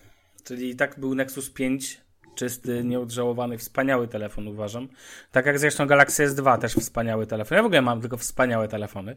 czyli 0.45 0.77
tak 0.77 1.01
był 1.01 1.15
Nexus 1.15 1.51
5, 1.51 2.01
czysty, 2.35 2.85
nieodżałowany, 2.85 3.59
wspaniały 3.59 4.09
telefon 4.09 4.49
uważam. 4.49 4.89
Tak 5.33 5.47
jak 5.47 5.59
zresztą 5.59 5.87
Galaxy 5.87 6.27
S2 6.29 6.59
też 6.59 6.75
wspaniały 6.75 7.27
telefon. 7.27 7.57
Ja 7.57 7.63
w 7.63 7.67
ogóle 7.67 7.83
mam 7.83 8.01
tylko 8.01 8.17
wspaniałe 8.17 8.69
telefony. 8.69 9.17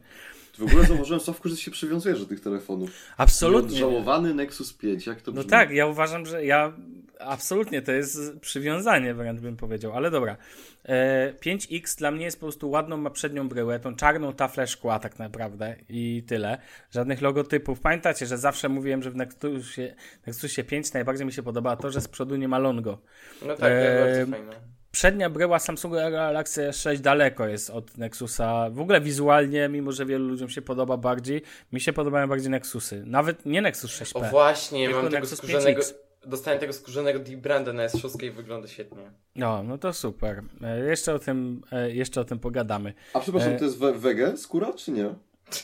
W 0.58 0.62
ogóle 0.62 0.84
zauważyłem, 0.84 1.20
Sławku, 1.20 1.48
że 1.48 1.56
się 1.56 1.70
przywiązujesz 1.70 2.20
do 2.20 2.26
tych 2.26 2.40
telefonów. 2.40 2.90
Absolutnie. 3.16 3.78
Żałowany 3.78 4.34
Nexus 4.34 4.72
5, 4.72 5.06
jak 5.06 5.22
to 5.22 5.30
No 5.30 5.36
brzmi? 5.36 5.50
tak, 5.50 5.70
ja 5.70 5.86
uważam, 5.86 6.26
że 6.26 6.44
ja 6.44 6.72
absolutnie 7.20 7.82
to 7.82 7.92
jest 7.92 8.40
przywiązanie, 8.40 9.14
wręcz 9.14 9.40
bym 9.40 9.56
powiedział, 9.56 9.92
ale 9.92 10.10
dobra. 10.10 10.36
E, 10.84 11.32
5X 11.32 11.98
dla 11.98 12.10
mnie 12.10 12.24
jest 12.24 12.40
po 12.40 12.46
prostu 12.46 12.70
ładną, 12.70 12.96
ma 12.96 13.10
przednią 13.10 13.48
bryłę, 13.48 13.80
tą 13.80 13.96
czarną 13.96 14.32
taflę 14.32 14.66
szkła 14.66 14.98
tak 14.98 15.18
naprawdę 15.18 15.76
i 15.88 16.24
tyle. 16.28 16.58
Żadnych 16.90 17.22
logotypów. 17.22 17.80
Pamiętacie, 17.80 18.26
że 18.26 18.38
zawsze 18.38 18.68
mówiłem, 18.68 19.02
że 19.02 19.10
w 19.10 19.16
Nexusie, 19.16 19.94
Nexusie 20.26 20.64
5 20.64 20.92
najbardziej 20.92 21.26
mi 21.26 21.32
się 21.32 21.42
podoba 21.42 21.76
to, 21.76 21.90
że 21.90 22.00
z 22.00 22.08
przodu 22.08 22.36
nie 22.36 22.48
ma 22.48 22.58
longo. 22.58 22.98
No 23.46 23.54
tak, 23.56 23.72
Eee, 23.72 24.04
bardzo 24.04 24.30
fajne. 24.30 24.78
Przednia 24.90 25.30
bryła 25.30 25.58
Samsunga 25.58 26.10
Galaxy 26.10 26.68
S6 26.68 26.98
daleko 26.98 27.48
jest 27.48 27.70
od 27.70 27.98
Nexusa. 27.98 28.70
W 28.70 28.80
ogóle 28.80 29.00
wizualnie, 29.00 29.68
mimo 29.68 29.92
że 29.92 30.06
wielu 30.06 30.28
ludziom 30.28 30.48
się 30.48 30.62
podoba 30.62 30.96
bardziej, 30.96 31.42
mi 31.72 31.80
się 31.80 31.92
podobają 31.92 32.26
bardziej 32.26 32.50
Nexusy. 32.50 33.02
Nawet 33.06 33.46
nie 33.46 33.62
Nexus 33.62 34.00
6P. 34.00 34.26
O 34.26 34.30
właśnie, 34.30 34.88
mam 34.88 35.04
tego 35.04 35.16
Nexus 35.16 35.38
skórzanego... 35.38 35.80
5X. 35.80 36.07
Dostałem 36.26 36.60
tego 36.60 36.72
skórzanego 36.72 37.18
Deep 37.18 37.40
Branda 37.40 37.72
na 37.72 37.86
S6 37.86 38.24
i 38.24 38.30
wygląda 38.30 38.68
świetnie. 38.68 39.10
No, 39.36 39.62
no 39.62 39.78
to 39.78 39.92
super. 39.92 40.42
E, 40.62 40.80
jeszcze, 40.80 41.14
o 41.14 41.18
tym, 41.18 41.62
e, 41.72 41.90
jeszcze 41.90 42.20
o 42.20 42.24
tym 42.24 42.38
pogadamy. 42.38 42.94
A 43.14 43.20
przepraszam, 43.20 43.52
E, 43.52 43.58
to 43.58 43.64
jest 43.64 43.78
we 43.78 43.92
wege 43.92 44.36
skóra, 44.36 44.72
czy 44.72 44.90
nie? 44.90 45.14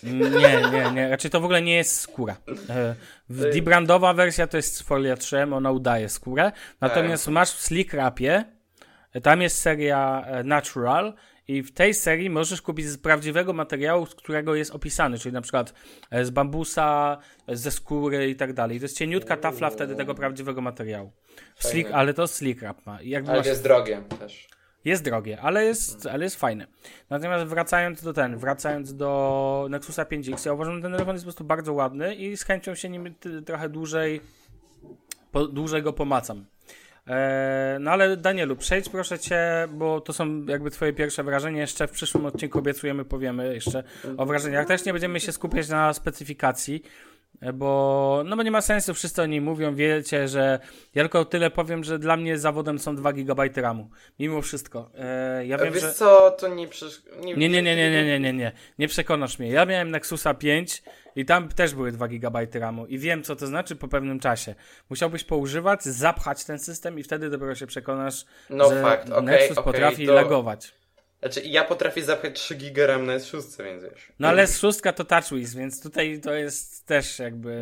Nie, 0.03 0.71
nie, 0.73 0.91
nie. 0.95 1.09
Raczej 1.09 1.31
to 1.31 1.41
w 1.41 1.45
ogóle 1.45 1.63
nie 1.63 1.77
jest 1.77 2.01
skóra. 2.01 2.37
E, 2.71 2.95
Dibrandowa 3.53 4.15
wersja 4.15 4.47
to 4.47 4.57
jest 4.57 4.77
z 4.77 4.83
folia 4.83 5.17
3, 5.17 5.43
ona 5.43 5.71
udaje 5.71 6.09
skórę. 6.09 6.53
Natomiast 6.81 7.29
masz 7.29 7.53
w 7.53 7.61
Slick 7.63 7.95
Rapie, 7.95 8.45
tam 9.23 9.43
jest 9.43 9.59
seria 9.59 10.27
Natural 10.45 11.15
i 11.49 11.63
w 11.63 11.73
tej 11.73 11.95
serii 11.95 12.31
możesz 12.31 12.63
kupić 12.63 12.87
z 12.87 12.99
prawdziwego 12.99 13.53
materiału, 13.53 14.07
z 14.07 14.15
którego 14.15 14.55
jest 14.55 14.71
opisany, 14.71 15.19
czyli 15.19 15.33
na 15.33 15.41
przykład 15.41 15.75
e, 16.11 16.25
z 16.25 16.31
bambusa, 16.31 17.19
e, 17.47 17.57
ze 17.57 17.71
skóry 17.71 18.31
i 18.31 18.37
tak 18.37 18.53
dalej. 18.53 18.79
To 18.79 18.85
jest 18.85 18.99
cieniutka 18.99 19.37
tafla 19.37 19.71
wtedy 19.71 19.97
tego 19.97 20.15
prawdziwego 20.15 20.61
materiału. 20.61 21.13
Slick, 21.59 21.91
ale 21.93 22.15
to 22.15 22.27
Slick 22.27 22.63
Rap 22.63 22.87
ma. 22.87 23.03
Jakby 23.03 23.31
Ale 23.31 23.43
to 23.43 23.49
jest 23.49 23.63
drogie 23.63 24.03
też. 24.21 24.49
jest 24.85 25.05
drogie, 25.05 25.41
ale 25.41 25.65
jest, 25.65 26.07
ale 26.07 26.25
jest 26.25 26.37
fajne. 26.37 26.67
Natomiast 27.11 27.45
wracając 27.45 28.03
do 28.03 28.13
ten, 28.13 28.37
wracając 28.39 28.95
do 28.95 29.67
Nexusa 29.71 30.05
5X, 30.05 30.47
ja 30.47 30.53
uważam, 30.53 30.77
że 30.77 30.83
ten 30.83 30.93
telefon 30.93 31.15
jest 31.15 31.25
po 31.25 31.27
prostu 31.27 31.45
bardzo 31.45 31.73
ładny 31.73 32.15
i 32.15 32.37
z 32.37 32.43
chęcią 32.43 32.75
się 32.75 32.89
nim 32.89 33.15
trochę 33.47 33.69
dłużej, 33.69 34.21
po, 35.33 35.47
dłużej 35.47 35.83
go 35.83 35.93
pomacam. 35.93 36.47
Eee, 37.07 37.81
no 37.81 37.91
ale 37.91 38.17
Danielu, 38.17 38.57
przejdź 38.57 38.89
proszę 38.89 39.19
cię, 39.19 39.41
bo 39.71 40.01
to 40.01 40.13
są 40.13 40.45
jakby 40.45 40.71
twoje 40.71 40.93
pierwsze 40.93 41.23
wrażenia. 41.25 41.61
Jeszcze 41.61 41.87
w 41.87 41.91
przyszłym 41.91 42.27
odcinku 42.27 42.59
obiecujemy, 42.59 43.05
powiemy 43.05 43.55
jeszcze 43.55 43.85
o 44.17 44.27
wrażeniach. 44.27 44.67
Też 44.67 44.85
nie 44.85 44.93
będziemy 44.93 45.21
się 45.21 45.33
skupiać 45.33 45.69
na 45.69 45.93
specyfikacji, 45.93 46.83
e, 46.85 47.14
bo 47.55 48.23
no 48.27 48.37
bo 48.37 48.43
nie 48.43 48.51
ma 48.51 48.61
sensu, 48.61 48.95
wszyscy 48.95 49.23
o 49.23 49.27
niej 49.27 49.41
mówią, 49.41 49.75
wiecie, 49.75 50.29
że 50.29 50.59
ja 50.95 51.03
tylko 51.03 51.25
tyle 51.25 51.51
powiem, 51.51 51.85
że 51.85 51.99
dla 51.99 52.17
mnie 52.17 52.39
zawodem 52.39 52.79
są 52.79 52.97
2 52.97 53.13
GB 53.13 53.49
RAMu. 53.57 53.91
Mimo 54.19 54.43
wszystko. 54.43 54.91
Eee, 54.95 55.49
ja 55.49 55.57
A 55.57 55.65
wiem, 55.65 55.73
wiesz 55.75 55.83
że... 55.83 55.93
co, 55.93 56.31
to 56.31 56.49
nie 56.49 56.69
przecież... 56.69 57.03
Nie, 57.25 57.35
nie, 57.35 57.49
nie, 57.49 57.63
nie, 57.63 57.77
nie, 57.77 58.05
nie, 58.05 58.21
nie, 58.21 58.33
nie. 58.33 58.53
Nie 58.79 58.89
przekonasz 58.89 59.39
mnie. 59.39 59.49
Ja 59.51 59.67
miałem 59.67 59.91
Nexusa 59.91 60.35
5 60.35 60.83
i 61.17 61.25
tam 61.25 61.49
też 61.49 61.75
były 61.75 61.93
2 61.93 62.09
GB 62.09 62.47
RAMu 62.55 62.87
i 62.87 62.99
wiem, 62.99 63.23
co 63.23 63.37
to 63.37 63.47
znaczy 63.47 63.77
po 63.77 63.89
pewnym 63.89 64.21
czasie. 64.21 64.55
Musiałbyś 64.91 65.25
poużywać, 65.25 65.85
zapchać 65.85 66.45
ten 66.45 66.59
system 66.59 66.99
i 66.99 67.03
wtedy 67.03 67.31
dopiero 67.31 67.55
się 67.55 67.67
przekonasz, 67.67 68.25
No 68.51 68.71
że 68.71 68.83
fakt, 68.83 69.11
okej, 69.11 69.25
Nexus 69.25 69.59
okej, 69.59 69.73
potrafi 69.73 70.07
to- 70.07 70.13
lagować. 70.15 70.75
Znaczy, 71.25 71.41
ja 71.49 71.65
potrafię 71.65 72.05
zapchać 72.05 72.41
3 72.41 72.55
giga 72.55 72.87
RAM 72.87 73.07
na 73.07 73.17
S6, 73.17 73.65
więc 73.65 73.83
wiesz. 73.83 74.13
No 74.19 74.29
ale 74.29 74.47
z 74.47 74.59
szóstka 74.59 74.93
to 74.93 75.05
TouchWiz, 75.05 75.55
więc 75.55 75.83
tutaj 75.83 76.21
to 76.21 76.35
jest 76.35 76.87
też 76.87 77.19
jakby... 77.19 77.53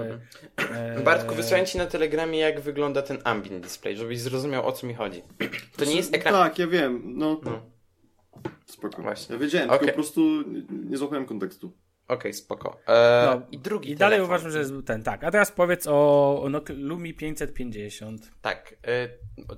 Mhm. 0.59 0.99
E, 0.99 1.01
Bartku, 1.03 1.35
wysłałem 1.35 1.67
ci 1.67 1.79
na 1.79 1.87
telegramie, 1.87 2.39
jak 2.39 2.61
wygląda 2.61 3.03
ten 3.03 3.19
ambient 3.25 3.65
display, 3.65 3.97
żebyś 3.97 4.21
zrozumiał, 4.21 4.67
o 4.67 4.73
co 4.73 4.87
mi 4.87 4.95
chodzi. 4.95 5.23
To 5.77 5.85
nie 5.85 5.97
jest 5.97 6.15
ekran... 6.15 6.35
Tak, 6.35 6.59
ja 6.59 6.67
wiem, 6.67 7.03
no. 7.05 7.41
No. 7.45 7.63
Spoko. 8.67 9.03
Właśnie. 9.03 9.35
Ja 9.35 9.41
wiedziałem, 9.41 9.69
Okej. 9.71 9.79
tylko 9.79 9.93
po 9.93 10.03
prostu 10.03 10.21
nie- 10.91 10.97
złapałem 10.97 11.27
kontekstu. 11.27 11.73
Okej, 12.09 12.33
spoko. 12.35 12.79
E, 12.87 13.23
No, 13.27 13.47
I 13.53 13.59
drugi 13.59 13.91
I 13.91 13.97
dalej 13.97 14.17
telefon. 14.19 14.31
uważam, 14.37 14.51
że 14.51 14.59
jest 14.59 14.73
ten, 14.87 15.03
tak. 15.03 15.25
A 15.25 15.31
teraz 15.31 15.53
powiedz 15.53 15.87
o, 15.87 15.93
o 16.43 16.51
Lumi 16.69 17.15
550. 17.15 18.31
Tak, 18.43 18.75
e, 18.87 19.09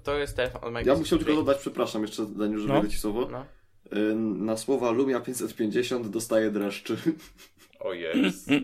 to 0.02 0.18
jest 0.18 0.36
telefon 0.36 0.58
od 0.60 0.64
Ja 0.66 0.70
Microsoft. 0.70 1.00
bym 1.00 1.06
chciał 1.06 1.18
tylko 1.18 1.34
dodać, 1.34 1.58
przepraszam 1.58 2.02
jeszcze, 2.02 2.26
Daniel, 2.26 2.58
że 2.58 2.68
No. 2.68 2.86
ci 2.86 2.98
słowo. 2.98 3.28
No. 3.30 3.46
Y, 3.92 4.14
Na 4.16 4.56
słowa 4.56 4.90
Lumia 4.90 5.20
550 5.20 6.08
dostaję 6.08 6.50
dreszczy. 6.50 6.96
O 7.80 7.92
jest. 7.92 8.48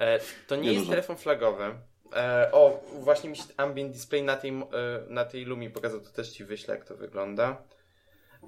E, 0.00 0.20
to 0.46 0.56
nie, 0.56 0.62
Nie 0.62 0.68
jest 0.68 0.80
dużo. 0.80 0.90
telefon 0.90 1.16
flagowy. 1.16 1.64
E, 2.16 2.48
o, 2.52 2.84
właśnie 3.00 3.30
mi 3.30 3.36
się 3.36 3.42
ambient 3.56 3.92
display 3.92 4.22
na 4.22 4.36
tej, 4.36 4.50
e, 4.50 4.62
na 5.08 5.24
tej 5.24 5.44
Lumii 5.44 5.70
pokazał, 5.70 6.00
to 6.00 6.10
też 6.10 6.28
ci 6.30 6.44
wyślę, 6.44 6.74
jak 6.74 6.84
to 6.84 6.96
wygląda. 6.96 7.62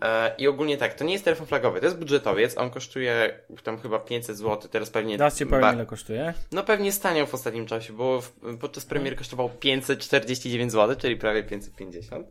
E, 0.02 0.34
I 0.38 0.48
ogólnie 0.48 0.76
tak, 0.76 0.94
to 0.94 1.05
nie 1.05 1.12
jest 1.12 1.24
telefon 1.24 1.46
flagowy, 1.46 1.80
to 1.80 1.86
jest 1.86 1.98
budżetowiec, 1.98 2.59
on 2.59 2.70
kosztuje 2.70 3.40
tam 3.64 3.78
chyba 3.78 3.98
500 3.98 4.36
zł, 4.36 4.68
teraz 4.70 4.90
pewnie... 4.90 5.18
Teraz 5.18 5.36
ci 5.38 5.46
ba- 5.46 5.72
ile 5.72 5.86
kosztuje. 5.86 6.34
No 6.52 6.62
pewnie 6.62 6.92
staniał 6.92 7.26
w 7.26 7.34
ostatnim 7.34 7.66
czasie, 7.66 7.92
bo 7.92 8.20
w, 8.20 8.32
podczas 8.61 8.84
premiery 8.86 9.16
kosztował 9.16 9.50
549 9.50 10.72
zł, 10.72 10.96
czyli 11.00 11.16
prawie 11.16 11.42
550. 11.42 12.26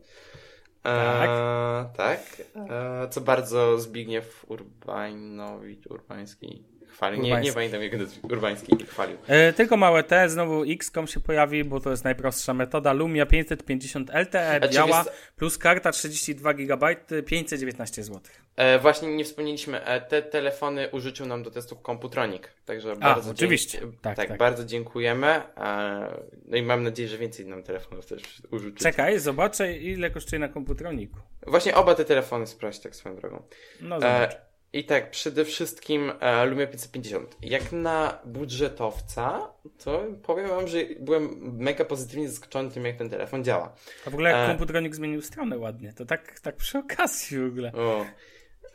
Tak. 0.82 1.30
E, 1.30 1.90
tak. 1.96 2.42
E, 2.54 3.08
co 3.08 3.20
bardzo 3.20 3.78
Zbigniew 3.78 4.44
Urbanowicz, 4.48 5.86
Urbański 5.86 6.64
chwalił. 6.98 7.22
Nie, 7.22 7.40
nie 7.40 7.52
pamiętam 7.52 7.82
jego 7.82 7.98
nazwiska. 7.98 8.28
Urbański 8.28 8.76
chwalił. 8.86 9.16
E, 9.26 9.52
tylko 9.52 9.76
małe 9.76 10.02
T, 10.02 10.28
znowu 10.28 10.62
XCOM 10.62 11.06
się 11.06 11.20
pojawi, 11.20 11.64
bo 11.64 11.80
to 11.80 11.90
jest 11.90 12.04
najprostsza 12.04 12.54
metoda. 12.54 12.92
Lumia 12.92 13.26
550 13.26 14.10
LTE, 14.10 14.58
Znaczy, 14.58 14.74
biała, 14.74 15.04
wiesz 15.04 15.12
plus 15.36 15.58
karta 15.58 15.92
32 15.92 16.54
GB, 16.54 16.96
519 17.26 18.02
zł. 18.02 18.20
E, 18.56 18.78
właśnie 18.78 19.16
nie 19.16 19.24
wspomnieliśmy, 19.24 19.84
e, 19.84 20.00
te 20.00 20.22
telefony 20.22 20.88
użyczył 20.90 21.26
nam 21.26 21.42
do 21.42 21.50
testów 21.50 21.78
Computronic, 21.86 22.42
także 22.64 22.96
bardzo 22.96 23.30
oczywiście. 23.30 23.80
Tak, 24.02 24.16
tak, 24.16 24.28
tak. 24.28 24.38
bardzo 24.38 24.64
dziękujemy. 24.64 25.26
E, 25.26 26.22
no 26.44 26.56
i 26.56 26.62
mam 26.62 26.82
nadzieję, 26.82 27.08
że 27.08 27.18
więcej 27.18 27.46
nam 27.46 27.62
telefonów 27.62 28.06
też 28.06 28.22
użyczył. 28.50 28.78
Czekaj, 28.78 29.18
zobaczę 29.18 29.76
ile 29.76 30.10
kosztuje 30.10 30.40
na 30.40 30.48
komputeroniku. 30.48 31.20
Właśnie 31.46 31.74
oba 31.74 31.94
te 31.94 32.04
telefony 32.04 32.46
sprawdź 32.46 32.78
tak 32.78 32.96
swoją 32.96 33.16
drogą. 33.16 33.42
No 33.80 34.00
zobacz. 34.00 34.47
I 34.72 34.84
tak, 34.84 35.10
przede 35.10 35.44
wszystkim 35.44 36.12
e, 36.20 36.46
Lumia 36.46 36.66
550. 36.66 37.36
Jak 37.42 37.72
na 37.72 38.18
budżetowca, 38.24 39.52
to 39.84 40.04
powiem 40.22 40.48
wam, 40.48 40.68
że 40.68 40.78
byłem 41.00 41.56
mega 41.56 41.84
pozytywnie 41.84 42.28
zaskoczony 42.28 42.70
tym, 42.70 42.84
jak 42.84 42.96
ten 42.96 43.10
telefon 43.10 43.44
działa. 43.44 43.74
A 44.06 44.10
w 44.10 44.14
ogóle 44.14 44.30
jak 44.30 44.44
e, 44.44 44.48
komputeronik 44.48 44.94
zmienił 44.94 45.22
stronę 45.22 45.58
ładnie, 45.58 45.92
to 45.92 46.04
tak, 46.04 46.40
tak 46.40 46.56
przy 46.56 46.78
okazji 46.78 47.38
w 47.38 47.46
ogóle. 47.46 47.72
O. 47.72 48.06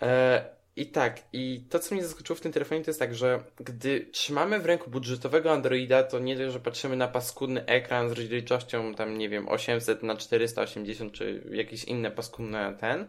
E, 0.02 0.46
I 0.76 0.86
tak, 0.86 1.20
i 1.34 1.66
to, 1.70 1.80
co 1.80 1.96
mnie 1.96 2.04
zaskoczyło 2.04 2.38
w 2.38 2.41
tym 2.41 2.52
telefonie, 2.52 2.84
to 2.84 2.89
jest 2.89 3.00
tak, 3.00 3.16
że 3.16 3.44
gdy 3.60 4.08
trzymamy 4.12 4.60
w 4.60 4.66
ręku 4.66 4.89
budżetowego 4.89 5.52
Androida, 5.52 6.04
to 6.04 6.20
nie 6.20 6.36
tylko, 6.36 6.52
że 6.52 6.60
patrzymy 6.60 6.96
na 6.96 7.08
paskudny 7.08 7.66
ekran 7.66 8.10
z 8.10 8.12
rozdzielczością 8.12 8.96
tam, 8.96 9.18
nie 9.18 9.30
wiem, 9.30 9.50
800 9.50 10.04
na 10.04 10.16
480 10.16 11.14
czy 11.14 11.44
jakieś 11.52 11.84
inne 11.84 12.12
paskudne 12.12 12.78
ten, 12.80 13.08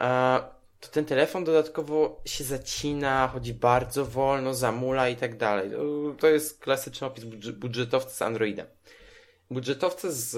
e, 0.00 0.61
to 0.82 0.88
ten 0.88 1.04
telefon 1.04 1.44
dodatkowo 1.44 2.20
się 2.24 2.44
zacina, 2.44 3.28
chodzi 3.32 3.54
bardzo 3.54 4.04
wolno, 4.04 4.54
zamula 4.54 5.08
i 5.08 5.16
tak 5.16 5.36
dalej. 5.36 5.70
To- 6.18 6.28
jest 6.28 6.60
klasyczny 6.60 7.06
opis 7.06 7.24
budż- 7.24 7.52
budżetowca 7.52 8.10
z 8.10 8.22
Androidem. 8.22 8.66
Budżetowce 9.50 10.12
z 10.12 10.36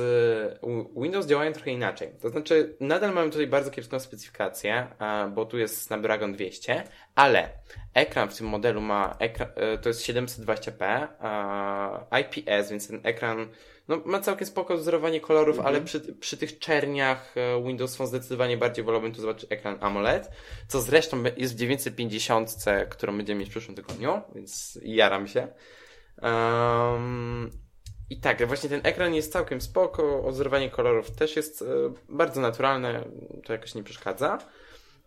Windows 0.96 1.26
działają 1.26 1.52
trochę 1.52 1.70
inaczej. 1.70 2.10
To 2.22 2.28
znaczy, 2.28 2.76
nadal 2.80 3.14
mamy 3.14 3.30
tutaj 3.30 3.46
bardzo 3.46 3.70
kiepską 3.70 4.00
specyfikację, 4.00 4.86
bo 5.34 5.44
tu 5.46 5.58
jest 5.58 5.82
Snapdragon 5.82 6.32
200, 6.32 6.84
ale 7.14 7.48
ekran 7.94 8.28
w 8.28 8.36
tym 8.36 8.46
modelu 8.46 8.80
ma 8.80 9.16
e, 9.18 9.78
to 9.78 9.88
jest 9.88 10.00
720p, 10.00 11.08
a, 11.20 12.18
IPS, 12.20 12.70
więc 12.70 12.88
ten 12.88 13.00
ekran 13.02 13.48
no, 13.88 14.00
ma 14.04 14.20
całkiem 14.20 14.46
spoko 14.46 14.76
wzorowanie 14.76 15.20
kolorów, 15.20 15.60
ale 15.60 15.80
przy, 15.80 16.00
przy 16.00 16.36
tych 16.36 16.58
czerniach 16.58 17.34
e, 17.36 17.62
Windows 17.62 17.96
Phone 17.96 18.08
zdecydowanie 18.08 18.56
bardziej 18.56 18.84
wolałbym 18.84 19.12
tu 19.12 19.20
zobaczyć 19.20 19.52
ekran 19.52 19.78
AMOLED, 19.80 20.30
co 20.68 20.80
zresztą 20.80 21.22
jest 21.36 21.54
w 21.54 21.58
950, 21.58 22.54
którą 22.90 23.16
będziemy 23.16 23.40
mieć 23.40 23.48
w 23.48 23.50
przyszłym 23.50 23.76
tygodniu, 23.76 24.20
więc 24.34 24.78
jaram 24.82 25.28
się. 25.28 25.48
Um, 26.22 27.50
i 28.10 28.20
tak, 28.20 28.46
właśnie 28.46 28.70
ten 28.70 28.80
ekran 28.82 29.14
jest 29.14 29.32
całkiem 29.32 29.60
spoko, 29.60 30.24
odzorowanie 30.24 30.70
kolorów 30.70 31.10
też 31.10 31.36
jest 31.36 31.62
e, 31.62 31.66
bardzo 32.08 32.40
naturalne, 32.40 33.04
to 33.44 33.52
jakoś 33.52 33.74
nie 33.74 33.82
przeszkadza. 33.82 34.38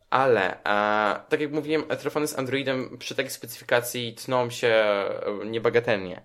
Ale, 0.09 0.63
e, 0.63 1.19
tak 1.29 1.41
jak 1.41 1.51
mówiłem, 1.51 1.83
telefony 1.83 2.27
z 2.27 2.39
Androidem 2.39 2.97
przy 2.97 3.15
takiej 3.15 3.31
specyfikacji 3.31 4.15
tną 4.15 4.49
się 4.49 4.67
e, 4.67 5.21
niebagatelnie. 5.45 6.21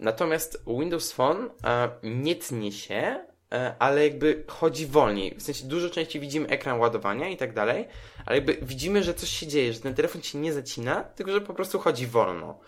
Natomiast 0.00 0.64
Windows 0.66 1.12
Phone 1.12 1.50
e, 1.64 1.90
nie 2.02 2.36
tnie 2.36 2.72
się, 2.72 3.24
e, 3.52 3.74
ale 3.78 4.04
jakby 4.04 4.44
chodzi 4.46 4.86
wolniej. 4.86 5.34
W 5.34 5.42
sensie 5.42 5.64
dużo 5.64 5.90
częściej 5.90 6.20
widzimy 6.20 6.48
ekran 6.48 6.80
ładowania 6.80 7.28
i 7.28 7.36
tak 7.36 7.54
dalej, 7.54 7.88
ale 8.26 8.36
jakby 8.36 8.58
widzimy, 8.62 9.02
że 9.02 9.14
coś 9.14 9.30
się 9.30 9.46
dzieje, 9.46 9.72
że 9.72 9.80
ten 9.80 9.94
telefon 9.94 10.22
się 10.22 10.38
nie 10.38 10.52
zacina, 10.52 11.04
tylko 11.04 11.32
że 11.32 11.40
po 11.40 11.54
prostu 11.54 11.78
chodzi 11.78 12.06
wolno. 12.06 12.60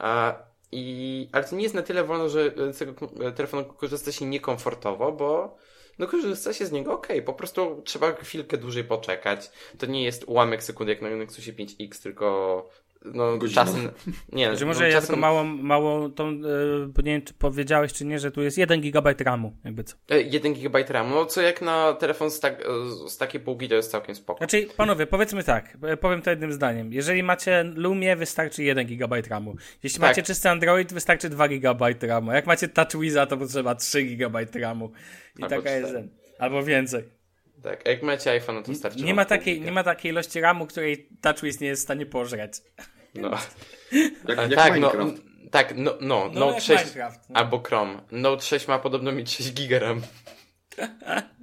E, 0.00 0.34
i, 0.72 1.28
ale 1.32 1.44
to 1.44 1.56
nie 1.56 1.62
jest 1.62 1.74
na 1.74 1.82
tyle 1.82 2.04
wolno, 2.04 2.28
że 2.28 2.50
z 2.72 2.78
tego 2.78 2.92
telefonu 3.32 3.64
korzysta 3.64 4.12
się 4.12 4.26
niekomfortowo, 4.26 5.12
bo 5.12 5.56
no 5.98 6.06
korzysta 6.06 6.52
się 6.52 6.66
z 6.66 6.72
niego 6.72 6.92
ok, 6.92 7.08
po 7.26 7.32
prostu 7.32 7.82
trzeba 7.84 8.12
chwilkę 8.12 8.58
dłużej 8.58 8.84
poczekać. 8.84 9.50
To 9.78 9.86
nie 9.86 10.04
jest 10.04 10.24
ułamek 10.24 10.62
sekundy 10.62 10.92
jak 10.92 11.02
na 11.02 11.10
Nexusie 11.10 11.52
5X, 11.52 12.02
tylko 12.02 12.68
no 13.04 13.38
Godzina. 13.38 13.64
czasem... 13.64 13.90
Nie, 14.32 14.50
no, 14.60 14.66
może 14.66 14.86
ja 14.88 14.92
czasem, 14.92 15.06
tylko 15.06 15.20
małą, 15.20 15.44
małą 15.44 16.12
tą, 16.12 16.28
e, 16.28 16.32
bo 16.88 17.02
nie 17.02 17.12
wiem 17.12 17.22
czy 17.22 17.34
powiedziałeś 17.34 17.92
czy 17.92 18.04
nie, 18.04 18.18
że 18.18 18.30
tu 18.30 18.42
jest 18.42 18.58
1 18.58 18.80
GB 18.80 19.14
RAMu, 19.18 19.56
jakby 19.64 19.84
co. 19.84 19.96
e, 20.10 20.22
1 20.22 20.54
GB 20.54 20.84
RAM, 20.88 21.10
no 21.10 21.26
co 21.26 21.42
jak 21.42 21.62
na 21.62 21.92
telefon 21.92 22.30
z, 22.30 22.40
tak, 22.40 22.60
e, 22.60 23.08
z 23.08 23.18
takiej 23.18 23.40
półki 23.40 23.68
to 23.68 23.74
jest 23.74 23.90
całkiem 23.90 24.14
spoko. 24.14 24.38
Znaczy, 24.38 24.66
panowie, 24.76 25.06
powiedzmy 25.06 25.44
tak, 25.44 25.76
e, 25.82 25.96
powiem 25.96 26.22
to 26.22 26.30
jednym 26.30 26.52
zdaniem. 26.52 26.92
Jeżeli 26.92 27.22
macie 27.22 27.64
Lumie, 27.74 28.16
wystarczy 28.16 28.62
1 28.62 28.86
GB 28.86 29.22
RAMu. 29.28 29.56
Jeśli 29.82 30.00
Tak. 30.00 30.10
macie 30.10 30.22
czysty 30.22 30.48
Android, 30.48 30.92
wystarczy 30.92 31.28
2 31.28 31.48
GB 31.48 31.94
RAMu. 32.02 32.32
Jak 32.32 32.46
macie 32.46 32.68
TouchWiza, 32.68 33.26
to 33.26 33.36
potrzeba 33.36 33.74
3 33.74 34.02
GB 34.04 34.46
RAMu. 34.54 34.90
I 35.38 35.42
Albo 35.42 35.56
taka 35.56 35.70
jest. 35.70 35.88
cztery. 35.90 36.08
Albo 36.38 36.62
więcej. 36.62 37.04
Tak, 37.62 37.88
jak 37.88 38.02
macie 38.02 38.30
iPhone, 38.30 38.54
no 38.54 38.62
to 38.62 38.74
starczy 38.74 39.04
Nie 39.04 39.14
ma, 39.14 39.24
takiej, 39.24 39.60
nie 39.60 39.72
ma 39.72 39.84
takiej 39.84 40.12
ilości 40.12 40.40
RAMu, 40.40 40.66
której 40.66 41.08
TouchWiz 41.20 41.60
nie 41.60 41.68
jest 41.68 41.82
w 41.82 41.84
stanie 41.84 42.06
pożreć. 42.06 42.52
No. 43.14 43.30
Jak, 44.28 44.38
jak 44.50 44.54
tak, 44.54 44.72
no, 44.80 44.92
Minecraft. 44.92 45.18
m, 45.18 45.50
tak, 45.50 45.76
no, 45.76 45.94
no, 46.00 46.30
No, 46.34 46.40
Note 46.40 46.54
jak 46.54 46.62
6 46.62 46.84
Minecraft. 46.84 47.30
No. 47.30 47.40
albo 47.40 47.62
Chrome. 47.62 48.00
Note 48.10 48.42
6 48.42 48.68
ma 48.68 48.78
podobno 48.78 49.12
mieć 49.12 49.36
6 49.36 49.52
giga 49.54 49.78
RAM. 49.78 50.02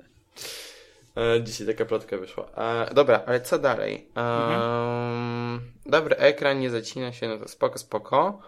E, 1.18 1.44
Dzisiaj 1.44 1.68
taka 1.68 1.86
plotka 1.86 2.18
wyszła. 2.18 2.46
E, 2.58 2.94
dobra, 2.94 3.24
ale 3.28 3.42
co 3.42 3.60
dalej? 3.60 4.08
E, 4.18 5.60
Dobry 5.86 6.16
ekran, 6.16 6.60
nie 6.60 6.70
zacina 6.70 7.12
się, 7.14 7.28
no 7.28 7.38
to 7.38 7.48
spoko, 7.48 7.78
spoko. 7.78 8.40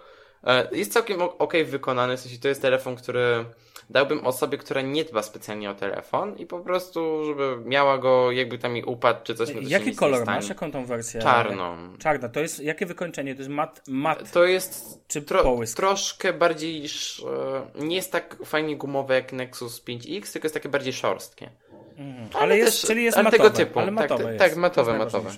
E, 0.43 0.67
jest 0.71 0.93
całkiem 0.93 1.21
ok 1.21 1.35
okej 1.39 1.65
wykonany, 1.65 2.17
w 2.17 2.19
sensie 2.19 2.37
to 2.39 2.47
jest 2.47 2.61
telefon, 2.61 2.95
który 2.95 3.45
dałbym 3.89 4.25
osobie, 4.27 4.57
która 4.57 4.81
nie 4.81 5.03
dba 5.05 5.23
specjalnie 5.23 5.69
o 5.71 5.75
telefon 5.75 6.37
i 6.37 6.45
po 6.45 6.59
prostu, 6.59 7.25
żeby 7.25 7.57
miała 7.65 7.97
go, 7.97 8.31
jakby 8.31 8.57
tam 8.57 8.75
jej 8.75 8.85
upadł, 8.85 9.19
czy 9.23 9.35
coś, 9.35 9.49
no 9.49 9.55
to 9.55 9.61
się 9.61 9.69
Jaki 9.69 9.95
kolor 9.95 10.25
masz? 10.25 10.49
Jaką 10.49 10.71
tą 10.71 10.85
wersję? 10.85 11.21
Czarną. 11.21 11.97
Czarna. 11.99 12.29
To 12.29 12.39
jest, 12.39 12.59
jakie 12.59 12.85
wykończenie? 12.85 13.35
To 13.35 13.41
jest 13.41 13.51
mat, 13.51 13.81
mat. 13.87 14.31
To 14.31 14.45
jest 14.45 14.99
Czy 15.07 15.21
tro, 15.21 15.43
połysk? 15.43 15.77
troszkę 15.77 16.33
bardziej. 16.33 16.85
e, 16.85 16.85
Nie 17.85 17.95
jest 17.95 18.11
tak 18.11 18.37
fajnie 18.45 18.75
gumowe 18.77 19.15
jak 19.15 19.33
Nexus 19.33 19.83
5X, 19.83 20.33
tylko 20.33 20.45
jest 20.45 20.53
takie 20.53 20.69
bardziej 20.69 20.93
szorstkie. 20.93 21.49
Mhm. 21.97 22.29
ale 22.33 22.41
Ale, 22.43 22.57
jest, 22.57 22.81
też- 22.81 22.87
czyli 22.89 23.03
jest 23.03 23.17
ale 23.17 23.23
matowe. 23.23 23.43
tego 23.43 23.57
typu. 23.57 23.79
Ale 23.79 23.87
Tak, 23.87 23.95
matowe 23.95 24.23
tak, 24.23 24.33
jest. 24.33 24.45
tak, 24.45 24.55
matowe, 24.55 24.97
matowe. 24.97 25.29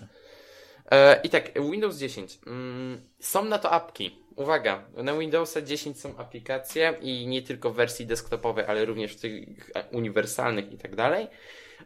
E, 0.92 1.20
I 1.24 1.30
tak, 1.30 1.52
Windows 1.72 1.98
10. 1.98 2.40
Mm, 2.48 3.02
są 3.20 3.46
na 3.46 3.60
to 3.60 3.72
apki. 3.72 4.25
Uwaga, 4.36 4.84
na 4.94 5.18
Windowsa 5.18 5.62
10 5.62 6.00
są 6.00 6.18
aplikacje 6.18 6.94
i 7.02 7.28
nie 7.28 7.42
tylko 7.42 7.70
w 7.72 7.76
wersji 7.76 8.06
desktopowej, 8.06 8.66
ale 8.68 8.86
również 8.86 9.14
w 9.14 9.22
tych 9.22 9.72
uniwersalnych 9.92 10.72
i 10.72 10.78
tak 10.78 10.96
dalej. 10.96 11.28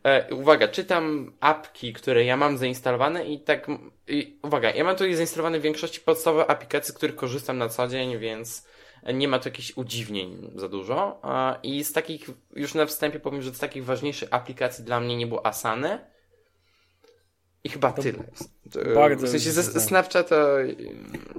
E, 0.03 0.35
uwaga, 0.35 0.67
czytam 0.67 1.33
apki, 1.39 1.93
które 1.93 2.25
ja 2.25 2.37
mam 2.37 2.57
zainstalowane 2.57 3.25
i 3.25 3.39
tak. 3.39 3.67
I, 4.07 4.37
uwaga, 4.43 4.71
ja 4.71 4.83
mam 4.83 4.95
tutaj 4.95 5.15
zainstalowane 5.15 5.59
w 5.59 5.61
większości 5.61 6.01
podstawowe 6.01 6.47
aplikacje, 6.47 6.95
których 6.95 7.15
korzystam 7.15 7.57
na 7.57 7.69
co 7.69 7.87
dzień, 7.87 8.17
więc 8.17 8.67
nie 9.13 9.27
ma 9.27 9.39
tu 9.39 9.47
jakichś 9.49 9.77
udziwnień 9.77 10.51
za 10.55 10.69
dużo. 10.69 11.21
E, 11.23 11.59
I 11.63 11.83
z 11.83 11.93
takich, 11.93 12.29
już 12.55 12.73
na 12.73 12.85
wstępie 12.85 13.19
powiem, 13.19 13.41
że 13.41 13.53
z 13.53 13.59
takich 13.59 13.85
ważniejszych 13.85 14.29
aplikacji 14.31 14.83
dla 14.83 14.99
mnie 14.99 15.17
nie 15.17 15.27
było 15.27 15.45
Asany. 15.45 15.99
I 17.63 17.69
chyba 17.69 17.91
tyle. 17.91 18.23
E, 18.75 18.93
bardzo 18.93 19.27
w 19.27 19.29
sensie 19.29 19.51
ze, 19.51 19.63
zdecydowanie. 19.63 19.87
Snapchata. 19.87 20.35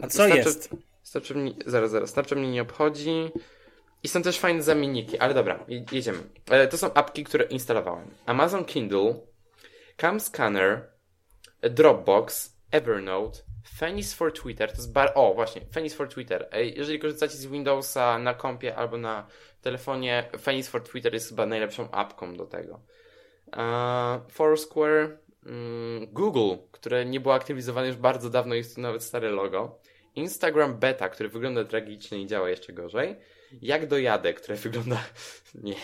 A 0.02 0.06
co 0.06 0.22
Snapchat- 0.22 0.36
jest? 0.36 0.70
Snapchat 1.02 1.36
mnie, 1.36 1.54
zaraz, 1.66 1.90
zaraz. 1.90 2.10
Snapchat 2.10 2.38
mnie 2.38 2.50
nie 2.50 2.62
obchodzi. 2.62 3.30
I 4.02 4.08
są 4.08 4.22
też 4.22 4.38
fajne 4.38 4.62
zamienniki, 4.62 5.18
ale 5.18 5.34
dobra, 5.34 5.64
je- 5.68 5.84
jedziemy. 5.92 6.18
E, 6.50 6.68
to 6.68 6.78
są 6.78 6.94
apki, 6.94 7.24
które 7.24 7.44
instalowałem. 7.44 8.10
Amazon 8.26 8.64
Kindle, 8.64 9.14
Cam 9.96 10.20
Scanner, 10.20 10.88
Dropbox, 11.62 12.56
Evernote, 12.70 13.38
Fenix 13.78 14.14
for 14.14 14.32
Twitter, 14.32 14.70
to 14.70 14.76
jest 14.76 14.92
bar... 14.92 15.12
O, 15.14 15.34
właśnie, 15.34 15.62
Fenix 15.72 15.94
for 15.94 16.08
Twitter. 16.08 16.48
Jeżeli 16.76 16.98
korzystacie 16.98 17.34
z 17.34 17.46
Windowsa 17.46 18.18
na 18.18 18.34
kompie 18.34 18.76
albo 18.76 18.98
na 18.98 19.26
telefonie, 19.62 20.30
Fenix 20.40 20.68
for 20.68 20.82
Twitter 20.82 21.14
jest 21.14 21.28
chyba 21.28 21.46
najlepszą 21.46 21.90
apką 21.90 22.36
do 22.36 22.46
tego. 22.46 22.80
E, 23.56 24.20
Foursquare, 24.30 25.18
Google, 26.12 26.54
które 26.70 27.04
nie 27.04 27.20
było 27.20 27.34
aktywizowane 27.34 27.86
już 27.86 27.96
bardzo 27.96 28.30
dawno, 28.30 28.54
jest 28.54 28.74
tu 28.74 28.80
nawet 28.80 29.02
stare 29.02 29.30
logo. 29.30 29.78
Instagram 30.14 30.74
Beta, 30.78 31.08
który 31.08 31.28
wygląda 31.28 31.64
tragicznie 31.64 32.18
i 32.22 32.26
działa 32.26 32.50
jeszcze 32.50 32.72
gorzej. 32.72 33.16
Jak 33.62 33.86
dojadę, 33.86 34.34
które 34.34 34.56
wygląda 34.66 34.98
nie, 35.54 35.74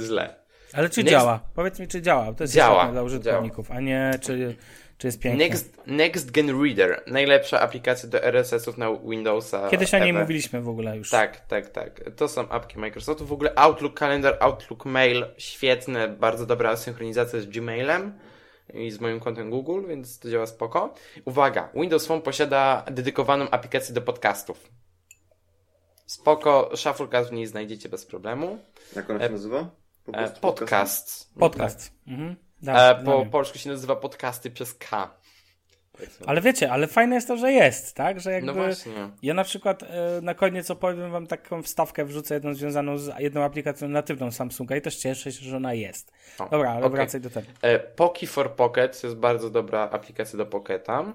źle. 0.00 0.34
Ale 0.72 0.90
czy 0.90 1.00
Next- 1.02 1.10
działa? 1.10 1.40
Powiedz 1.54 1.78
mi, 1.78 1.88
czy 1.88 2.02
działa. 2.02 2.32
To 2.32 2.44
jest 2.44 2.54
Działa, 2.54 2.92
dla 2.92 3.02
użytkowników, 3.02 3.70
a 3.70 3.80
nie 3.80 4.10
czy, 4.20 4.56
czy 4.98 5.06
jest 5.06 5.20
piękne. 5.20 5.44
Next, 5.48 5.80
Next 5.86 6.30
Gen 6.30 6.62
Reader. 6.62 7.02
Najlepsza 7.06 7.60
aplikacja 7.60 8.08
do 8.08 8.22
RSS-ów 8.22 8.78
na 8.78 8.96
Windowsa. 8.96 9.68
Kiedyś 9.68 9.94
o 9.94 9.98
niej 9.98 10.10
ever. 10.10 10.22
mówiliśmy 10.22 10.60
w 10.60 10.68
ogóle 10.68 10.96
już. 10.96 11.10
Tak, 11.10 11.40
tak, 11.46 11.68
tak. 11.68 12.00
To 12.16 12.28
są 12.28 12.48
apki 12.48 12.78
Microsoftu. 12.78 13.26
W 13.26 13.32
ogóle 13.32 13.52
Outlook 13.54 13.98
Calendar, 13.98 14.36
Outlook 14.40 14.84
Mail, 14.84 15.26
świetne, 15.38 16.08
bardzo 16.08 16.46
dobra 16.46 16.76
synchronizacja 16.76 17.40
z 17.40 17.46
Gmailem 17.46 18.12
i 18.74 18.90
z 18.90 19.00
moim 19.00 19.20
kontem 19.20 19.50
Google, 19.50 19.86
więc 19.88 20.18
to 20.18 20.30
działa 20.30 20.46
spoko. 20.46 20.94
Uwaga, 21.24 21.68
Windows 21.74 22.06
Phone 22.06 22.22
posiada 22.22 22.84
dedykowaną 22.90 23.50
aplikację 23.50 23.94
do 23.94 24.02
podcastów. 24.02 24.70
Spoko, 26.06 26.70
Shufflecast 26.76 27.30
w 27.30 27.32
niej 27.32 27.46
znajdziecie 27.46 27.88
bez 27.88 28.06
problemu. 28.06 28.58
Jak 28.96 29.10
ona 29.10 29.20
się 29.20 29.28
nazywa? 29.28 29.70
Po 30.04 30.12
E, 30.12 30.14
prostu 30.14 30.40
podcast. 30.40 31.34
Podcast. 31.38 31.92
Mhm. 32.06 32.36
E, 32.62 32.66
Tak, 32.66 33.04
po 33.04 33.26
polsku 33.26 33.58
się 33.58 33.70
nazywa 33.70 33.96
podcasty 33.96 34.50
przez 34.50 34.74
K. 34.74 35.10
Ale 36.26 36.40
wiecie, 36.40 36.72
ale 36.72 36.86
fajne 36.86 37.14
jest 37.14 37.28
to, 37.28 37.36
że 37.36 37.52
jest, 37.52 37.94
tak? 37.94 38.20
Że 38.20 38.32
jakby... 38.32 38.46
No 38.46 38.54
właśnie. 38.54 39.10
Ja 39.22 39.34
na 39.34 39.44
przykład 39.44 39.82
e, 39.82 40.20
na 40.22 40.34
koniec 40.34 40.70
opowiem 40.70 41.10
wam 41.10 41.26
taką 41.26 41.62
wstawkę, 41.62 42.04
wrzucę 42.04 42.34
jedną 42.34 42.54
związaną 42.54 42.98
z 42.98 43.10
jedną 43.18 43.42
aplikacją 43.42 43.88
natywną 43.88 44.30
Samsunga 44.30 44.76
i 44.76 44.82
też 44.82 44.96
cieszę 44.96 45.32
się, 45.32 45.44
że 45.44 45.56
ona 45.56 45.74
jest. 45.74 46.12
O, 46.38 46.48
Dobra, 46.48 46.70
ale 46.70 46.86
okej. 46.86 46.96
wracaj 46.96 47.20
do 47.20 47.30
tego. 47.30 47.46
E, 47.62 47.78
Poki 47.78 48.26
for 48.26 48.54
Pocket 48.54 49.00
to 49.00 49.06
jest 49.06 49.16
bardzo 49.18 49.50
dobra 49.50 49.80
aplikacja 49.80 50.36
do 50.36 50.46
Pocketa. 50.46 51.12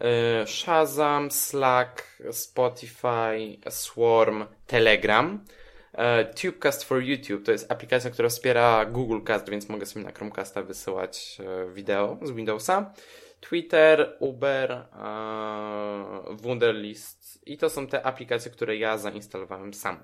E, 0.00 0.46
Shazam, 0.46 1.30
Slack, 1.30 2.02
Spotify, 2.30 3.58
Swarm, 3.68 4.44
Telegram. 4.66 5.44
Tubecast 6.42 6.84
for 6.84 7.02
YouTube 7.02 7.44
to 7.44 7.52
jest 7.52 7.72
aplikacja, 7.72 8.10
która 8.10 8.28
wspiera 8.28 8.84
Google 8.84 9.20
Cast, 9.26 9.50
więc 9.50 9.68
mogę 9.68 9.86
sobie 9.86 10.06
na 10.06 10.12
Chromecasta 10.12 10.62
wysyłać 10.62 11.38
wideo 11.74 12.18
z 12.22 12.30
Windowsa. 12.30 12.92
Twitter, 13.48 14.16
Uber, 14.20 14.72
e, 14.72 14.86
Wunderlist 16.36 17.42
i 17.46 17.58
to 17.58 17.70
są 17.70 17.86
te 17.86 18.06
aplikacje, 18.06 18.50
które 18.50 18.76
ja 18.76 18.98
zainstalowałem 18.98 19.74
sam. 19.74 19.96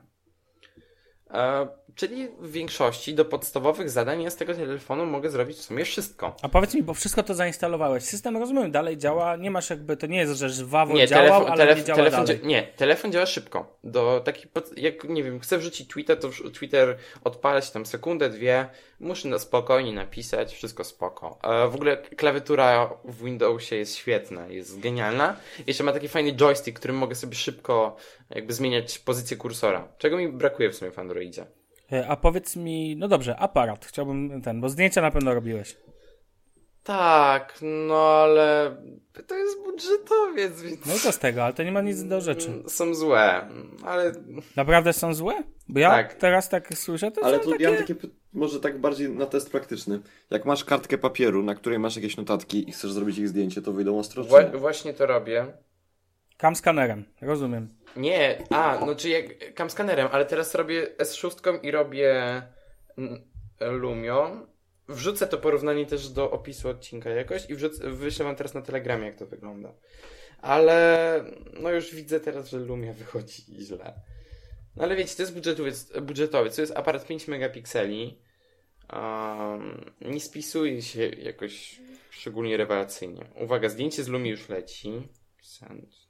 E, 1.34 1.68
czyli 1.94 2.28
w 2.38 2.52
większości 2.52 3.14
do 3.14 3.24
podstawowych 3.24 3.90
zadań 3.90 4.22
ja 4.22 4.30
z 4.30 4.36
tego 4.36 4.54
telefonu 4.54 5.06
mogę 5.06 5.30
zrobić 5.30 5.56
w 5.56 5.62
sumie 5.62 5.84
wszystko. 5.84 6.36
A 6.42 6.48
powiedz 6.48 6.74
mi, 6.74 6.82
bo 6.82 6.94
wszystko 6.94 7.22
to 7.22 7.34
zainstalowałeś. 7.34 8.04
System 8.04 8.36
rozumiem, 8.36 8.70
dalej 8.70 8.98
działa, 8.98 9.36
nie 9.36 9.50
masz 9.50 9.70
jakby, 9.70 9.96
to 9.96 10.06
nie 10.06 10.18
jest, 10.18 10.32
że 10.32 10.50
żwawo 10.50 10.94
Nie, 10.94 11.06
działał, 11.06 11.26
telefon, 11.26 11.52
ale 11.52 11.56
telef, 11.56 11.78
nie 11.78 11.84
działa 11.84 11.96
telefon, 11.96 12.24
dalej. 12.24 12.40
nie, 12.44 12.62
telefon 12.62 13.12
działa 13.12 13.26
szybko. 13.26 13.78
Do 13.84 14.20
taki, 14.24 14.48
jak 14.76 15.04
nie 15.04 15.22
wiem, 15.22 15.40
chcę 15.40 15.58
wrzucić 15.58 15.88
tweeta, 15.88 16.16
to 16.16 16.28
Twitter 16.52 16.96
odpala 17.24 17.60
się 17.60 17.72
tam 17.72 17.86
sekundę, 17.86 18.30
dwie, 18.30 18.66
muszę 19.00 19.28
na 19.28 19.38
spokojnie 19.38 19.92
napisać, 19.92 20.54
wszystko 20.54 20.84
spoko. 20.84 21.38
E, 21.42 21.68
w 21.68 21.74
ogóle 21.74 21.96
klawiatura 21.96 22.90
w 23.04 23.24
Windowsie 23.24 23.76
jest 23.76 23.96
świetna, 23.96 24.46
jest 24.46 24.80
genialna. 24.80 25.36
Jeszcze 25.66 25.84
ma 25.84 25.92
taki 25.92 26.08
fajny 26.08 26.32
joystick, 26.32 26.78
którym 26.78 26.96
mogę 26.96 27.14
sobie 27.14 27.34
szybko 27.34 27.96
jakby 28.30 28.52
zmieniać 28.52 28.98
pozycję 28.98 29.36
kursora, 29.36 29.88
czego 29.98 30.16
mi 30.16 30.28
brakuje 30.28 30.70
w 30.70 30.74
sumie 30.76 30.90
w 30.90 30.98
Androidzie. 30.98 31.46
E, 31.92 32.08
A 32.08 32.16
powiedz 32.16 32.56
mi, 32.56 32.96
no 32.96 33.08
dobrze, 33.08 33.36
aparat, 33.36 33.86
chciałbym 33.86 34.42
ten, 34.42 34.60
bo 34.60 34.68
zdjęcia 34.68 35.02
na 35.02 35.10
pewno 35.10 35.34
robiłeś. 35.34 35.76
Tak, 36.84 37.58
no 37.62 37.96
ale 38.08 38.76
to 39.26 39.34
jest 39.34 39.58
budżetowiec, 39.64 40.62
więc 40.62 40.86
No 40.86 40.94
i 40.94 40.98
co 40.98 41.12
z 41.12 41.18
tego, 41.18 41.44
ale 41.44 41.54
to 41.54 41.62
nie 41.62 41.72
ma 41.72 41.80
nic 41.80 42.02
do 42.04 42.20
rzeczy. 42.20 42.62
są 42.68 42.94
złe, 42.94 43.48
ale 43.84 44.12
Naprawdę 44.56 44.92
są 44.92 45.14
złe? 45.14 45.34
Bo 45.68 45.80
ja 45.80 45.90
Tak. 45.90 46.14
teraz 46.14 46.48
tak 46.48 46.74
słyszę, 46.74 47.10
to 47.10 47.24
Ale 47.24 47.36
są 47.38 47.44
tu 47.44 47.50
takie... 47.50 47.64
ja 47.64 47.70
mam 47.70 47.78
takie, 47.78 47.94
może 48.32 48.60
tak 48.60 48.78
bardziej 48.80 49.10
na 49.10 49.26
test 49.26 49.50
praktyczny. 49.50 50.00
Jak 50.30 50.44
masz 50.44 50.64
kartkę 50.64 50.98
papieru, 50.98 51.42
na 51.42 51.54
której 51.54 51.78
masz 51.78 51.96
jakieś 51.96 52.16
notatki 52.16 52.68
i 52.68 52.72
chcesz 52.72 52.92
zrobić 52.92 53.18
ich 53.18 53.28
zdjęcie, 53.28 53.62
to 53.62 53.72
wyjdą 53.72 53.98
ostro? 53.98 54.24
czy 54.24 54.30
wła- 54.30 54.52
nie? 54.52 54.58
właśnie 54.58 54.94
to 54.94 55.06
robię. 55.06 55.46
Cam 56.40 56.56
skanerem, 56.56 57.04
rozumiem. 57.20 57.68
Nie, 57.96 58.44
a, 58.50 58.78
no 58.86 58.94
czy 58.94 59.08
jak 59.08 59.54
kam 59.54 59.70
skanerem, 59.70 60.08
ale 60.12 60.26
teraz 60.26 60.54
robię 60.54 60.86
S6 60.98 61.58
i 61.62 61.70
robię 61.70 62.42
mm, 62.98 63.22
Lumio. 63.60 64.46
Wrzucę 64.88 65.26
to 65.26 65.38
porównanie 65.38 65.86
też 65.86 66.08
do 66.08 66.30
opisu 66.30 66.68
odcinka 66.68 67.10
jakoś 67.10 67.50
i 67.50 67.54
wrzucę, 67.54 67.90
wyślę 67.90 68.24
wam 68.24 68.36
teraz 68.36 68.54
na 68.54 68.62
Telegramie, 68.62 69.06
jak 69.06 69.16
to 69.16 69.26
wygląda. 69.26 69.74
Ale 70.38 71.24
no 71.60 71.70
już 71.70 71.94
widzę 71.94 72.20
teraz, 72.20 72.48
że 72.48 72.58
Lumia 72.58 72.92
wychodzi 72.92 73.42
źle. 73.42 74.00
No 74.76 74.84
ale 74.84 74.96
wiecie, 74.96 75.16
to 75.16 75.22
jest 75.22 75.34
budżetowiec, 75.34 75.92
budżetowiec 76.02 76.56
to 76.56 76.60
jest 76.60 76.76
aparat 76.76 77.06
5 77.06 77.28
megapikseli. 77.28 78.18
Um, 78.92 79.92
nie 80.00 80.20
spisuje 80.20 80.82
się 80.82 81.08
jakoś 81.08 81.80
szczególnie 82.10 82.56
rewelacyjnie. 82.56 83.24
Uwaga, 83.40 83.68
zdjęcie 83.68 84.04
z 84.04 84.08
Lumi 84.08 84.30
już 84.30 84.48
leci. 84.48 85.08
Send. 85.42 86.09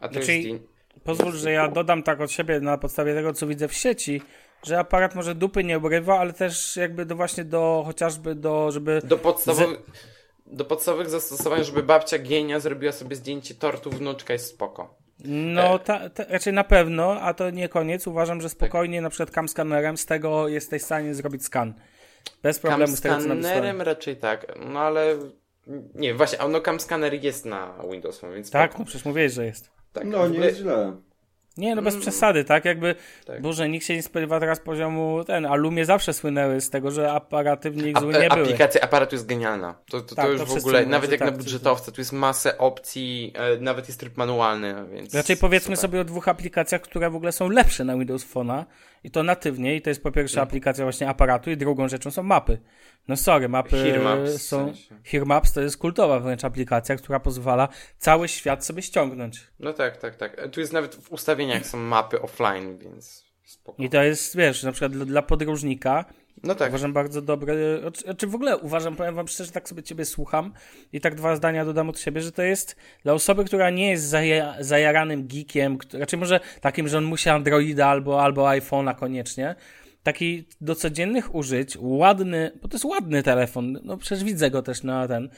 A 0.00 0.08
to 0.08 0.14
Znaczy, 0.14 0.32
jest. 0.32 0.64
Pozwól, 1.04 1.32
że 1.32 1.52
ja 1.52 1.68
dodam 1.68 2.02
tak 2.02 2.20
od 2.20 2.30
siebie 2.30 2.60
na 2.60 2.78
podstawie 2.78 3.14
tego, 3.14 3.32
co 3.32 3.46
widzę 3.46 3.68
w 3.68 3.74
sieci, 3.74 4.22
że 4.62 4.78
aparat 4.78 5.14
może 5.14 5.34
dupy 5.34 5.64
nie 5.64 5.76
obrywa, 5.76 6.18
ale 6.18 6.32
też 6.32 6.76
jakby 6.76 7.06
do 7.06 7.16
właśnie 7.16 7.44
do, 7.44 7.82
chociażby 7.86 8.34
do, 8.34 8.72
żeby... 8.72 9.00
Do 9.04 9.18
podstawowych, 9.18 9.78
do 10.46 10.64
podstawowych 10.64 11.10
zastosowań, 11.10 11.64
żeby 11.64 11.82
babcia 11.82 12.18
Gienia 12.18 12.60
zrobiła 12.60 12.92
sobie 12.92 13.16
zdjęcie 13.16 13.54
tortu 13.54 13.90
wnuczka 13.90 14.32
jest 14.32 14.46
spoko. 14.46 14.94
No, 15.24 15.78
ta, 15.78 16.10
ta, 16.10 16.24
raczej 16.28 16.52
na 16.52 16.64
pewno, 16.64 17.20
a 17.20 17.34
to 17.34 17.50
nie 17.50 17.68
koniec. 17.68 18.06
Uważam, 18.06 18.40
że 18.40 18.48
spokojnie 18.48 19.00
na 19.00 19.10
przykład 19.10 19.30
cam 19.30 19.48
skanerem 19.48 19.96
z 19.96 20.06
tego 20.06 20.48
jesteś 20.48 20.82
w 20.82 20.84
stanie 20.84 21.14
zrobić 21.14 21.44
skan. 21.44 21.74
Bez 22.42 22.58
problemu 22.58 22.86
Cam 22.86 22.96
z 22.96 23.00
tego, 23.00 23.20
skanerem 23.20 23.82
raczej 23.82 24.16
tak, 24.16 24.46
no 24.66 24.80
ale 24.80 25.16
nie 25.94 26.14
właśnie, 26.14 26.40
a 26.40 26.48
no 26.48 26.60
cam 26.60 26.80
skaner 26.80 27.24
jest 27.24 27.44
na 27.44 27.74
Windows 27.90 28.18
Phone, 28.18 28.34
więc 28.34 28.50
Tak, 28.50 28.70
spoko. 28.70 28.82
no 28.82 28.86
przecież 28.86 29.04
mówiłeś, 29.04 29.32
że 29.32 29.46
jest. 29.46 29.70
Tak. 29.94 30.04
No, 30.04 30.28
nie 30.28 30.38
jest 30.38 30.58
źle. 30.58 30.92
Nie, 31.56 31.74
no 31.74 31.82
bez 31.82 31.96
przesady, 31.96 32.44
tak? 32.44 32.64
Jakby, 32.64 32.94
Tak. 33.26 33.42
Boże, 33.42 33.68
nikt 33.68 33.86
się 33.86 33.94
nie 33.96 34.02
spodziewa 34.02 34.40
teraz 34.40 34.60
poziomu 34.60 35.24
ten, 35.26 35.46
a 35.46 35.54
Lumie 35.54 35.84
zawsze 35.84 36.12
słynęły 36.12 36.60
z 36.60 36.70
tego, 36.70 36.90
że 36.90 37.12
aparaty 37.12 37.70
w 37.70 37.76
nich 37.76 37.96
A, 37.96 38.00
złe 38.00 38.12
nie 38.12 38.28
były. 38.28 38.42
aplikacja 38.42 38.80
aparatu 38.80 39.14
jest 39.14 39.26
genialna. 39.26 39.74
To, 39.90 40.00
to, 40.00 40.14
Tak, 40.14 40.24
to 40.26 40.32
już 40.32 40.40
to 40.40 40.46
w 40.46 40.56
ogóle, 40.58 40.86
nawet 40.86 41.10
jak 41.10 41.20
tak, 41.20 41.30
na 41.30 41.36
budżetowce, 41.36 41.92
tu 41.92 42.00
jest 42.00 42.12
masę 42.12 42.58
opcji, 42.58 43.32
e, 43.36 43.56
nawet 43.60 43.88
jest 43.88 44.00
tryb 44.00 44.16
manualny, 44.16 44.74
więc... 44.92 45.14
Raczej 45.14 45.36
powiedzmy 45.36 45.76
super. 45.76 45.90
sobie 45.90 46.00
o 46.00 46.04
dwóch 46.04 46.28
aplikacjach, 46.28 46.80
które 46.80 47.10
w 47.10 47.16
ogóle 47.16 47.32
są 47.32 47.48
lepsze 47.48 47.84
na 47.84 47.94
Windows 47.96 48.34
Phone'a 48.34 48.64
i 49.04 49.10
to 49.10 49.22
natywnie 49.22 49.76
i 49.76 49.82
to 49.82 49.90
jest 49.90 50.02
po 50.02 50.12
pierwsze 50.12 50.34
Mhm. 50.40 50.48
aplikacja 50.48 50.84
właśnie 50.84 51.08
aparatu 51.08 51.50
i 51.50 51.56
drugą 51.56 51.88
rzeczą 51.88 52.10
są 52.10 52.22
mapy. 52.22 52.58
No 53.08 53.16
sorry, 53.16 53.48
mapy 53.48 53.70
Hearmaps, 53.76 54.30
w 54.30 54.42
są... 54.42 54.66
sensie. 54.66 54.94
Hearmaps 55.04 55.52
to 55.52 55.60
jest 55.60 55.76
kultowa 55.76 56.20
wręcz 56.20 56.44
aplikacja, 56.44 56.96
która 56.96 57.20
pozwala 57.20 57.68
cały 57.98 58.28
świat 58.28 58.66
sobie 58.66 58.82
ściągnąć. 58.82 59.46
No 59.60 59.72
tak, 59.72 59.96
tak, 59.96 60.16
tak. 60.16 60.48
Tu 60.52 60.60
jest 60.60 60.72
nawet 60.72 60.94
w 60.94 61.12
ustawieniach 61.12 61.66
są 61.66 61.78
mapy 61.78 62.22
offline, 62.22 62.78
więc 62.78 63.24
spoko. 63.44 63.82
I 63.82 63.90
to 63.90 64.02
jest, 64.02 64.36
wiesz, 64.36 64.62
na 64.62 64.72
przykład 64.72 64.92
dla, 64.92 65.04
dla 65.04 65.22
podróżnika 65.22 66.04
No 66.42 66.54
tak. 66.54 66.68
uważam 66.68 66.92
bardzo 66.92 67.22
dobry, 67.22 67.80
czy, 68.18 68.26
w 68.26 68.34
ogóle 68.34 68.58
uważam, 68.58 68.96
powiem 68.96 69.14
wam 69.14 69.28
szczerze, 69.28 69.52
tak 69.52 69.68
sobie 69.68 69.82
ciebie 69.82 70.04
słucham 70.04 70.52
i 70.92 71.00
tak 71.00 71.14
dwa 71.14 71.36
zdania 71.36 71.64
dodam 71.64 71.88
od 71.88 72.00
siebie, 72.00 72.20
że 72.20 72.32
to 72.32 72.42
jest 72.42 72.76
dla 73.02 73.12
osoby, 73.12 73.44
która 73.44 73.70
nie 73.70 73.90
jest 73.90 74.04
zaja, 74.04 74.54
zajaranym 74.60 75.26
geekiem, 75.26 75.78
raczej 75.92 76.18
może 76.18 76.40
takim, 76.60 76.88
że 76.88 76.98
on 76.98 77.04
musi 77.04 77.30
Androida 77.30 77.86
albo, 77.86 78.22
albo 78.22 78.44
iPhone'a 78.44 78.94
koniecznie, 78.94 79.54
taki 80.04 80.44
do 80.60 80.74
codziennych 80.74 81.34
użyć, 81.34 81.76
ładny, 81.80 82.58
bo 82.62 82.68
to 82.68 82.74
jest 82.74 82.84
ładny 82.84 83.22
telefon, 83.22 83.80
no 83.84 83.96
przecież 83.96 84.24
widzę 84.24 84.50
go 84.50 84.62
też 84.62 84.82
na 84.82 85.08
ten, 85.08 85.28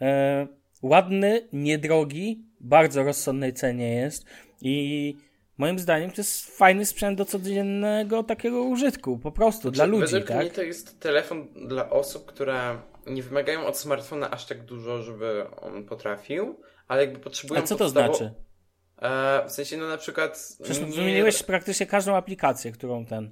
e, 0.00 0.46
ładny, 0.82 1.48
niedrogi, 1.52 2.44
bardzo 2.60 3.02
rozsądnej 3.02 3.54
cenie 3.54 3.94
jest 3.94 4.26
i 4.62 5.16
moim 5.58 5.78
zdaniem 5.78 6.10
to 6.10 6.16
jest 6.20 6.56
fajny 6.56 6.86
sprzęt 6.86 7.18
do 7.18 7.24
codziennego 7.24 8.22
takiego 8.22 8.62
użytku, 8.62 9.18
po 9.18 9.32
prostu, 9.32 9.70
dla 9.70 9.84
ludzi, 9.84 10.12
Według 10.12 10.28
tak? 10.28 10.40
mnie 10.40 10.50
to 10.50 10.62
jest 10.62 11.00
telefon 11.00 11.48
dla 11.68 11.90
osób, 11.90 12.26
które 12.26 12.78
nie 13.06 13.22
wymagają 13.22 13.66
od 13.66 13.78
smartfona 13.78 14.30
aż 14.30 14.46
tak 14.46 14.64
dużo, 14.64 15.02
żeby 15.02 15.46
on 15.60 15.84
potrafił, 15.84 16.60
ale 16.88 17.00
jakby 17.04 17.18
potrzebują 17.18 17.60
A 17.60 17.64
co 17.64 17.76
to 17.76 17.88
znaczy? 17.88 18.34
E, 19.02 19.44
w 19.48 19.52
sensie, 19.52 19.76
no 19.76 19.88
na 19.88 19.96
przykład... 19.96 20.56
Przecież 20.62 20.80
nie- 20.82 20.86
wymieniłeś 20.86 21.42
praktycznie 21.42 21.86
każdą 21.86 22.16
aplikację, 22.16 22.72
którą 22.72 23.06
ten... 23.06 23.30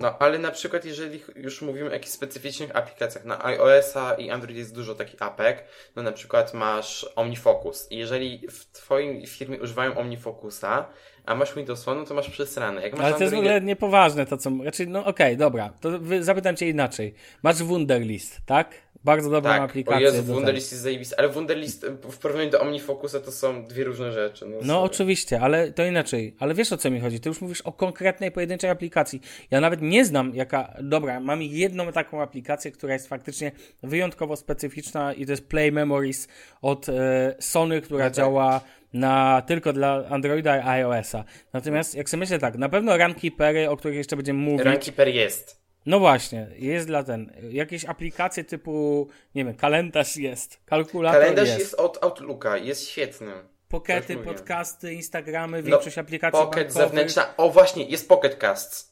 No, 0.00 0.18
ale 0.18 0.38
na 0.38 0.50
przykład 0.50 0.84
jeżeli 0.84 1.22
już 1.36 1.62
mówimy 1.62 1.90
o 1.90 1.92
jakichś 1.92 2.12
specyficznych 2.12 2.76
aplikacjach, 2.76 3.24
na 3.24 3.44
iOS-a 3.44 4.14
i 4.14 4.30
Android 4.30 4.58
jest 4.58 4.74
dużo 4.74 4.94
takich 4.94 5.22
apek, 5.22 5.64
no 5.96 6.02
na 6.02 6.12
przykład 6.12 6.54
masz 6.54 7.06
OmniFocus 7.16 7.92
i 7.92 7.96
jeżeli 7.96 8.48
w 8.50 8.72
Twoim 8.72 9.26
firmie 9.26 9.60
używają 9.60 9.98
OmniFocusa, 9.98 10.86
a 11.30 11.34
masz 11.34 11.54
Windows 11.54 11.84
Phone, 11.84 11.98
no 11.98 12.04
to 12.04 12.14
masz 12.14 12.30
przesrane. 12.30 12.82
Jak 12.82 12.92
masz 12.92 13.02
Ale 13.04 13.14
to 13.14 13.20
jest 13.22 13.34
w 13.34 13.38
ogóle 13.38 13.60
niepoważne 13.60 14.26
to, 14.26 14.36
co... 14.36 14.50
Znaczy, 14.50 14.86
no 14.86 15.04
okej, 15.04 15.36
dobra, 15.36 15.72
to 15.80 15.90
zapytam 16.20 16.56
cię 16.56 16.68
inaczej. 16.68 17.14
Masz 17.42 17.62
Wunderlist, 17.62 18.40
tak? 18.46 18.74
Bardzo 19.04 19.30
dobrą 19.30 19.50
Tak, 19.50 19.60
o 19.60 19.64
aplikację. 19.64 20.00
Jezu, 20.00 20.22
tego. 20.22 20.34
Wunderlist 20.34 20.72
jest 20.72 20.82
zajebisty, 20.82 21.16
ale 21.18 21.28
Wunderlist 21.28 21.84
y, 21.84 21.90
w 21.90 22.18
porównaniu 22.18 22.50
do 22.50 22.60
OmniFocusa 22.60 23.20
to 23.20 23.32
są 23.32 23.64
dwie 23.64 23.84
różne 23.84 24.12
rzeczy. 24.12 24.46
No, 24.46 24.56
No 24.62 24.82
oczywiście, 24.82 25.40
ale 25.40 25.72
to 25.72 25.84
inaczej. 25.84 26.34
Ale 26.38 26.54
wiesz 26.54 26.72
o 26.72 26.76
co 26.76 26.90
mi 26.90 27.00
chodzi? 27.00 27.20
Ty 27.20 27.28
już 27.28 27.40
mówisz 27.40 27.60
o 27.60 27.72
konkretnej, 27.72 28.30
pojedynczej 28.30 28.70
aplikacji. 28.70 29.20
Ja 29.50 29.60
nawet 29.60 29.82
nie 29.82 30.04
znam 30.04 30.34
jaka... 30.34 30.74
Dobra, 30.82 31.20
mam 31.20 31.42
jedną 31.42 31.92
taką 31.92 32.22
aplikację, 32.22 32.70
która 32.72 32.92
jest 32.92 33.08
faktycznie 33.08 33.52
wyjątkowo 33.82 34.36
specyficzna 34.36 35.12
i 35.12 35.26
to 35.26 35.32
jest 35.32 35.48
Play 35.48 35.72
Memories 35.72 36.28
od 36.62 36.88
e, 36.88 37.34
Sony, 37.38 37.80
która 37.80 38.04
No 38.04 38.10
tak. 38.10 38.16
działa 38.16 38.60
na, 38.92 39.42
tylko 39.46 39.72
dla 39.72 40.04
Androida 40.08 40.56
i 40.58 40.60
iOS-a. 40.60 41.24
Natomiast 41.52 41.94
jak 41.94 42.10
sobie 42.10 42.18
myślę 42.20 42.38
tak, 42.38 42.58
na 42.58 42.68
pewno 42.68 42.96
Runkeepery, 42.98 43.70
o 43.70 43.76
których 43.76 43.96
jeszcze 43.96 44.16
będziemy 44.16 44.38
mówić... 44.40 44.66
Runkeeper 44.66 45.08
jest. 45.08 45.60
No 45.86 45.98
właśnie, 45.98 46.46
jest 46.56 46.86
dla 46.86 47.04
ten. 47.04 47.32
Jakieś 47.50 47.84
aplikacje 47.84 48.44
typu, 48.44 49.08
nie 49.34 49.44
wiem, 49.44 49.54
kalendarz 49.54 50.16
jest, 50.16 50.60
kalkulator 50.64 51.20
Kalendarz 51.20 51.48
jest, 51.48 51.60
jest. 51.60 51.74
od 51.74 52.04
Outlooka, 52.04 52.56
jest 52.56 52.88
świetny. 52.88 53.32
pokety, 53.68 54.14
tak 54.16 54.24
podcasty, 54.24 54.94
Instagramy, 54.94 55.56
No, 55.62 55.62
większość 55.68 55.98
aplikacji 55.98 56.40
Pocket 56.40 56.66
bankowych. 56.66 56.88
zewnętrzna. 56.88 57.34
O 57.36 57.50
właśnie, 57.50 57.84
jest 57.84 58.08
Pocket 58.08 58.36
Casts. 58.36 58.90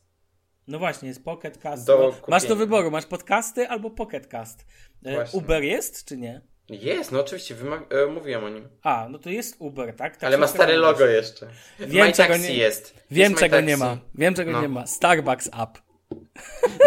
No 0.69 0.79
właśnie, 0.79 1.09
jest 1.09 1.25
Pocket 1.25 1.59
Cast. 1.59 1.87
Do 1.87 2.15
masz 2.29 2.47
do 2.47 2.57
wyboru, 2.57 2.91
masz 2.91 3.07
podcasty 3.07 3.69
albo 3.69 3.91
Pocket 3.91 4.27
Cast. 4.27 4.65
E, 5.05 5.15
Właśnie. 5.15 5.39
Uber 5.39 5.63
jest, 5.63 6.05
czy 6.05 6.17
nie? 6.17 6.41
Jest, 6.71 7.13
no 7.13 7.21
oczywiście, 7.21 7.55
e, 7.91 8.07
mówiłem 8.07 8.45
o 8.45 8.49
nim. 8.49 8.69
A, 8.83 9.07
no 9.11 9.19
to 9.19 9.31
jest 9.31 9.57
Uber, 9.59 9.97
tak? 9.97 10.17
tak 10.17 10.25
ale 10.25 10.39
ma 10.39 10.47
stare 10.47 10.77
logo 10.77 11.07
jeszcze. 11.07 11.47
Wiem, 11.81 12.07
My 12.07 12.13
czego 12.13 12.37
nie- 12.37 12.55
jest. 12.55 12.95
Wiem, 13.11 13.31
jest 13.31 13.43
czego 13.43 13.61
nie 13.61 13.77
ma. 13.77 13.99
Wiem, 14.15 14.35
czego 14.35 14.51
No. 14.53 14.63
nie 14.63 14.69
ma. 14.69 14.87
Starbucks 14.87 15.47
App. 15.47 15.79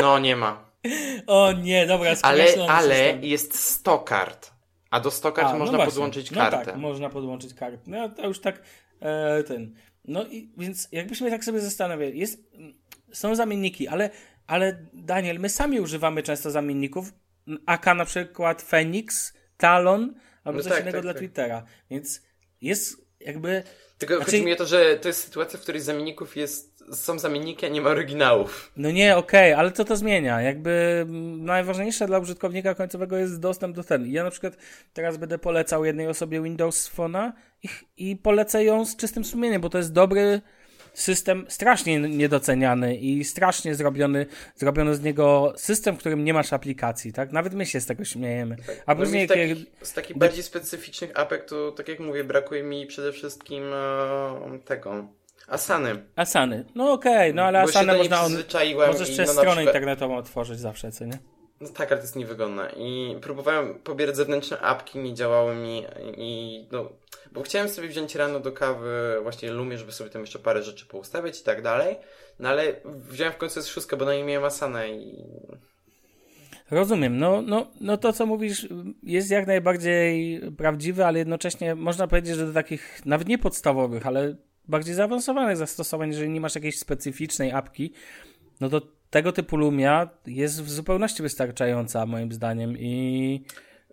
No, 0.01 0.19
nie 0.19 0.35
ma. 0.35 0.71
O 1.27 1.51
nie, 1.51 1.85
dobra, 1.87 2.11
Ale, 2.21 2.45
ale 2.67 3.17
jest 3.21 3.59
Stokart. 3.59 4.51
A 4.89 4.99
do 4.99 5.11
Stokart 5.11 5.47
A, 5.47 5.53
no 5.53 5.59
można 5.59 5.77
właśnie. 5.77 5.91
podłączyć 5.91 6.31
No 6.31 6.41
kartę. 6.41 6.65
tak, 6.65 6.75
można 6.75 7.09
podłączyć 7.09 7.53
kartę. 7.53 7.77
No 7.87 8.09
to 8.09 8.27
już 8.27 8.39
tak 8.41 8.61
e, 8.99 9.43
ten. 9.43 9.75
No 10.05 10.25
i 10.25 10.51
więc 10.57 10.87
jakbyśmy 10.91 11.29
tak 11.29 11.43
sobie 11.45 11.59
zastanawiali, 11.59 12.19
jest, 12.19 12.43
są 13.11 13.35
zamienniki, 13.35 13.87
ale, 13.87 14.09
ale 14.47 14.85
Daniel, 14.93 15.39
my 15.39 15.49
sami 15.49 15.79
używamy 15.79 16.23
często 16.23 16.51
zamienników, 16.51 17.13
AK 17.65 17.85
na 17.85 18.05
przykład 18.05 18.61
Phoenix, 18.61 19.33
Talon, 19.61 20.13
albo 20.43 20.57
No 20.57 20.63
coś 20.63 20.71
tak, 20.73 20.81
innego 20.81 20.97
tak, 20.97 21.03
dla 21.03 21.13
tak. 21.13 21.19
Twittera. 21.19 21.63
Więc 21.89 22.21
jest 22.61 23.05
jakby. 23.19 23.63
Tylko 23.97 24.15
Znaczy- 24.15 24.31
chodzi 24.31 24.45
mi 24.45 24.53
o 24.53 24.55
to, 24.55 24.65
że 24.65 24.95
to 24.95 25.07
jest 25.07 25.23
sytuacja, 25.23 25.59
w 25.59 25.61
której 25.61 25.81
zamienników 25.81 26.35
jest, 26.37 26.83
są 26.93 27.19
zamienniki, 27.19 27.65
a 27.65 27.69
nie 27.69 27.81
ma 27.81 27.89
oryginałów. 27.89 28.71
No 28.77 28.91
nie, 28.91 29.17
okej, 29.17 29.53
ale 29.53 29.71
co 29.71 29.85
to 29.85 29.95
zmienia? 29.95 30.41
Jakby 30.41 31.05
najważniejsze 31.37 32.07
dla 32.07 32.19
użytkownika 32.19 32.75
końcowego 32.75 33.17
jest 33.17 33.39
dostęp 33.39 33.75
do 33.75 33.83
ten. 33.83 34.07
Ja 34.11 34.23
na 34.23 34.31
przykład 34.31 34.57
teraz 34.93 35.17
będę 35.17 35.37
polecał 35.37 35.85
jednej 35.85 36.07
osobie 36.07 36.41
Windows 36.41 36.91
Phone'a 36.97 37.31
i, 37.63 37.69
i 37.97 38.15
polecę 38.15 38.63
ją 38.63 38.85
z 38.85 38.95
czystym 38.95 39.25
sumieniem, 39.25 39.61
bo 39.61 39.69
to 39.69 39.77
jest 39.77 39.93
dobry 39.93 40.41
system, 40.93 41.45
strasznie 41.49 41.99
niedoceniany 41.99 42.95
i 42.95 43.23
strasznie 43.23 43.75
zrobiony, 43.75 44.25
zrobiono 44.55 44.95
z 44.95 45.01
niego 45.01 45.53
system, 45.57 45.95
w 45.95 45.99
którym 45.99 46.23
nie 46.23 46.33
masz 46.33 46.53
aplikacji, 46.53 47.13
tak? 47.13 47.31
Nawet 47.31 47.53
my 47.53 47.65
się 47.65 47.81
z 47.81 47.85
tego 47.85 48.05
śmiejemy. 48.05 48.55
A 48.85 48.93
No 48.93 48.99
później 48.99 49.21
mi 49.21 49.27
z 49.27 49.29
jak, 49.31 49.49
takich, 49.49 49.65
z 49.87 49.93
takich 49.93 50.17
bardziej 50.17 50.43
specyficznych 50.43 51.19
apek, 51.19 51.45
to 51.45 51.71
tak 51.71 51.87
jak 51.87 51.99
mówię, 51.99 52.23
brakuje 52.23 52.63
mi 52.63 52.87
przede 52.87 53.11
wszystkim 53.11 53.63
e, 53.73 54.59
tego. 54.65 55.07
Asany. 55.47 56.03
Asany. 56.15 56.65
No 56.75 56.91
okej, 56.91 57.33
no 57.33 57.43
ale 57.43 57.61
Bo 57.61 57.67
niej 57.93 57.97
można 57.97 58.21
on, 58.21 58.31
możesz 58.87 59.11
przez 59.11 59.27
no 59.27 59.33
stronę 59.33 59.55
przykład- 59.55 59.65
internetową 59.75 60.17
otworzyć 60.17 60.59
zawsze, 60.59 60.91
co 60.91 61.05
nie? 61.05 61.17
No 61.61 61.69
tak, 61.69 61.91
ale 61.91 61.97
to 61.97 62.03
jest 62.03 62.15
niewygodne. 62.15 62.71
I 62.77 63.15
próbowałem 63.21 63.75
pobierać 63.75 64.15
zewnętrzne 64.15 64.59
apki, 64.59 64.99
nie 64.99 65.13
działały 65.13 65.55
mi 65.55 65.85
i 66.17 66.65
no, 66.71 66.89
bo 67.31 67.41
chciałem 67.41 67.69
sobie 67.69 67.87
wziąć 67.87 68.15
rano 68.15 68.39
do 68.39 68.51
kawy 68.51 69.19
właśnie 69.21 69.51
Lumie, 69.51 69.77
żeby 69.77 69.91
sobie 69.91 70.09
tam 70.09 70.21
jeszcze 70.21 70.39
parę 70.39 70.63
rzeczy 70.63 70.85
poustawiać 70.85 71.41
i 71.41 71.43
tak 71.43 71.61
dalej. 71.61 71.95
No 72.39 72.49
ale 72.49 72.75
wziąłem 72.85 73.33
w 73.33 73.37
końcu 73.37 73.59
jest 73.59 73.69
szóstkę, 73.69 73.97
bo 73.97 74.05
na 74.05 74.13
niej 74.13 74.23
miałem 74.23 74.43
Asanę 74.43 74.89
i 74.89 75.23
Rozumiem. 76.71 77.17
No, 77.17 77.41
no, 77.41 77.71
no 77.81 77.97
to, 77.97 78.13
co 78.13 78.25
mówisz, 78.25 78.67
jest 79.03 79.31
jak 79.31 79.47
najbardziej 79.47 80.41
prawdziwe, 80.57 81.07
ale 81.07 81.19
jednocześnie 81.19 81.75
można 81.75 82.07
powiedzieć, 82.07 82.35
że 82.35 82.47
do 82.47 82.53
takich 82.53 83.05
nawet 83.05 83.27
nie 83.27 83.37
podstawowych, 83.37 84.07
ale 84.07 84.35
bardziej 84.67 84.95
zaawansowanych 84.95 85.57
zastosowań, 85.57 86.09
jeżeli 86.09 86.29
nie 86.29 86.41
masz 86.41 86.55
jakiejś 86.55 86.79
specyficznej 86.79 87.51
apki, 87.51 87.93
no 88.59 88.69
to 88.69 88.81
tego 89.11 89.31
typu 89.31 89.57
Lumia 89.57 90.09
jest 90.27 90.63
w 90.63 90.69
zupełności 90.71 91.23
wystarczająca, 91.23 92.05
moim 92.05 92.31
zdaniem. 92.31 92.77
I, 92.77 93.43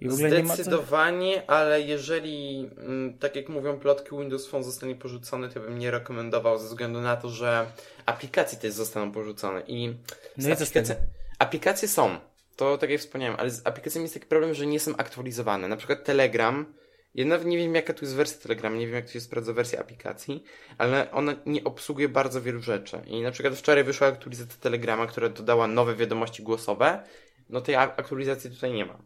i 0.00 0.08
w 0.08 0.12
ogóle 0.12 0.30
nie 0.30 0.42
ma 0.42 0.48
co... 0.48 0.54
Zdecydowanie, 0.54 1.50
ale 1.50 1.80
jeżeli, 1.80 2.68
mm, 2.78 3.18
tak 3.18 3.36
jak 3.36 3.48
mówią 3.48 3.78
plotki, 3.78 4.10
Windows 4.18 4.46
Phone 4.46 4.64
zostanie 4.64 4.94
porzucony, 4.94 5.48
to 5.48 5.60
bym 5.60 5.78
nie 5.78 5.90
rekomendował 5.90 6.58
ze 6.58 6.68
względu 6.68 7.00
na 7.00 7.16
to, 7.16 7.28
że 7.28 7.66
aplikacje 8.06 8.58
też 8.58 8.72
zostaną 8.72 9.12
porzucone. 9.12 9.62
I 9.66 9.94
No 10.36 10.48
aplikacja- 10.48 10.94
aplikacje 11.38 11.88
są, 11.88 12.16
to 12.56 12.78
tak 12.78 12.90
jak 12.90 13.00
wspomniałem, 13.00 13.36
ale 13.40 13.50
z 13.50 13.66
aplikacjami 13.66 14.02
jest 14.04 14.14
taki 14.14 14.26
problem, 14.26 14.54
że 14.54 14.66
nie 14.66 14.80
są 14.80 14.96
aktualizowane. 14.96 15.68
Na 15.68 15.76
przykład 15.76 16.04
Telegram, 16.04 16.66
ja 17.14 17.24
nawet 17.26 17.46
nie 17.46 17.56
wiem 17.58 17.74
jaka 17.74 17.94
tu 17.94 18.04
jest 18.04 18.14
wersja 18.16 18.38
Telegrama, 18.42 18.76
nie 18.76 18.86
wiem 18.86 18.94
jak 18.94 19.06
tu 19.06 19.12
się 19.12 19.20
sprawdza 19.20 19.52
wersja 19.52 19.80
aplikacji, 19.80 20.44
ale 20.78 21.10
ona 21.10 21.34
nie 21.46 21.64
obsługuje 21.64 22.08
bardzo 22.08 22.42
wielu 22.42 22.60
rzeczy. 22.62 23.00
I 23.06 23.22
na 23.22 23.30
przykład 23.30 23.54
wczoraj 23.54 23.84
wyszła 23.84 24.06
aktualizacja 24.08 24.56
Telegrama, 24.60 25.06
która 25.06 25.28
dodała 25.28 25.66
nowe 25.66 25.94
wiadomości 25.96 26.42
głosowe, 26.42 27.02
no 27.48 27.60
tej 27.60 27.74
ak- 27.74 28.00
aktualizacji 28.00 28.50
tutaj 28.50 28.72
nie 28.72 28.86
ma. 28.86 28.98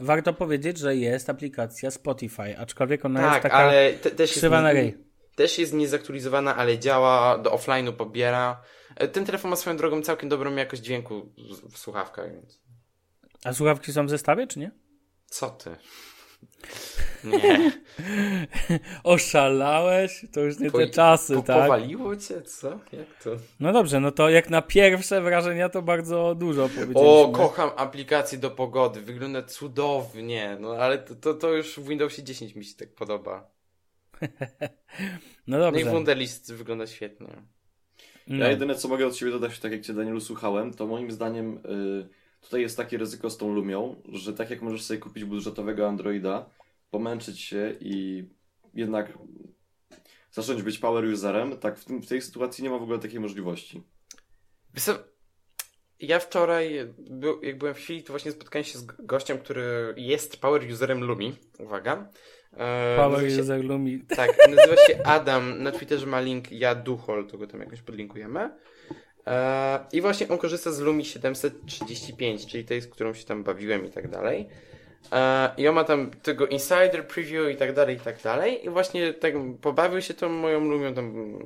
Warto 0.00 0.32
powiedzieć, 0.32 0.78
że 0.78 0.96
jest 0.96 1.30
aplikacja 1.30 1.90
Spotify, 1.90 2.58
aczkolwiek 2.58 3.04
ona 3.04 3.20
jest 3.20 3.32
Tak, 3.32 3.42
taka 3.42 3.54
ale 3.56 3.92
te, 3.92 4.10
też, 4.10 4.20
jest 4.30 4.32
krzywa 4.32 4.62
na 4.62 4.72
nie, 4.72 4.80
ryj. 4.80 4.98
też 5.36 5.58
jest 5.58 5.72
niezaktualizowana, 5.72 6.56
ale 6.56 6.78
działa, 6.78 7.38
do 7.38 7.50
offline'u 7.50 7.92
pobiera. 7.92 8.62
E, 8.96 9.08
Ten 9.08 9.24
telefon 9.24 9.50
ma 9.50 9.56
swoją 9.56 9.76
drogą 9.76 10.02
całkiem 10.02 10.28
dobrą 10.28 10.56
jakość 10.56 10.82
dźwięku 10.82 11.20
w- 11.22 11.72
w 11.74 11.78
słuchawkach, 11.78 12.32
więc 12.32 12.60
A 13.44 13.52
słuchawki 13.52 13.92
są 13.92 14.06
w 14.06 14.10
zestawie, 14.10 14.46
czy 14.46 14.58
nie? 14.58 14.70
co 15.26 15.50
ty? 15.50 15.76
Nie. 17.24 17.72
Oszalałeś? 19.04 20.24
To 20.32 20.40
już 20.40 20.58
nie 20.58 20.70
te 20.70 20.78
Poj- 20.78 20.90
czasy, 20.90 21.34
po, 21.34 21.42
tak? 21.42 21.62
Powaliło 21.62 22.16
cię, 22.16 22.42
co? 22.42 22.68
Jak 22.70 23.22
to? 23.24 23.30
No 23.60 23.72
dobrze, 23.72 24.00
no 24.00 24.12
to 24.12 24.28
jak 24.28 24.50
na 24.50 24.62
pierwsze 24.62 25.20
wrażenia 25.20 25.68
to 25.68 25.82
bardzo 25.82 26.34
dużo 26.34 26.68
powiedzieliśmy. 26.68 27.00
O, 27.00 27.28
kocham 27.32 27.70
aplikację 27.76 28.38
do 28.38 28.50
pogody, 28.50 29.00
wygląda 29.00 29.42
cudownie, 29.42 30.56
no 30.60 30.70
ale 30.70 30.98
to, 30.98 31.14
to, 31.14 31.34
to 31.34 31.52
już 31.52 31.78
w 31.78 31.88
Windowsie 31.88 32.22
10 32.22 32.54
mi 32.54 32.64
się 32.64 32.76
tak 32.76 32.94
podoba. 32.94 33.50
No 35.46 35.58
No 35.58 35.68
i 35.68 35.72
dobrze. 35.72 35.90
Wunderlist 35.90 36.52
wygląda 36.52 36.86
świetnie. 36.86 37.42
No. 38.26 38.44
Ja 38.44 38.50
jedyne 38.50 38.74
co 38.74 38.88
mogę 38.88 39.06
od 39.06 39.16
siebie 39.16 39.32
dodać, 39.32 39.58
tak 39.58 39.72
jak 39.72 39.80
Cię 39.80 39.94
Danielu 39.94 40.20
słuchałem, 40.20 40.74
to 40.74 40.86
moim 40.86 41.12
zdaniem 41.12 41.56
y, 41.56 42.08
tutaj 42.44 42.60
jest 42.60 42.76
takie 42.76 42.98
ryzyko 42.98 43.30
z 43.30 43.36
tą 43.38 43.54
Lumią, 43.54 44.02
że 44.12 44.32
tak 44.32 44.50
jak 44.50 44.62
możesz 44.62 44.82
sobie 44.82 45.00
kupić 45.00 45.24
budżetowego 45.24 45.88
Androida, 45.88 46.50
pomęczyć 46.90 47.40
się 47.40 47.74
i 47.80 48.24
jednak 48.74 49.18
zacząć 50.30 50.62
być 50.62 50.78
power 50.78 51.04
userem, 51.04 51.58
tak 51.58 51.78
w, 51.78 51.84
tym, 51.84 52.02
w 52.02 52.06
tej 52.06 52.22
sytuacji 52.22 52.64
nie 52.64 52.70
ma 52.70 52.78
w 52.78 52.82
ogóle 52.82 52.98
takiej 52.98 53.20
możliwości. 53.20 53.82
Ja 56.00 56.18
wczoraj, 56.18 56.94
był, 56.98 57.42
jak 57.42 57.58
byłem 57.58 57.74
w 57.74 57.78
chwili, 57.78 58.02
to 58.02 58.12
właśnie 58.12 58.32
spotkałem 58.32 58.64
się 58.64 58.78
z 58.78 58.86
gościem, 58.98 59.38
który 59.38 59.94
jest 59.96 60.40
power 60.40 60.62
userem 60.72 61.04
Lumi. 61.04 61.34
Uwaga. 61.58 62.10
E, 62.52 62.96
Power 62.96 63.30
się- 63.32 63.40
user 63.42 63.64
Lumi. 63.64 64.00
Tak, 64.16 64.30
nazywa 64.50 64.76
się 64.76 65.02
Adam. 65.04 65.62
Na 65.62 65.72
Twitterze 65.72 66.06
ma 66.06 66.20
link 66.20 66.52
ja 66.52 66.74
Duchol, 66.74 67.26
to 67.26 67.38
go 67.38 67.46
tam 67.46 67.60
jakoś 67.60 67.82
podlinkujemy. 67.82 68.50
E, 69.26 69.86
I 69.92 70.00
właśnie 70.00 70.28
on 70.28 70.38
korzysta 70.38 70.72
z 70.72 70.80
Lumi 70.80 71.04
735, 71.04 72.46
czyli 72.46 72.64
tej, 72.64 72.80
z 72.80 72.86
którą 72.86 73.14
się 73.14 73.24
tam 73.24 73.44
bawiłem 73.44 73.86
i 73.86 73.90
tak 73.90 74.08
dalej. 74.08 74.48
E, 75.12 75.54
I 75.56 75.68
on 75.68 75.74
ma 75.74 75.84
tam 75.84 76.10
tego 76.10 76.46
insider 76.46 77.06
preview 77.06 77.54
i 77.54 77.56
tak 77.56 77.72
dalej, 77.74 77.96
i 77.96 78.00
tak 78.00 78.22
dalej. 78.22 78.66
I 78.66 78.70
właśnie 78.70 79.14
tak 79.14 79.34
pobawił 79.60 80.02
się 80.02 80.14
tą 80.14 80.28
moją 80.28 80.60
Lumią, 80.60 80.94
tam 80.94 81.38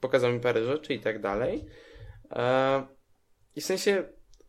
pokazał 0.00 0.32
mi 0.32 0.40
parę 0.40 0.64
rzeczy 0.64 0.94
i 0.94 1.00
tak 1.00 1.20
dalej. 1.20 1.64
E, 2.30 2.86
I 3.56 3.60
w 3.60 3.64
sensie, 3.64 4.04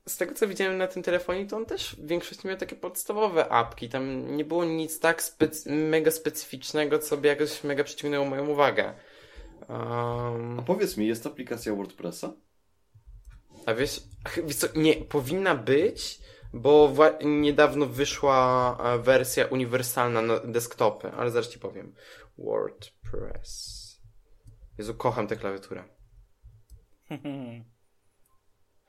z 0.07 0.17
tego 0.17 0.33
co 0.33 0.47
widziałem 0.47 0.77
na 0.77 0.87
tym 0.87 1.03
telefonie, 1.03 1.47
to 1.47 1.57
on 1.57 1.65
też 1.65 1.95
w 1.95 2.07
większości 2.07 2.47
miał 2.47 2.57
takie 2.57 2.75
podstawowe 2.75 3.49
apki. 3.49 3.89
Tam 3.89 4.35
nie 4.35 4.45
było 4.45 4.65
nic 4.65 4.99
tak 4.99 5.21
spec- 5.21 5.71
mega 5.71 6.11
specyficznego, 6.11 6.99
co 6.99 7.17
by 7.17 7.27
jakoś 7.27 7.63
mega 7.63 7.83
przyciągnęło 7.83 8.25
moją 8.25 8.47
uwagę. 8.47 8.93
Um, 9.69 10.59
A 10.59 10.61
powiedz 10.61 10.97
mi, 10.97 11.07
jest 11.07 11.25
aplikacja 11.27 11.75
WordPressa? 11.75 12.33
A 13.65 13.73
wiesz, 13.73 14.03
wiesz 14.45 14.55
co, 14.55 14.67
nie, 14.75 14.95
powinna 14.95 15.55
być, 15.55 16.19
bo 16.53 16.93
niedawno 17.23 17.85
wyszła 17.85 18.77
e, 18.83 18.99
wersja 18.99 19.45
uniwersalna 19.45 20.21
na 20.21 20.39
desktopy, 20.39 21.11
ale 21.11 21.31
zaraz 21.31 21.49
ci 21.49 21.59
powiem. 21.59 21.95
WordPress. 22.37 23.85
Jezu, 24.77 24.93
kocham 24.95 25.27
tę 25.27 25.35
klawiaturę. 25.35 25.83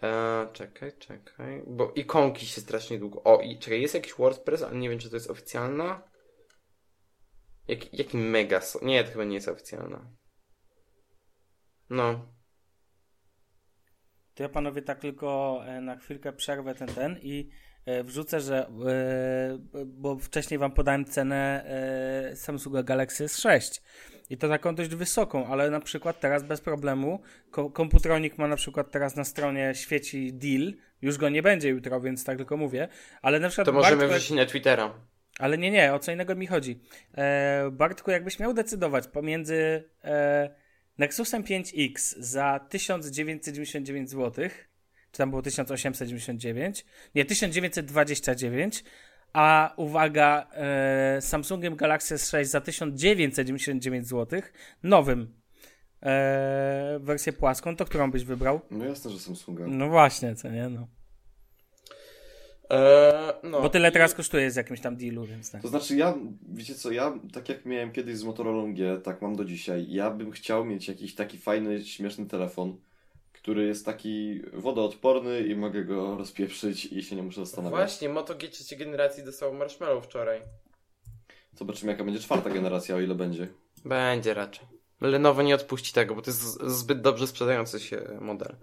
Eee, 0.02 0.52
czekaj, 0.52 0.92
czekaj. 0.98 1.62
Bo 1.66 1.92
ikonki 1.94 2.46
się 2.46 2.60
strasznie 2.60 2.98
długo. 2.98 3.22
O, 3.22 3.40
i 3.40 3.58
czekaj, 3.58 3.82
jest 3.82 3.94
jakiś 3.94 4.14
WordPress, 4.14 4.62
ale 4.62 4.76
nie 4.76 4.90
wiem, 4.90 4.98
czy 4.98 5.10
to 5.10 5.16
jest 5.16 5.30
oficjalna. 5.30 6.02
Jak, 7.68 7.94
jaki 7.94 8.16
mega. 8.16 8.60
So... 8.60 8.78
Nie, 8.82 9.04
to 9.04 9.10
chyba 9.10 9.24
nie 9.24 9.34
jest 9.34 9.48
oficjalna. 9.48 10.10
No. 11.90 12.35
To 14.36 14.42
ja 14.42 14.48
panowie 14.48 14.82
tak 14.82 14.98
tylko 14.98 15.60
e, 15.66 15.80
na 15.80 15.96
chwilkę 15.96 16.32
przerwę 16.32 16.74
ten 16.74 16.88
ten 16.88 17.16
i 17.22 17.48
e, 17.86 18.04
wrzucę, 18.04 18.40
że 18.40 18.66
e, 18.66 19.84
bo 19.86 20.16
wcześniej 20.18 20.58
wam 20.58 20.72
podałem 20.72 21.04
cenę 21.04 21.64
Samsunga 22.34 22.82
Galaxy 22.82 23.24
S6 23.24 23.80
i 24.30 24.36
to 24.38 24.48
taką 24.48 24.74
dość 24.74 24.90
wysoką, 24.90 25.46
ale 25.46 25.70
na 25.70 25.80
przykład 25.80 26.20
teraz 26.20 26.42
bez 26.42 26.60
problemu 26.60 27.22
ko 27.50 27.70
komputronik 27.70 28.38
ma 28.38 28.48
na 28.48 28.56
przykład 28.56 28.90
teraz 28.90 29.16
na 29.16 29.24
stronie 29.24 29.72
świeci 29.74 30.32
deal, 30.34 30.72
już 31.02 31.18
go 31.18 31.28
nie 31.28 31.42
będzie 31.42 31.68
jutro, 31.68 32.00
więc 32.00 32.24
tak 32.24 32.36
tylko 32.36 32.56
mówię, 32.56 32.88
ale 33.22 33.40
na 33.40 33.48
przykład 33.48 33.66
To 33.66 33.72
możemy 33.72 34.02
Bartek- 34.02 34.10
wrzucić 34.10 34.36
na 34.36 34.46
Twittera. 34.46 34.94
ale 35.38 35.58
nie, 35.58 35.70
nie, 35.70 35.94
o 35.94 35.98
co 35.98 36.12
innego 36.12 36.34
mi 36.34 36.46
chodzi. 36.46 36.80
E, 37.14 37.70
Bartku, 37.72 38.10
jakbyś 38.10 38.38
miał 38.38 38.54
decydować 38.54 39.08
pomiędzy 39.08 39.84
e, 40.04 40.65
Nexusem 40.98 41.42
5X 41.42 42.14
za 42.18 42.60
1999 42.68 44.10
zł, 44.10 44.48
czy 45.12 45.18
tam 45.18 45.30
było 45.30 45.42
1899, 45.42 46.86
nie, 47.14 47.24
1929, 47.24 48.84
a 49.32 49.74
uwaga, 49.76 50.46
e, 50.52 51.18
Samsungiem 51.20 51.76
Galaxy 51.76 52.14
S6 52.14 52.44
za 52.44 52.60
1999 52.60 54.08
zł, 54.08 54.40
nowym, 54.82 55.34
e, 56.02 56.98
wersję 57.00 57.32
płaską, 57.32 57.76
to 57.76 57.84
którą 57.84 58.10
byś 58.10 58.24
wybrał? 58.24 58.60
No 58.70 58.84
jasne, 58.84 59.10
że 59.10 59.18
Samsunga. 59.18 59.66
No 59.66 59.88
właśnie, 59.88 60.34
co 60.34 60.48
nie, 60.48 60.68
no. 60.68 60.88
Eee, 62.70 63.32
no. 63.42 63.62
Bo 63.62 63.68
tyle 63.68 63.92
teraz 63.92 64.14
kosztuje 64.14 64.50
z 64.50 64.56
jakimś 64.56 64.80
tam 64.80 64.96
dealu, 64.96 65.24
więc 65.24 65.50
tak. 65.50 65.62
To 65.62 65.68
znaczy 65.68 65.96
ja, 65.96 66.14
wiecie 66.48 66.74
co, 66.74 66.90
ja 66.90 67.18
tak 67.32 67.48
jak 67.48 67.66
miałem 67.66 67.92
kiedyś 67.92 68.16
z 68.16 68.24
Motorola 68.24 68.72
G, 68.72 69.00
tak 69.04 69.22
mam 69.22 69.36
do 69.36 69.44
dzisiaj. 69.44 69.86
Ja 69.88 70.10
bym 70.10 70.30
chciał 70.30 70.64
mieć 70.64 70.88
jakiś 70.88 71.14
taki 71.14 71.38
fajny, 71.38 71.84
śmieszny 71.84 72.26
telefon, 72.26 72.76
który 73.32 73.66
jest 73.66 73.86
taki 73.86 74.42
wodoodporny 74.52 75.40
i 75.40 75.56
mogę 75.56 75.84
go 75.84 76.16
rozpieprzyć 76.18 76.84
i 76.84 77.02
się 77.02 77.16
nie 77.16 77.22
muszę 77.22 77.40
zastanawiać. 77.40 77.78
Właśnie, 77.78 78.08
Moto 78.08 78.34
G 78.34 78.48
trzeciej 78.48 78.78
generacji 78.78 79.24
dostało 79.24 79.52
Marshmallow 79.52 80.04
wczoraj. 80.04 80.40
Zobaczymy 81.54 81.92
jaka 81.92 82.04
będzie 82.04 82.20
czwarta 82.20 82.50
generacja, 82.50 82.96
o 82.96 83.00
ile 83.00 83.14
będzie. 83.14 83.48
Będzie 83.84 84.34
raczej. 84.34 84.66
Lenovo 85.00 85.42
nie 85.42 85.54
odpuści 85.54 85.92
tego, 85.92 86.14
bo 86.14 86.22
to 86.22 86.30
jest 86.30 86.62
zbyt 86.62 87.00
dobrze 87.00 87.26
sprzedający 87.26 87.80
się 87.80 88.02
model. 88.20 88.56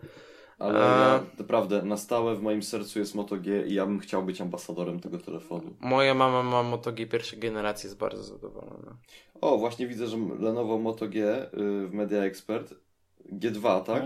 Ale 0.60 0.80
A- 0.80 1.14
ja, 1.14 1.24
naprawdę, 1.40 1.82
na 1.82 1.98
stałe 1.98 2.36
w 2.36 2.42
moim 2.42 2.64
sercu 2.64 3.00
jest 3.00 3.16
Moto 3.16 3.38
G 3.38 3.68
i 3.68 3.74
ja 3.74 3.86
bym 3.86 4.00
chciał 4.00 4.24
być 4.24 4.42
ambasadorem 4.42 5.00
tego 5.00 5.18
telefonu. 5.18 5.76
Moja 5.80 6.14
mama 6.14 6.44
ma 6.44 6.64
Moto 6.64 6.92
G 6.92 7.08
pierwszej 7.08 7.40
generacji, 7.40 7.88
jest 7.88 7.98
bardzo 7.98 8.24
zadowolona. 8.24 8.98
O, 9.42 9.58
właśnie 9.58 9.88
widzę, 9.88 10.08
że 10.08 10.18
Lenovo 10.40 10.80
Moto 10.80 11.08
G 11.08 11.44
y, 11.54 11.88
w 11.88 11.94
Media 11.94 12.24
Expert 12.24 12.74
G2, 13.32 13.84
tak? 13.84 14.04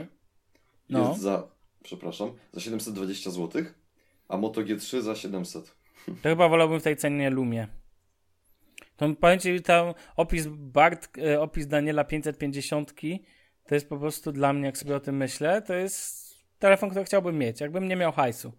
No. 0.90 1.10
Jest 1.10 1.22
za, 1.22 1.48
przepraszam, 1.84 2.32
za 2.54 2.60
720 2.60 3.32
zł, 3.32 3.64
a 4.28 4.38
Moto 4.38 4.62
G3 4.62 5.02
za 5.02 5.16
700. 5.16 5.76
To 6.06 6.30
chyba 6.30 6.50
wolałbym 6.50 6.80
w 6.80 6.84
tej 6.84 6.98
cenie 6.98 7.30
Lumie. 7.30 7.68
To 8.98 9.16
powiem 9.20 9.40
ci, 9.40 9.62
tam 9.62 9.94
opis 10.16 10.48
Bart, 10.48 11.18
e, 11.18 11.42
opis 11.42 11.68
Daniela 11.68 12.04
550 12.04 12.94
to 13.68 13.76
jest 13.76 13.90
po 13.90 13.98
prostu 13.98 14.32
dla 14.32 14.54
mnie, 14.54 14.66
jak 14.66 14.78
sobie 14.78 14.96
o 14.96 15.00
tym 15.00 15.18
myślę, 15.18 15.62
to 15.62 15.74
jest 15.74 16.27
telefon, 16.60 16.90
który 16.90 17.06
chciałbym 17.06 17.38
mieć, 17.38 17.62
jakbym 17.62 17.88
nie 17.88 17.96
miał 17.96 18.12
hajsu. 18.12 18.52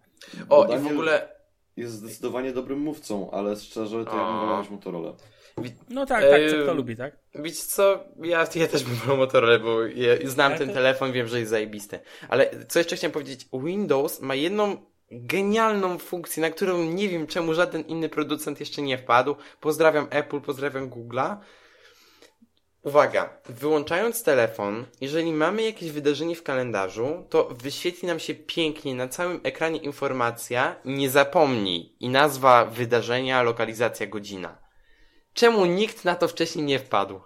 O, 0.49 0.65
Bo 0.65 0.75
i 0.75 0.79
w 0.79 0.87
ogóle 0.87 1.29
Jest 1.77 1.93
zdecydowanie 1.93 2.51
dobrym 2.51 2.79
mówcą, 2.79 3.31
ale 3.31 3.55
szczerze 3.55 4.05
to 4.05 4.17
ja 4.17 4.25
bym 4.25 4.39
wolał 4.39 4.61
mieć 4.61 4.69
Motorola. 4.69 5.13
No 5.89 6.05
tak, 6.05 6.21
tak, 6.23 6.41
Eee, 6.41 6.63
kto 6.63 6.73
lubi, 6.73 6.95
tak? 6.95 7.17
Wiecie 7.35 7.63
co, 7.67 8.03
ja, 8.23 8.47
ja 8.55 8.67
też 8.67 8.83
bym 8.83 8.95
wolał 8.95 9.17
Motorola, 9.17 9.59
bo 9.59 9.85
ja 9.85 10.13
znam 10.23 10.57
ten 10.57 10.73
telefon, 10.73 11.11
wiem, 11.11 11.27
że 11.27 11.39
jest 11.39 11.49
zajebisty. 11.51 11.99
Ale 12.29 12.49
co 12.67 12.79
jeszcze 12.79 12.95
chciałem 12.95 13.11
powiedzieć, 13.11 13.47
Windows 13.53 14.21
ma 14.21 14.35
jedną 14.35 14.77
genialną 15.11 15.97
funkcję, 15.97 16.41
na 16.41 16.49
którą 16.49 16.83
nie 16.83 17.09
wiem 17.09 17.27
czemu 17.27 17.53
żaden 17.53 17.81
inny 17.81 18.09
producent 18.09 18.59
jeszcze 18.59 18.81
nie 18.81 18.97
wpadł. 18.97 19.35
Pozdrawiam 19.59 20.07
Apple, 20.09 20.41
pozdrawiam 20.41 20.89
Google'a. 20.89 21.37
Uwaga, 22.83 23.41
wyłączając 23.45 24.23
telefon, 24.23 24.85
jeżeli 25.01 25.33
mamy 25.33 25.61
jakieś 25.63 25.91
wydarzenie 25.91 26.35
w 26.35 26.43
kalendarzu, 26.43 27.25
to 27.29 27.43
wyświetli 27.43 28.07
nam 28.07 28.19
się 28.19 28.35
pięknie 28.35 28.95
na 28.95 29.07
całym 29.07 29.41
ekranie 29.43 29.79
informacja 29.79 30.75
nie 30.85 31.09
zapomnij 31.09 31.95
i 31.99 32.09
nazwa 32.09 32.65
wydarzenia, 32.65 33.43
lokalizacja, 33.43 34.07
godzina. 34.07 34.61
Czemu 35.33 35.65
nikt 35.65 36.05
na 36.05 36.15
to 36.15 36.27
wcześniej 36.27 36.65
nie 36.65 36.79
wpadł? 36.79 37.21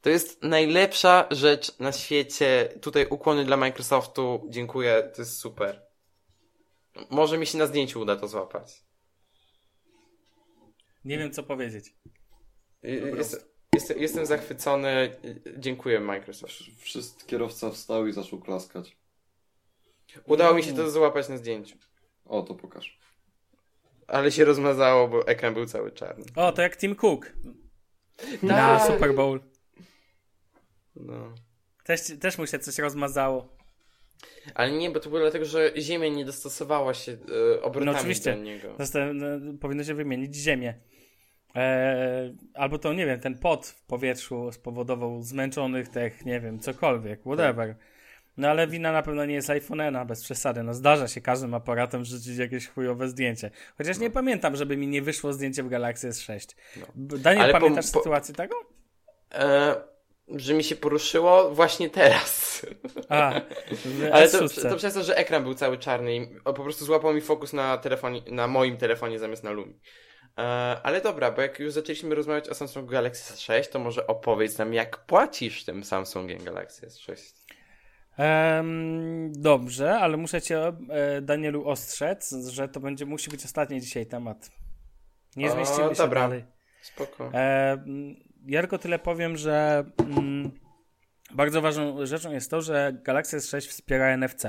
To 0.00 0.10
jest 0.10 0.42
najlepsza 0.42 1.26
rzecz 1.30 1.78
na 1.78 1.92
świecie. 1.92 2.78
Tutaj 2.82 3.06
ukłony 3.10 3.44
dla 3.44 3.56
Microsoftu. 3.56 4.46
Dziękuję, 4.48 5.10
to 5.14 5.22
jest 5.22 5.38
super. 5.38 5.86
Może 7.10 7.38
mi 7.38 7.46
się 7.46 7.58
na 7.58 7.66
zdjęciu 7.66 8.00
uda 8.00 8.16
to 8.16 8.28
złapać. 8.28 8.84
Nie 11.04 11.18
wiem, 11.18 11.32
co 11.32 11.42
powiedzieć. 11.42 11.94
Jest, 12.82 13.55
jest, 13.76 13.96
jestem 14.00 14.26
zachwycony. 14.26 15.16
Dziękuję 15.58 16.00
Microsoft. 16.00 16.54
Wszyscy 16.78 17.26
kierowca 17.26 17.70
wstał 17.70 18.06
i 18.06 18.12
zaczął 18.12 18.40
klaskać. 18.40 18.96
Udało 20.26 20.54
mi 20.54 20.62
się 20.62 20.72
to 20.74 20.90
złapać 20.90 21.28
na 21.28 21.36
zdjęciu. 21.36 21.76
O, 22.24 22.42
to 22.42 22.54
pokaż. 22.54 22.98
Ale 24.06 24.32
się 24.32 24.44
rozmazało, 24.44 25.08
bo 25.08 25.26
ekran 25.28 25.54
był 25.54 25.66
cały 25.66 25.92
czarny. 25.92 26.24
O, 26.36 26.52
to 26.52 26.62
jak 26.62 26.76
Tim 26.76 26.94
Cook 26.94 27.32
na 28.42 28.78
Tak. 28.78 28.86
Super 28.92 29.14
Bowl. 29.14 29.40
No. 30.96 31.34
Też, 31.84 32.00
też 32.20 32.38
mu 32.38 32.46
się 32.46 32.58
coś 32.58 32.78
rozmazało. 32.78 33.56
Ale 34.54 34.72
nie, 34.72 34.90
bo 34.90 35.00
to 35.00 35.08
było 35.08 35.20
dlatego, 35.20 35.44
że 35.44 35.72
Ziemia 35.78 36.08
nie 36.08 36.24
dostosowała 36.24 36.94
się 36.94 37.12
e, 37.12 37.62
obrotami 37.62 37.92
No 37.92 37.98
oczywiście. 37.98 38.32
do 38.34 38.42
niego. 38.42 38.74
Zosta- 38.78 39.12
no, 39.14 39.26
powinno 39.60 39.84
się 39.84 39.94
wymienić 39.94 40.34
ziemię. 40.34 40.74
Eee, 41.56 42.34
albo 42.54 42.78
to, 42.78 42.92
nie 42.92 43.06
wiem, 43.06 43.20
ten 43.20 43.38
pot 43.38 43.66
w 43.66 43.82
powietrzu 43.82 44.52
spowodował 44.52 45.22
zmęczonych 45.22 45.88
tych, 45.88 46.24
nie 46.26 46.40
wiem, 46.40 46.58
cokolwiek, 46.58 47.20
whatever. 47.20 47.76
No 48.36 48.48
ale 48.48 48.66
wina 48.66 48.92
na 48.92 49.02
pewno 49.02 49.24
nie 49.24 49.34
jest 49.34 49.48
iPhone'a, 49.48 50.06
bez 50.06 50.24
przesady. 50.24 50.62
No 50.62 50.74
zdarza 50.74 51.08
się 51.08 51.20
każdym 51.20 51.54
aparatem 51.54 52.04
rzucić 52.04 52.38
jakieś 52.38 52.68
chujowe 52.68 53.08
zdjęcie. 53.08 53.50
Chociaż 53.78 53.98
nie 53.98 54.10
pamiętam, 54.10 54.56
żeby 54.56 54.76
mi 54.76 54.86
nie 54.88 55.02
wyszło 55.02 55.32
zdjęcie 55.32 55.62
w 55.62 55.68
Galaxy 55.68 56.08
S6. 56.08 56.54
B- 56.94 57.18
Daniel, 57.18 57.42
Ale 57.44 57.52
pamiętasz 57.52 57.90
po- 57.90 57.98
sytuację 57.98 58.34
tego? 58.34 58.54
E, 59.34 59.74
że 60.28 60.54
mi 60.54 60.64
się 60.64 60.76
poruszyło 60.76 61.50
właśnie 61.54 61.90
teraz. 61.90 62.66
A, 63.08 63.32
Ale 64.12 64.28
to, 64.28 64.38
S6. 64.44 64.68
to 64.70 64.76
przez 64.76 64.94
to, 64.94 65.02
że 65.02 65.16
ekran 65.16 65.42
był 65.42 65.54
cały 65.54 65.78
czarny 65.78 66.16
i 66.16 66.26
po 66.44 66.52
prostu 66.52 66.84
złapał 66.84 67.14
mi 67.14 67.20
fokus 67.20 67.52
na 67.52 67.78
telefonie, 67.78 68.22
na 68.30 68.46
moim 68.46 68.76
telefonie 68.76 69.18
zamiast 69.18 69.44
na 69.44 69.50
Lumi. 69.50 69.78
E, 70.38 70.42
ale 70.82 71.00
dobra, 71.00 71.30
bo 71.30 71.42
jak 71.42 71.58
już 71.58 71.72
zaczęliśmy 71.72 72.14
rozmawiać 72.14 72.48
o 72.48 72.54
Samsung 72.54 72.90
Galaxy 72.90 73.34
S6, 73.34 73.66
to 73.70 73.78
może 73.78 74.06
opowiedz 74.06 74.58
nam, 74.58 74.74
jak 74.74 75.06
płacisz 75.06 75.64
tym 75.64 75.84
Samsungiem 75.84 76.44
Galaxy 76.44 76.86
S6. 76.86 77.34
Em, 78.16 79.32
dobrze, 79.32 79.98
ale 79.98 80.16
muszę 80.16 80.42
cię, 80.42 80.72
e, 80.90 81.20
Danielu, 81.22 81.68
ostrzec, 81.68 82.34
że 82.50 82.68
to 82.68 82.80
będzie, 82.80 83.06
musi 83.06 83.30
być 83.30 83.44
ostatni 83.44 83.80
dzisiaj 83.80 84.06
temat. 84.06 84.50
Nie 85.36 85.48
O, 85.48 85.50
zmieścimy 85.50 85.88
się 85.88 86.02
dobra. 86.02 86.20
dalej. 86.20 86.44
Spoko. 86.82 87.30
E, 87.34 87.84
ja 88.46 88.60
tylko 88.60 88.78
tyle 88.78 88.98
powiem, 88.98 89.36
że 89.36 89.84
mm, 89.98 90.50
bardzo 91.32 91.62
ważną 91.62 92.06
rzeczą 92.06 92.32
jest 92.32 92.50
to, 92.50 92.62
że 92.62 92.92
Galaxy 93.02 93.36
S6 93.36 93.68
wspiera 93.68 94.16
NFC. 94.16 94.44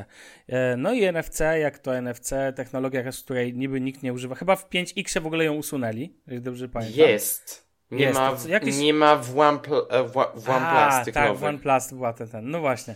E, 0.48 0.78
no 0.78 0.94
i 0.94 1.04
NFC, 1.12 1.40
jak 1.60 1.80
to 1.80 2.02
NFC, 2.02 2.34
technologia, 2.56 3.12
z 3.12 3.24
której 3.24 3.54
niby 3.54 3.82
nikt 3.82 4.04
nie 4.04 4.14
używa. 4.14 4.36
Chyba 4.36 4.56
w 4.56 4.70
5X 4.70 5.22
w 5.22 5.26
ogóle 5.28 5.46
ją 5.46 5.54
usunęli, 5.54 6.14
jeżeli 6.28 6.44
dobrze 6.44 6.70
pamiętam. 6.70 7.00
Jest. 7.00 7.68
Nie, 7.92 8.06
Jest, 8.06 8.20
ma, 8.20 8.36
jakiś- 8.50 8.78
nie 8.78 8.94
ma 8.94 9.16
w, 9.16 9.38
e, 9.38 9.42
OnePlus 9.42 10.48
A, 10.48 11.02
tych 11.06 11.14
tak, 11.14 11.28
nowych. 11.28 11.44
OnePlus 11.50 11.94
była 11.94 12.14
ten, 12.14 12.30
ten. 12.30 12.52
No 12.52 12.60
właśnie. 12.60 12.96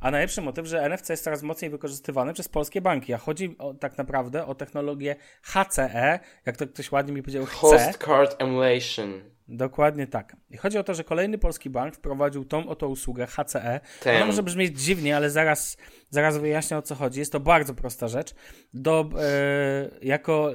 A 0.00 0.10
najlepszy 0.10 0.40
motyw, 0.42 0.66
że 0.66 0.82
NFC 0.82 1.10
jest 1.10 1.24
coraz 1.24 1.42
mocniej 1.42 1.70
wykorzystywane 1.70 2.34
przez 2.34 2.48
polskie 2.48 2.80
banki, 2.80 3.14
a 3.14 3.18
chodzi 3.18 3.56
o, 3.58 3.74
tak 3.74 3.98
naprawdę 3.98 4.46
o 4.46 4.54
technologię 4.54 5.16
HCE, 5.42 6.20
jak 6.46 6.56
to 6.56 6.66
ktoś 6.66 6.92
ładnie 6.92 7.12
mi 7.12 7.22
powiedział, 7.22 7.44
chce. 7.46 7.56
Host 7.56 7.98
Card 8.04 8.42
Emulation. 8.42 9.20
Dokładnie 9.48 10.06
tak. 10.06 10.36
I 10.50 10.56
chodzi 10.56 10.78
o 10.78 10.84
to, 10.84 10.94
że 10.94 11.04
kolejny 11.04 11.38
polski 11.38 11.70
bank 11.70 11.94
wprowadził 11.94 12.44
tą 12.44 12.68
oto 12.68 12.88
usługę 12.88 13.26
HCE. 13.26 13.80
Ten. 14.00 14.16
Ona 14.16 14.26
może 14.26 14.42
brzmieć 14.42 14.80
dziwnie, 14.80 15.16
ale 15.16 15.30
zaraz, 15.30 15.76
zaraz 16.10 16.38
wyjaśnię 16.38 16.76
o 16.78 16.82
co 16.82 16.94
chodzi. 16.94 17.20
Jest 17.20 17.32
to 17.32 17.40
bardzo 17.40 17.74
prosta 17.74 18.08
rzecz. 18.08 18.34
Do, 18.74 19.10
e, 19.20 19.90
jako, 20.02 20.50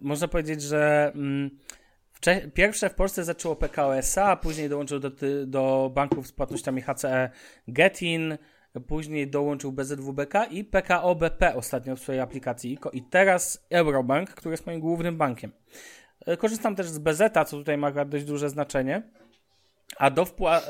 można 0.00 0.28
powiedzieć, 0.28 0.62
że 0.62 1.12
Wcze- 2.20 2.50
pierwsze 2.50 2.90
w 2.90 2.94
Polsce 2.94 3.24
zaczęło 3.24 3.56
PKO 3.56 3.96
SA, 3.96 4.24
a 4.24 4.36
później 4.36 4.68
dołączył 4.68 4.98
do, 4.98 5.10
do 5.46 5.90
banków 5.94 6.26
z 6.26 6.32
płatnościami 6.32 6.82
HCE 6.82 7.30
Getin, 7.68 8.38
później 8.86 9.30
dołączył 9.30 9.72
BZWBK 9.72 10.44
i 10.50 10.64
PKO 10.64 11.14
BP 11.14 11.54
ostatnio 11.54 11.96
w 11.96 12.00
swojej 12.00 12.20
aplikacji 12.20 12.72
ICO 12.72 12.90
i 12.90 13.02
teraz 13.02 13.66
Eurobank, 13.70 14.30
który 14.30 14.52
jest 14.52 14.66
moim 14.66 14.80
głównym 14.80 15.16
bankiem. 15.16 15.52
E, 16.26 16.36
Korzystam 16.36 16.76
też 16.76 16.86
z 16.86 16.98
BZ, 16.98 17.22
co 17.34 17.56
tutaj 17.56 17.78
ma 17.78 17.86
akurat 17.86 18.08
dość 18.08 18.24
duże 18.24 18.50
znaczenie. 18.50 19.02
A 19.96 20.10
do 20.10 20.24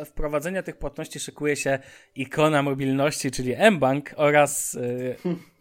wprowadzenia 0.06 0.62
tych 0.62 0.76
płatności 0.76 1.20
szykuje 1.20 1.56
się 1.56 1.78
ikona 2.14 2.62
mobilności, 2.62 3.30
czyli 3.30 3.54
mBank 3.70 4.10
oraz 4.16 4.74
y, 4.74 5.16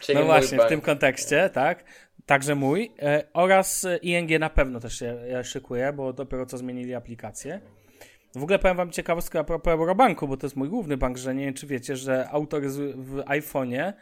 Czyli 0.00 0.18
no 0.18 0.24
właśnie, 0.24 0.56
w 0.56 0.60
bank. 0.60 0.68
tym 0.68 0.80
kontekście, 0.80 1.50
tak. 1.50 1.84
Także 2.26 2.54
mój. 2.54 2.92
E, 3.02 3.24
oraz 3.32 3.84
e, 3.84 3.96
ING 3.96 4.40
na 4.40 4.50
pewno 4.50 4.80
też 4.80 4.98
się 4.98 5.06
e, 5.06 5.44
szykuje, 5.44 5.92
bo 5.92 6.12
dopiero 6.12 6.46
co 6.46 6.58
zmienili 6.58 6.94
aplikację. 6.94 7.60
W 8.34 8.42
ogóle 8.42 8.58
powiem 8.58 8.76
wam 8.76 8.90
ciekawostkę 8.90 9.38
a 9.38 9.44
propos 9.44 9.72
Eurobanku, 9.72 10.28
bo 10.28 10.36
to 10.36 10.46
jest 10.46 10.56
mój 10.56 10.68
główny 10.68 10.96
bank, 10.96 11.18
że 11.18 11.34
nie 11.34 11.44
wiem 11.44 11.54
czy 11.54 11.66
wiecie, 11.66 11.96
że 11.96 12.28
autoryzuje 12.28 12.94
w 12.96 13.16
iPhone'ie 13.16 13.80
e, 13.80 13.92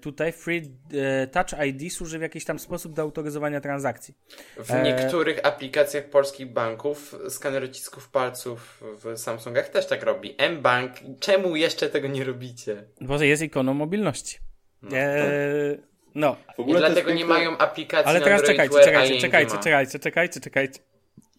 tutaj 0.00 0.32
Free 0.32 0.62
e, 0.94 1.26
Touch 1.26 1.66
ID 1.66 1.92
służy 1.92 2.18
w 2.18 2.22
jakiś 2.22 2.44
tam 2.44 2.58
sposób 2.58 2.92
do 2.92 3.02
autoryzowania 3.02 3.60
transakcji. 3.60 4.14
W 4.56 4.70
E, 4.70 4.82
niektórych 4.82 5.46
aplikacjach 5.46 6.04
polskich 6.04 6.52
banków 6.52 7.14
skaner 7.28 7.64
odcisków 7.64 8.08
palców 8.08 8.82
w 9.04 9.18
Samsungach 9.18 9.68
też 9.68 9.86
tak 9.86 10.02
robi. 10.02 10.34
M-Bank, 10.38 10.92
czemu 11.20 11.56
jeszcze 11.56 11.88
tego 11.88 12.08
nie 12.08 12.24
robicie? 12.24 12.84
Bo 13.00 13.22
jest 13.22 13.42
ikoną 13.42 13.74
mobilności. 13.74 14.38
E, 14.92 15.78
no, 16.14 16.36
W 16.56 16.58
I 16.58 16.62
ogóle 16.62 16.80
to 16.80 16.86
jest 16.86 16.94
dlatego 16.94 17.18
nie 17.18 17.24
mają 17.24 17.58
aplikacji 17.58 18.08
ale 18.08 18.18
na 18.18 18.24
teraz 18.24 18.42
czekajcie, 18.42 18.80
czekajcie, 18.84 19.20
czekajcie, 19.20 19.54
ma. 19.54 19.62
czekajcie, 19.62 19.98
czekajcie, 19.98 20.40
czekajcie. 20.40 20.80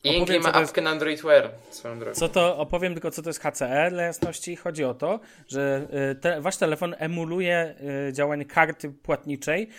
ING 0.03 0.23
Opowiem, 0.23 0.43
ma 0.43 0.53
apkę 0.53 0.81
na 0.81 0.89
Android 0.89 1.21
Wear, 1.21 1.51
swoją 1.69 1.99
drogą. 1.99 2.19
Co 2.19 2.29
to 2.29 2.57
opowiem 2.57 2.93
tylko, 2.93 3.11
co 3.11 3.21
to 3.21 3.29
jest 3.29 3.39
HCE 3.39 3.89
dla 3.89 4.03
jasności. 4.03 4.55
Chodzi 4.55 4.83
o 4.83 4.93
to, 4.93 5.19
że 5.47 5.87
y, 6.11 6.15
te, 6.15 6.41
wasz 6.41 6.57
telefon 6.57 6.95
emuluje 6.97 7.75
y, 8.09 8.13
działanie 8.13 8.45
karty 8.45 8.89
płatniczej 8.89 9.69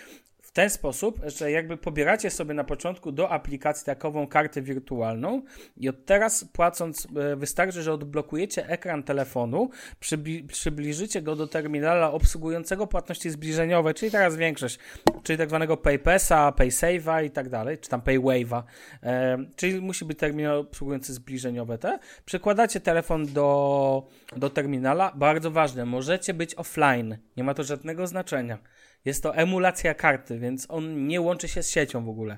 w 0.51 0.53
ten 0.53 0.69
sposób, 0.69 1.19
że 1.25 1.51
jakby 1.51 1.77
pobieracie 1.77 2.29
sobie 2.29 2.53
na 2.53 2.63
początku 2.63 3.11
do 3.11 3.29
aplikacji 3.29 3.85
takową 3.85 4.27
kartę 4.27 4.61
wirtualną 4.61 5.41
i 5.77 5.89
od 5.89 6.05
teraz 6.05 6.45
płacąc 6.53 7.07
y, 7.33 7.35
wystarczy, 7.35 7.83
że 7.83 7.93
odblokujecie 7.93 8.67
ekran 8.67 9.03
telefonu, 9.03 9.69
przybli- 10.01 10.47
przybliżycie 10.47 11.21
go 11.21 11.35
do 11.35 11.47
terminala 11.47 12.11
obsługującego 12.11 12.87
płatności 12.87 13.29
zbliżeniowe, 13.29 13.93
czyli 13.93 14.11
teraz 14.11 14.35
większość, 14.35 14.79
czyli 15.23 15.37
tak 15.37 15.49
zwanego 15.49 15.77
PayPasa, 15.77 16.51
PaySave'a 16.51 17.25
i 17.25 17.31
tak 17.31 17.49
dalej, 17.49 17.77
czy 17.77 17.89
tam 17.89 18.01
PayWave'a, 18.01 18.63
e, 19.03 19.37
czyli 19.55 19.81
musi 19.81 20.05
być 20.05 20.19
terminal 20.19 20.57
obsługujący 20.57 21.13
zbliżeniowe 21.13 21.77
te. 21.77 21.99
Przekładacie 22.25 22.79
telefon 22.79 23.25
do, 23.25 24.07
do 24.37 24.49
terminala, 24.49 25.11
bardzo 25.15 25.51
ważne, 25.51 25.85
możecie 25.85 26.33
być 26.33 26.55
offline, 26.55 27.17
nie 27.37 27.43
ma 27.43 27.53
to 27.53 27.63
żadnego 27.63 28.07
znaczenia. 28.07 28.57
Jest 29.05 29.23
to 29.23 29.35
emulacja 29.35 29.93
karty, 29.93 30.39
więc 30.39 30.65
on 30.69 31.07
nie 31.07 31.21
łączy 31.21 31.47
się 31.47 31.63
z 31.63 31.69
siecią 31.69 32.05
w 32.05 32.09
ogóle. 32.09 32.37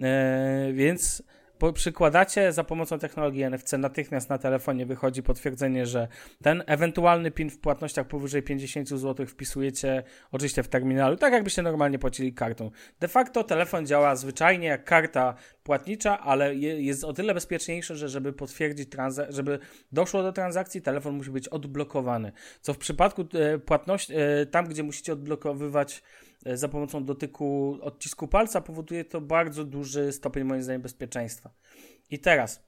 E, 0.00 0.72
więc 0.72 1.22
przykładacie 1.74 2.52
za 2.52 2.64
pomocą 2.64 2.98
technologii 2.98 3.44
NFC 3.50 3.72
natychmiast 3.72 4.30
na 4.30 4.38
telefonie 4.38 4.86
wychodzi 4.86 5.22
potwierdzenie, 5.22 5.86
że 5.86 6.08
ten 6.42 6.62
ewentualny 6.66 7.30
PIN 7.30 7.50
w 7.50 7.58
płatnościach 7.58 8.06
powyżej 8.06 8.42
50 8.42 8.88
zł 8.88 9.26
wpisujecie 9.26 10.02
oczywiście 10.32 10.62
w 10.62 10.68
terminalu, 10.68 11.16
tak 11.16 11.32
jakbyście 11.32 11.62
normalnie 11.62 11.98
płacili 11.98 12.32
kartą. 12.32 12.70
De 13.00 13.08
facto 13.08 13.44
telefon 13.44 13.86
działa 13.86 14.16
zwyczajnie 14.16 14.68
jak 14.68 14.84
karta 14.84 15.34
płatnicza, 15.62 16.20
ale 16.20 16.54
je, 16.54 16.82
jest 16.82 17.04
o 17.04 17.12
tyle 17.12 17.34
bezpieczniejszy, 17.34 17.96
że 17.96 18.08
żeby 18.08 18.32
potwierdzić, 18.32 18.88
żeby 19.28 19.58
doszło 19.92 20.22
do 20.22 20.32
transakcji, 20.32 20.82
telefon 20.82 21.14
musi 21.14 21.30
być 21.30 21.48
odblokowany. 21.48 22.32
Co 22.60 22.74
w 22.74 22.78
przypadku 22.78 23.24
e, 23.34 23.58
płatności, 23.58 24.12
e, 24.16 24.46
tam 24.46 24.66
gdzie 24.66 24.82
musicie 24.82 25.12
odblokowywać 25.12 26.02
za 26.46 26.68
pomocą 26.68 27.04
dotyku 27.04 27.78
odcisku 27.80 28.28
palca, 28.28 28.60
powoduje 28.60 29.04
to 29.04 29.20
bardzo 29.20 29.64
duży 29.64 30.12
stopień 30.12 30.44
moim 30.44 30.62
zdaniem 30.62 30.82
bezpieczeństwa. 30.82 31.50
I 32.10 32.18
teraz 32.18 32.64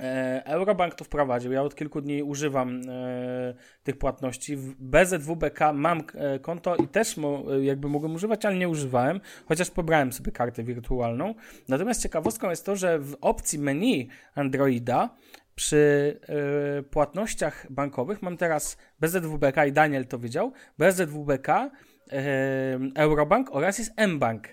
e, 0.00 0.42
Eurobank 0.46 0.94
to 0.94 1.04
wprowadził. 1.04 1.52
Ja 1.52 1.62
od 1.62 1.74
kilku 1.74 2.00
dni 2.00 2.22
używam 2.22 2.80
e, 2.88 3.54
tych 3.82 3.98
płatności. 3.98 4.56
W 4.56 4.74
BZWBK 4.74 5.72
mam 5.74 6.02
e, 6.14 6.38
konto 6.38 6.76
i 6.76 6.88
też 6.88 7.18
e, 7.18 7.64
jakby 7.64 7.88
mogłem 7.88 8.14
używać, 8.14 8.44
ale 8.44 8.56
nie 8.56 8.68
używałem, 8.68 9.20
chociaż 9.46 9.70
pobrałem 9.70 10.12
sobie 10.12 10.32
kartę 10.32 10.62
wirtualną. 10.62 11.34
Natomiast 11.68 12.02
ciekawostką 12.02 12.50
jest 12.50 12.66
to, 12.66 12.76
że 12.76 12.98
w 12.98 13.16
opcji 13.20 13.58
menu 13.58 14.08
Androida 14.34 15.16
przy 15.54 16.20
e, 16.78 16.82
płatnościach 16.82 17.72
bankowych 17.72 18.22
mam 18.22 18.36
teraz 18.36 18.76
BZWBK 19.00 19.66
i 19.66 19.72
Daniel 19.72 20.06
to 20.06 20.18
wiedział, 20.18 20.52
BZWBK, 20.78 21.48
e, 21.48 21.70
Eurobank 22.94 23.48
oraz 23.52 23.78
jest 23.78 23.92
mBank. 24.08 24.48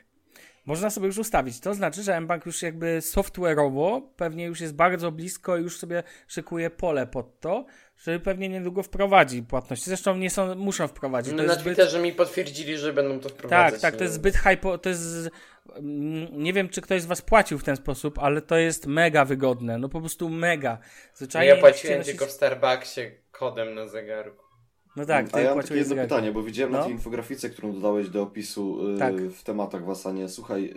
Można 0.65 0.89
sobie 0.89 1.07
już 1.07 1.17
ustawić. 1.17 1.59
To 1.59 1.73
znaczy, 1.73 2.03
że 2.03 2.21
mBank 2.21 2.45
już 2.45 2.61
jakby 2.61 2.99
software'owo 2.99 4.01
pewnie 4.15 4.45
już 4.45 4.61
jest 4.61 4.75
bardzo 4.75 5.11
blisko 5.11 5.57
i 5.57 5.61
już 5.61 5.79
sobie 5.79 6.03
szykuje 6.27 6.69
pole 6.69 7.07
pod 7.07 7.39
to, 7.39 7.65
że 7.97 8.19
pewnie 8.19 8.49
niedługo 8.49 8.83
wprowadzi 8.83 9.43
płatności. 9.43 9.85
Zresztą 9.85 10.17
nie 10.17 10.29
są, 10.29 10.55
muszą 10.55 10.87
wprowadzić. 10.87 11.31
No 11.31 11.37
to 11.37 11.43
na 11.43 11.49
jest 11.49 11.61
zbyt... 11.61 11.75
Twitterze 11.75 11.99
mi 11.99 12.13
potwierdzili, 12.13 12.77
że 12.77 12.93
będą 12.93 13.19
to 13.19 13.29
wprowadzać. 13.29 13.71
Tak, 13.71 13.81
tak, 13.81 13.93
to 13.93 13.99
Nie 13.99 14.03
jest 14.03 14.15
zbyt 14.15 14.35
hypo, 14.35 14.77
to 14.77 14.89
jest, 14.89 15.29
mm, 15.75 16.43
nie 16.43 16.53
wiem 16.53 16.69
czy 16.69 16.81
ktoś 16.81 17.01
z 17.01 17.05
was 17.05 17.21
płacił 17.21 17.59
w 17.59 17.63
ten 17.63 17.75
sposób, 17.75 18.19
ale 18.19 18.41
to 18.41 18.57
jest 18.57 18.85
mega 18.87 19.25
wygodne, 19.25 19.77
no 19.77 19.89
po 19.89 19.99
prostu 19.99 20.29
mega. 20.29 20.77
Zwyczajnie 21.13 21.49
Ja 21.49 21.57
płaciłem 21.57 22.03
tylko 22.03 22.25
w 22.25 22.31
Starbucksie 22.31 23.01
kodem 23.31 23.75
na 23.75 23.87
zegarku. 23.87 24.50
No 24.95 25.05
tak, 25.05 25.29
ty 25.29 25.35
A 25.37 25.39
ja 25.41 25.55
mam 25.55 25.63
takie 25.63 25.75
jedno 25.75 25.95
pytanie, 25.95 26.31
bo 26.31 26.43
widziałem 26.43 26.71
No. 26.71 26.77
na 26.77 26.83
tej 26.83 26.93
infografice, 26.93 27.49
którą 27.49 27.73
dodałeś 27.73 28.09
do 28.09 28.21
opisu 28.21 28.89
y, 28.95 28.97
Tak. 28.99 29.15
w 29.21 29.43
tematach 29.43 29.85
w 29.85 29.89
Asanie. 29.89 30.29
Słuchaj, 30.29 30.73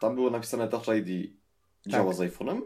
tam 0.00 0.14
było 0.14 0.30
napisane 0.30 0.68
Touch 0.68 0.86
ID. 0.96 1.32
Działa 1.86 2.12
z 2.12 2.18
iPhone'em? 2.20 2.60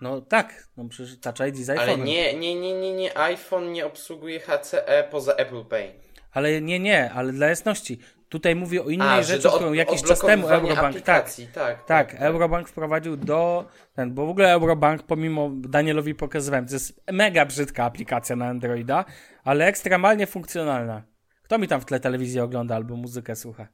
No 0.00 0.20
tak, 0.20 0.68
no 0.76 0.88
przecież 0.88 1.20
Touch 1.20 1.48
ID 1.48 1.56
z 1.56 1.70
Ale 1.70 1.80
iPhone'em. 1.96 2.04
nie, 2.04 2.34
nie, 2.38 2.54
nie, 2.60 2.80
nie, 2.80 2.92
nie, 2.94 3.18
iPhone 3.18 3.72
nie 3.72 3.86
obsługuje 3.86 4.40
HCE 4.40 5.08
poza 5.10 5.32
Apple 5.32 5.64
Pay. 5.64 5.92
Ale 6.32 6.60
nie, 6.62 6.80
nie, 6.80 7.12
ale 7.12 7.32
dla 7.32 7.46
jasności. 7.46 7.98
Tutaj 8.28 8.56
mówię 8.56 8.84
o 8.84 8.88
innej 8.88 9.18
A, 9.18 9.22
rzeczy, 9.22 9.48
którą 9.48 9.72
jakiś 9.72 10.02
czas 10.02 10.20
temu 10.20 10.48
Eurobank, 10.48 10.74
tak, 10.74 10.84
aplikacji, 10.84 11.48
tak, 11.54 11.84
tak, 11.84 12.14
Eurobank 12.14 12.68
wprowadził 12.68 13.16
do, 13.16 13.66
ten, 13.94 14.14
bo 14.14 14.26
w 14.26 14.30
ogóle 14.30 14.52
Eurobank, 14.52 15.02
pomimo 15.02 15.50
Danielowi 15.54 16.14
pokazywałem, 16.14 16.66
to 16.66 16.72
jest 16.72 17.02
mega 17.12 17.46
brzydka 17.46 17.84
aplikacja 17.84 18.36
na 18.36 18.46
Androida, 18.46 19.04
ale 19.44 19.66
ekstremalnie 19.66 20.26
funkcjonalna. 20.26 21.02
Kto 21.42 21.58
mi 21.58 21.68
tam 21.68 21.80
w 21.80 21.84
tle 21.84 22.00
telewizję 22.00 22.44
ogląda 22.44 22.74
albo 22.74 22.96
muzykę 22.96 23.36
słucha? 23.36 23.68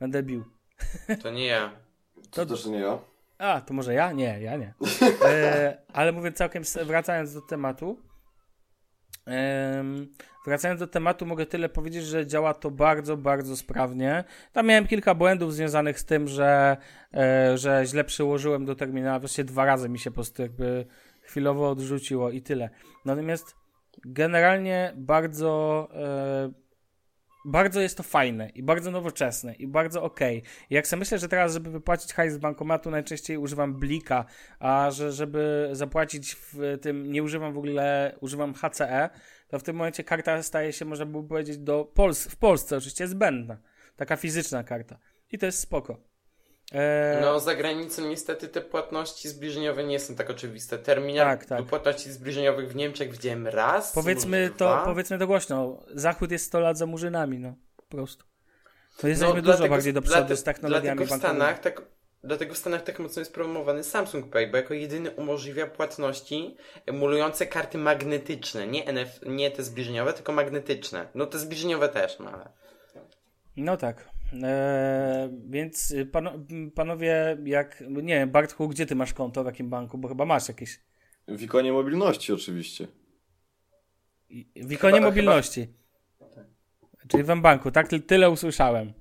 Będę 0.00 0.22
bił. 0.22 0.44
To 1.22 1.30
nie 1.30 1.46
ja. 1.46 1.72
To 2.30 2.46
też 2.46 2.66
nie 2.66 2.78
ja. 2.78 2.98
A, 3.38 3.60
to 3.60 3.74
może 3.74 3.94
ja? 3.94 4.12
Nie, 4.12 4.40
ja 4.40 4.56
nie. 4.56 4.74
E, 5.28 5.78
ale 5.92 6.12
mówię 6.12 6.32
całkiem, 6.32 6.62
wracając 6.84 7.34
do 7.34 7.40
tematu, 7.40 7.98
em, 9.26 10.14
wracając 10.44 10.80
do 10.80 10.86
tematu, 10.86 11.26
mogę 11.26 11.46
tyle 11.46 11.68
powiedzieć, 11.68 12.04
że 12.04 12.26
działa 12.26 12.54
to 12.54 12.70
bardzo, 12.70 13.16
bardzo 13.16 13.56
sprawnie. 13.56 14.24
Tam 14.52 14.66
miałem 14.66 14.86
kilka 14.86 15.14
błędów 15.14 15.54
związanych 15.54 16.00
z 16.00 16.04
tym, 16.04 16.28
że, 16.28 16.76
e, 17.14 17.58
że 17.58 17.82
źle 17.86 18.04
przyłożyłem 18.04 18.64
do 18.64 18.74
terminala, 18.74 19.18
właściwie 19.18 19.44
dwa 19.44 19.64
razy 19.64 19.88
mi 19.88 19.98
się 19.98 20.10
po 20.10 20.14
prostu 20.14 20.42
jakby 20.42 20.86
chwilowo 21.22 21.70
odrzuciło 21.70 22.30
i 22.30 22.42
tyle. 22.42 22.70
Natomiast 23.04 23.56
generalnie 24.04 24.92
bardzo 24.96 25.88
e, 25.94 26.64
bardzo 27.44 27.80
jest 27.80 27.96
to 27.96 28.02
fajne 28.02 28.48
i 28.48 28.62
bardzo 28.62 28.90
nowoczesne 28.90 29.54
i 29.54 29.66
bardzo 29.66 30.02
okej. 30.02 30.42
I 30.70 30.74
jak 30.74 30.86
sobie 30.86 31.00
myślę, 31.00 31.18
że 31.18 31.28
teraz, 31.28 31.52
żeby 31.52 31.70
wypłacić 31.70 32.12
hajs 32.12 32.34
z 32.34 32.38
bankomatu, 32.38 32.90
najczęściej 32.90 33.36
używam 33.36 33.74
Blika, 33.74 34.24
a 34.58 34.90
że 34.90 35.12
żeby 35.12 35.68
zapłacić 35.72 36.34
w 36.34 36.78
tym, 36.82 37.12
nie 37.12 37.22
używam 37.22 37.52
w 37.52 37.58
ogóle, 37.58 38.16
używam 38.20 38.54
HCE, 38.54 39.10
to 39.48 39.58
w 39.58 39.62
tym 39.62 39.76
momencie 39.76 40.04
karta 40.04 40.42
staje 40.42 40.72
się, 40.72 40.84
można 40.84 41.06
by 41.06 41.28
powiedzieć, 41.28 41.58
do 41.58 41.84
Pols 41.84 42.26
w 42.26 42.36
Polsce 42.36 42.76
oczywiście 42.76 43.08
zbędna. 43.08 43.58
Taka 43.96 44.16
fizyczna 44.16 44.64
karta. 44.64 44.98
I 45.32 45.38
to 45.38 45.46
jest 45.46 45.58
spoko. 45.60 45.96
Eee, 46.72 47.20
No, 47.20 47.40
za 47.40 47.54
granicą 47.54 48.08
niestety 48.08 48.48
te 48.48 48.60
płatności 48.60 49.28
zbliżeniowe 49.28 49.84
nie 49.84 50.00
są 50.00 50.14
tak 50.14 50.30
oczywiste. 50.30 50.78
Terminal 50.78 51.26
Tak, 51.26 51.44
tak. 51.46 51.58
do 51.58 51.64
płatności 51.64 52.12
zbliżeniowych 52.12 52.68
w 52.72 52.76
Niemczech 52.76 53.12
widziałem 53.12 53.46
raz. 53.46 53.92
powiedzmy 53.92 54.50
to, 54.50 54.54
dwa. 54.68 54.84
powiedzmy 54.84 55.18
to 55.18 55.26
głośno. 55.26 55.82
Zachód 55.94 56.30
jest 56.30 56.46
100 56.46 56.60
lat 56.60 56.78
za 56.78 56.86
murzynami, 56.86 57.38
no. 57.38 57.54
Po 57.76 57.82
prostu. 57.82 58.24
To 58.98 59.08
jesteśmy 59.08 59.34
No, 59.34 59.40
dużo 59.40 59.52
dlatego- 59.52 59.68
bardziej 59.74 59.92
do 59.92 60.02
przodu 60.02 60.26
dlate- 60.34 60.36
z 60.36 60.42
technologiami 60.42 60.96
Dlatego 60.98 61.16
w. 61.16 61.18
Stanach 61.18 61.58
tak, 61.60 61.82
dlatego 62.24 62.54
w 62.54 62.58
Stanach 62.58 62.82
tak 62.82 62.98
mocno 62.98 63.20
jest 63.20 63.34
promowany 63.34 63.84
Samsung 63.84 64.30
Pay, 64.30 64.46
bo 64.50 64.56
jako 64.56 64.74
jedyny 64.74 65.10
umożliwia 65.10 65.66
płatności 65.66 66.56
emulujące 66.86 67.46
karty 67.46 67.78
magnetyczne. 67.78 68.66
Nie, 68.66 68.86
NF, 68.86 69.20
nie 69.26 69.50
te 69.50 69.62
zbliżeniowe, 69.62 70.12
tylko 70.12 70.32
magnetyczne. 70.32 71.08
No 71.14 71.26
te 71.26 71.38
zbliżeniowe 71.38 71.88
też, 71.88 72.18
no 72.18 72.30
ale... 72.30 72.48
No 73.56 73.76
tak. 73.76 74.08
E, 74.42 75.30
więc 75.48 75.90
y, 75.90 76.06
pano, 76.06 76.32
panowie, 76.74 77.36
jak. 77.44 77.82
Nie 78.02 78.26
Bartku, 78.26 78.68
gdzie 78.68 78.86
ty 78.86 78.94
masz 78.94 79.14
konto, 79.14 79.42
w 79.42 79.46
jakim 79.46 79.70
banku? 79.70 79.98
Bo 79.98 80.08
chyba 80.08 80.24
masz 80.24 80.48
jakieś. 80.48 80.80
W 81.28 81.42
ikonie 81.42 81.72
mobilności 81.72 82.32
oczywiście. 82.32 82.88
W 84.56 84.72
ikonie 84.72 84.94
Chyba- 84.96 85.06
mobilności. 85.08 85.68
Czyli 87.08 87.22
w 87.22 87.30
M-Banku, 87.30 87.70
tak? 87.70 87.88
Ty- 87.88 88.00
Tyle 88.00 88.30
usłyszałem. 88.30 88.92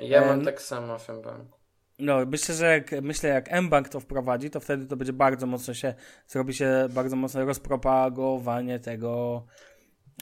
Ja 0.00 0.20
mam 0.20 0.38
Em. 0.38 0.44
tak 0.44 0.62
samo 0.62 0.98
w 0.98 1.06
banku. 1.06 1.57
No, 1.98 2.26
myślę, 2.26 2.54
że 2.54 2.66
jak, 2.66 3.02
myślę, 3.02 3.30
jak 3.30 3.52
M-Bank 3.52 3.88
to 3.88 4.00
wprowadzi, 4.00 4.50
to 4.50 4.60
wtedy 4.60 4.86
to 4.86 4.96
będzie 4.96 5.12
bardzo 5.12 5.46
mocno 5.46 5.74
się, 5.74 5.94
zrobi 6.26 6.54
się 6.54 6.88
bardzo 6.90 7.16
mocne 7.16 7.44
rozpropagowanie 7.44 8.80
tego, 8.80 9.46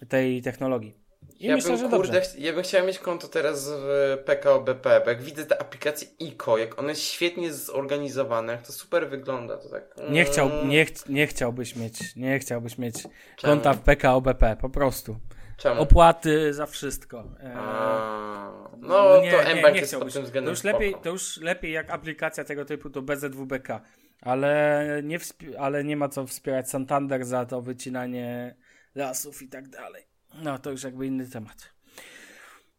tej 0.09 0.43
technologii. 0.43 1.07
I 1.39 1.47
ja 1.47 1.55
myślę, 1.55 1.71
bym, 1.71 1.79
że 1.79 1.89
kurde, 1.89 2.13
dobrze. 2.13 2.31
ja 2.39 2.53
bym 2.53 2.63
chciał 2.63 2.87
mieć 2.87 2.99
konto 2.99 3.29
teraz 3.29 3.69
w 3.69 4.19
PKO 4.25 4.61
BP, 4.61 5.01
bo 5.05 5.11
jak 5.11 5.23
widzę 5.23 5.47
tę 5.47 5.61
aplikację 5.61 6.09
ICO, 6.19 6.59
jak 6.59 6.83
jest 6.89 7.03
świetnie 7.03 7.53
zorganizowana, 7.53 8.53
jak 8.53 8.67
to 8.67 8.73
super 8.73 9.09
wygląda, 9.09 9.57
to 9.57 9.69
tak... 9.69 9.95
Nie, 10.11 10.25
chciał, 10.25 10.51
mm, 10.51 10.69
nie, 10.69 10.85
ch- 10.85 11.09
nie 11.09 11.27
chciałbyś 11.27 11.77
mieć, 11.77 12.17
nie 12.17 12.39
chciałbyś 12.39 12.79
mieć 12.79 13.03
Czemu? 13.37 13.53
konta 13.55 13.73
w 13.73 13.81
PKO 13.81 14.21
BP, 14.21 14.57
po 14.61 14.69
prostu. 14.71 15.17
Czemu? 15.57 15.81
Opłaty 15.81 16.55
za 16.55 16.67
wszystko. 16.67 17.25
E, 17.43 17.55
A, 17.57 18.69
no 18.79 19.23
nie, 19.23 19.31
to 19.31 19.45
nie, 19.45 19.55
mBank 19.55 19.75
nie 19.75 19.81
jest 19.81 19.93
pod 19.95 20.03
tym 20.13 20.13
To 20.13 20.23
względem 20.23 20.51
już, 20.51 20.65
lepiej, 20.65 20.95
to 21.03 21.11
już 21.11 21.37
lepiej 21.41 21.73
jak 21.73 21.91
aplikacja 21.91 22.45
tego 22.45 22.65
typu 22.65 22.91
to 22.91 23.03
BZWBK, 23.03 23.81
ale 24.21 24.87
nie, 25.05 25.19
ale 25.59 25.85
nie 25.85 25.97
ma 25.97 26.09
co 26.09 26.27
wspierać 26.27 26.71
Santander 26.71 27.25
za 27.25 27.47
to 27.47 27.63
wycinanie 27.63 28.55
lasów 28.95 29.43
i 29.43 29.49
tak 29.49 29.69
dalej. 29.69 30.05
No 30.35 30.59
to 30.59 30.71
już 30.71 30.83
jakby 30.83 31.07
inny 31.07 31.27
temat. 31.27 31.71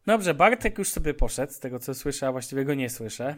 Dobrze, 0.06 0.34
Bartek 0.34 0.78
już 0.78 0.88
sobie 0.88 1.14
poszedł, 1.14 1.52
z 1.52 1.58
tego 1.60 1.78
co 1.78 1.94
słyszę, 1.94 2.26
a 2.26 2.32
właściwie 2.32 2.64
go 2.64 2.74
nie 2.74 2.90
słyszę. 2.90 3.34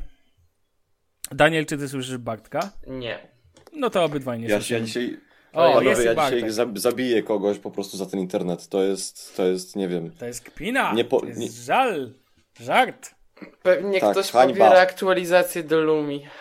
Daniel, 1.30 1.66
czy 1.66 1.78
ty 1.78 1.88
słyszysz 1.88 2.16
Bartka? 2.18 2.70
Nie. 2.86 3.28
No 3.72 3.90
to 3.90 4.04
obydwaj 4.04 4.38
nie 4.40 4.48
Ja, 4.48 4.56
słyszymy. 4.56 4.80
ja 4.80 4.86
dzisiaj, 4.86 5.20
O, 5.52 5.68
panowie, 5.68 5.88
jest 5.88 6.04
ja 6.04 6.14
dzisiaj 6.14 6.42
zab- 6.50 6.78
zabiję 6.78 7.22
kogoś 7.22 7.58
po 7.58 7.70
prostu 7.70 7.96
za 7.96 8.06
ten 8.06 8.20
internet. 8.20 8.68
To 8.68 8.82
jest, 8.82 9.36
to 9.36 9.46
jest, 9.46 9.76
nie 9.76 9.88
wiem. 9.88 10.10
To 10.10 10.26
jest 10.26 10.44
kpina, 10.44 10.92
Nie 10.92 11.04
po- 11.04 11.20
to 11.20 11.26
jest 11.26 11.40
nie- 11.40 11.50
żal, 11.50 12.14
żart. 12.60 13.14
Pewnie 13.62 14.00
Tak, 14.00 14.10
ktoś 14.10 14.30
hańba. 14.30 14.54
pobiera 14.64 14.80
aktualizację 14.80 15.62
do 15.62 15.80
Lumi. 15.80 16.26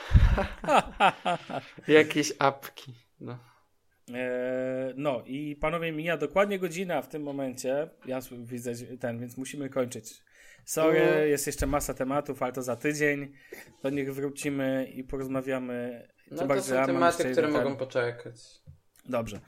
Jakieś 1.88 2.34
apki. 2.40 2.94
No. 3.20 3.38
Eee, 4.14 4.94
no 4.98 5.24
i 5.26 5.56
panowie, 5.56 5.92
mija 5.92 6.18
dokładnie 6.18 6.60
godzina 6.60 7.02
w 7.02 7.08
tym 7.08 7.24
momencie. 7.24 7.90
Ja 8.06 8.20
widzę 8.32 8.74
ten, 9.00 9.20
więc 9.20 9.38
musimy 9.38 9.70
kończyć. 9.70 10.14
Sorry, 10.66 11.08
No. 11.16 11.22
jest 11.22 11.48
jeszcze 11.48 11.68
masa 11.68 11.94
tematów, 11.94 12.44
ale 12.44 12.54
to 12.54 12.62
za 12.62 12.76
tydzień. 12.76 13.34
Do 13.84 13.90
nich 13.90 14.14
wrócimy 14.14 14.92
i 14.96 15.04
porozmawiamy. 15.04 16.08
No 16.32 16.48
to 16.48 16.56
ja 16.56 16.62
są 16.62 16.86
tematy, 16.86 17.32
które 17.32 17.48
mogą 17.48 17.76
poczekać. 17.76 18.36
Dobrze. 19.10 19.40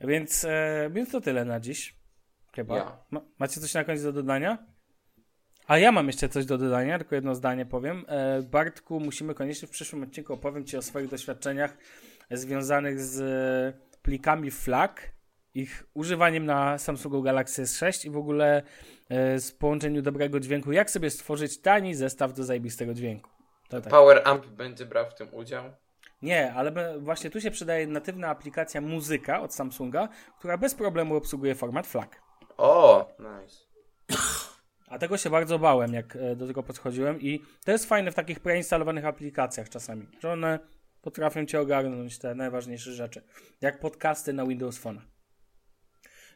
Więc, 0.00 0.44
e, 0.44 0.90
więc 0.92 1.10
to 1.10 1.20
tyle 1.20 1.44
na 1.44 1.60
dziś. 1.60 1.96
Chyba. 2.54 2.76
Ja. 2.76 2.98
Ma, 3.10 3.20
macie 3.38 3.60
coś 3.60 3.74
na 3.74 3.84
koniec 3.84 4.02
do 4.02 4.12
dodania? 4.12 4.66
A 5.66 5.78
ja 5.78 5.92
mam 5.92 6.06
jeszcze 6.06 6.28
coś 6.28 6.46
do 6.46 6.58
dodania, 6.58 6.98
tylko 6.98 7.14
jedno 7.14 7.34
zdanie 7.34 7.66
powiem. 7.66 8.04
E, 8.08 8.42
Bartku, 8.42 9.00
musimy 9.00 9.34
koniecznie 9.34 9.68
w 9.68 9.70
przyszłym 9.70 10.02
odcinku 10.02 10.32
opowiem 10.32 10.64
Ci 10.64 10.76
o 10.76 10.82
swoich 10.82 11.08
doświadczeniach 11.08 11.76
związanych 12.30 13.00
z 13.00 13.20
e, 13.20 13.98
plikami 14.02 14.50
FLAC, 14.50 14.92
ich 15.54 15.86
używaniem 15.94 16.46
na 16.46 16.78
Samsungu 16.78 17.22
Galaxy 17.22 17.62
S6 17.62 18.06
i 18.06 18.10
w 18.10 18.16
ogóle 18.16 18.62
e, 19.08 19.38
z 19.38 19.52
połączeniu 19.52 20.02
dobrego 20.02 20.40
dźwięku, 20.40 20.72
jak 20.72 20.90
sobie 20.90 21.10
stworzyć 21.10 21.60
tani 21.60 21.94
zestaw 21.94 22.34
do 22.34 22.44
zajebistego 22.44 22.94
dźwięku. 22.94 23.30
To 23.68 23.80
tak. 23.80 23.90
Power 23.90 24.22
Amp 24.24 24.46
będzie 24.46 24.86
brał 24.86 25.10
w 25.10 25.14
tym 25.14 25.34
udział. 25.34 25.64
Nie, 26.22 26.52
ale 26.54 26.98
właśnie 26.98 27.30
tu 27.30 27.40
się 27.40 27.50
przydaje 27.50 27.86
natywna 27.86 28.28
aplikacja 28.28 28.80
Muzyka 28.80 29.40
od 29.40 29.54
Samsunga, 29.54 30.08
która 30.38 30.58
bez 30.58 30.74
problemu 30.74 31.16
obsługuje 31.16 31.54
format 31.54 31.86
FLAC. 31.86 32.08
O, 32.56 33.08
nice. 33.18 33.56
A 34.88 34.98
tego 34.98 35.16
się 35.16 35.30
bardzo 35.30 35.58
bałem, 35.58 35.94
jak 35.94 36.16
e, 36.16 36.36
do 36.36 36.46
tego 36.46 36.62
podchodziłem 36.62 37.20
i 37.20 37.42
to 37.64 37.72
jest 37.72 37.86
fajne 37.88 38.10
w 38.10 38.14
takich 38.14 38.40
preinstalowanych 38.40 39.04
aplikacjach 39.04 39.68
czasami, 39.68 40.08
że 40.20 40.32
one 40.32 40.58
potrafią 41.02 41.46
cię 41.46 41.60
ogarnąć 41.60 42.18
te 42.18 42.34
najważniejsze 42.34 42.92
rzeczy, 42.92 43.22
jak 43.60 43.80
podcasty 43.80 44.32
na 44.32 44.46
Windows 44.46 44.78
Phone. 44.78 45.00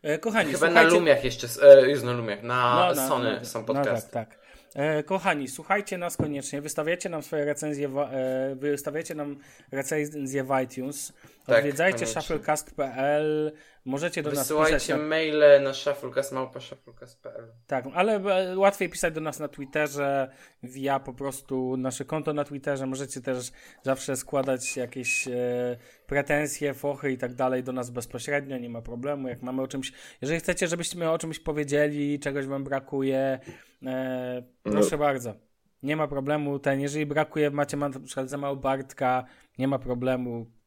E, 0.03 0.19
kochani, 0.19 0.53
Chyba 0.53 0.67
na 0.67 0.73
słuchajcie... 0.73 0.99
Lumiach 0.99 1.25
jeszcze, 1.25 1.49
e, 1.63 1.91
już 1.91 2.03
na 2.03 2.13
Lumiach, 2.13 2.43
na 2.43 2.75
No, 2.89 2.95
na- 2.95 3.09
Sony 3.09 3.37
no, 3.39 3.45
są 3.45 3.61
No 3.61 3.65
podcasty. 3.67 4.11
tak, 4.13 4.29
tak. 4.31 4.40
E, 4.75 5.03
kochani, 5.03 5.49
słuchajcie 5.49 5.99
nas 5.99 6.17
koniecznie, 6.17 6.61
wystawiacie 6.61 7.09
nam 7.09 7.23
swoje 7.23 7.45
recenzje, 7.45 7.89
e, 7.89 8.57
wystawiacie 8.57 9.15
nam 9.15 9.37
recenzje 9.73 10.45
w 10.45 10.61
iTunes, 10.65 11.13
odwiedzajcie 11.47 11.99
koniecznie. 11.99 12.23
shufflecast.pl, 12.23 13.53
możecie 13.85 14.23
do 14.23 14.31
nas 14.31 14.39
pisać 14.39 14.49
Wysyłajcie 14.49 14.97
na 14.97 15.03
maile 15.03 15.63
na 15.63 15.73
shufflecast.pl 15.75 17.53
Tak, 17.67 17.85
ale 17.95 18.15
e, 18.15 18.59
łatwiej 18.59 18.89
pisać 18.89 19.15
do 19.15 19.21
nas 19.21 19.39
na 19.39 19.49
Twitterze, 19.49 20.31
via 20.63 21.01
po 21.01 21.13
prostu 21.13 21.77
nasze 21.77 22.05
konto 22.05 22.33
na 22.33 22.45
Twitterze. 22.45 22.87
Możecie 22.87 23.21
też 23.21 23.51
zawsze 23.83 24.17
składać 24.17 24.77
jakieś 24.77 25.29
e, 25.29 25.77
pretensje, 26.07 26.75
fochy 26.75 27.13
i 27.13 27.19
tak 27.19 27.35
dalej 27.35 27.63
do 27.63 27.73
nas 27.73 27.91
bezpośrednio, 27.91 28.59
nie 28.59 28.71
ma 28.71 28.83
problemu. 28.83 29.29
Jak 29.29 29.43
mamy 29.43 29.63
o 29.63 29.69
czymś, 29.69 29.93
jeżeli 30.21 30.41
chcecie, 30.41 30.69
żebyśmy 30.69 31.11
o 31.11 31.19
czymś 31.19 31.39
powiedzieli, 31.39 32.21
czegoś 32.21 32.47
wam 32.47 32.65
brakuje, 32.65 33.39
e, 33.87 34.43
proszę 34.63 34.99
bardzo. 34.99 35.35
Nie 35.83 35.97
ma 35.97 36.09
problemu. 36.09 36.59
Ten, 36.59 36.81
jeżeli 36.81 37.07
brakuje, 37.07 37.51
macie 37.51 37.77
ma, 37.77 37.89
na 37.89 38.01
przykład 38.01 38.31
za 38.31 38.37
mało 38.37 38.57
Bartka, 38.57 39.25
nie 39.59 39.69
ma 39.69 39.79
problemu. 39.79 40.60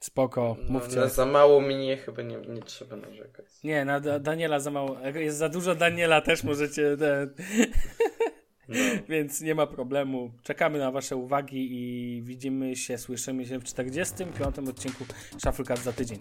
Spoko, 0.00 0.56
No, 0.62 0.72
mówcie. 0.72 0.96
na 0.96 1.08
za 1.08 1.26
mało 1.26 1.60
mnie 1.60 1.96
chyba 1.96 2.22
nie, 2.22 2.36
nie 2.36 2.62
trzeba 2.62 2.96
narzekać. 2.96 3.46
Nie, 3.64 3.84
na 3.84 4.00
Da- 4.00 4.18
Daniela 4.18 4.60
za 4.60 4.70
mało. 4.70 4.96
Jak 5.04 5.14
Jest 5.14 5.38
za 5.38 5.48
dużo 5.48 5.74
Daniela, 5.74 6.20
też 6.20 6.44
możecie. 6.44 6.96
Ten... 6.96 7.34
Więc 9.08 9.40
nie 9.40 9.54
ma 9.54 9.66
problemu. 9.66 10.30
Czekamy 10.42 10.78
na 10.78 10.90
Wasze 10.90 11.16
uwagi 11.16 11.68
i 11.72 12.22
widzimy 12.22 12.76
się, 12.76 12.98
słyszymy 12.98 13.46
się 13.46 13.58
w 13.58 13.64
45. 13.64 14.58
odcinku 14.68 15.04
Shufflecast 15.44 15.82
za 15.82 15.92
tydzień. 15.92 16.18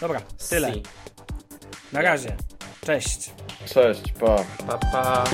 Dobra, 0.00 0.20
tyle. 0.50 0.72
Si. 0.74 0.82
Na 1.92 2.02
razie. 2.02 2.36
Cześć. 2.86 3.30
Cześć, 3.66 4.12
pa. 4.12 4.44
Pa, 4.66 4.78
pa. 4.78 5.24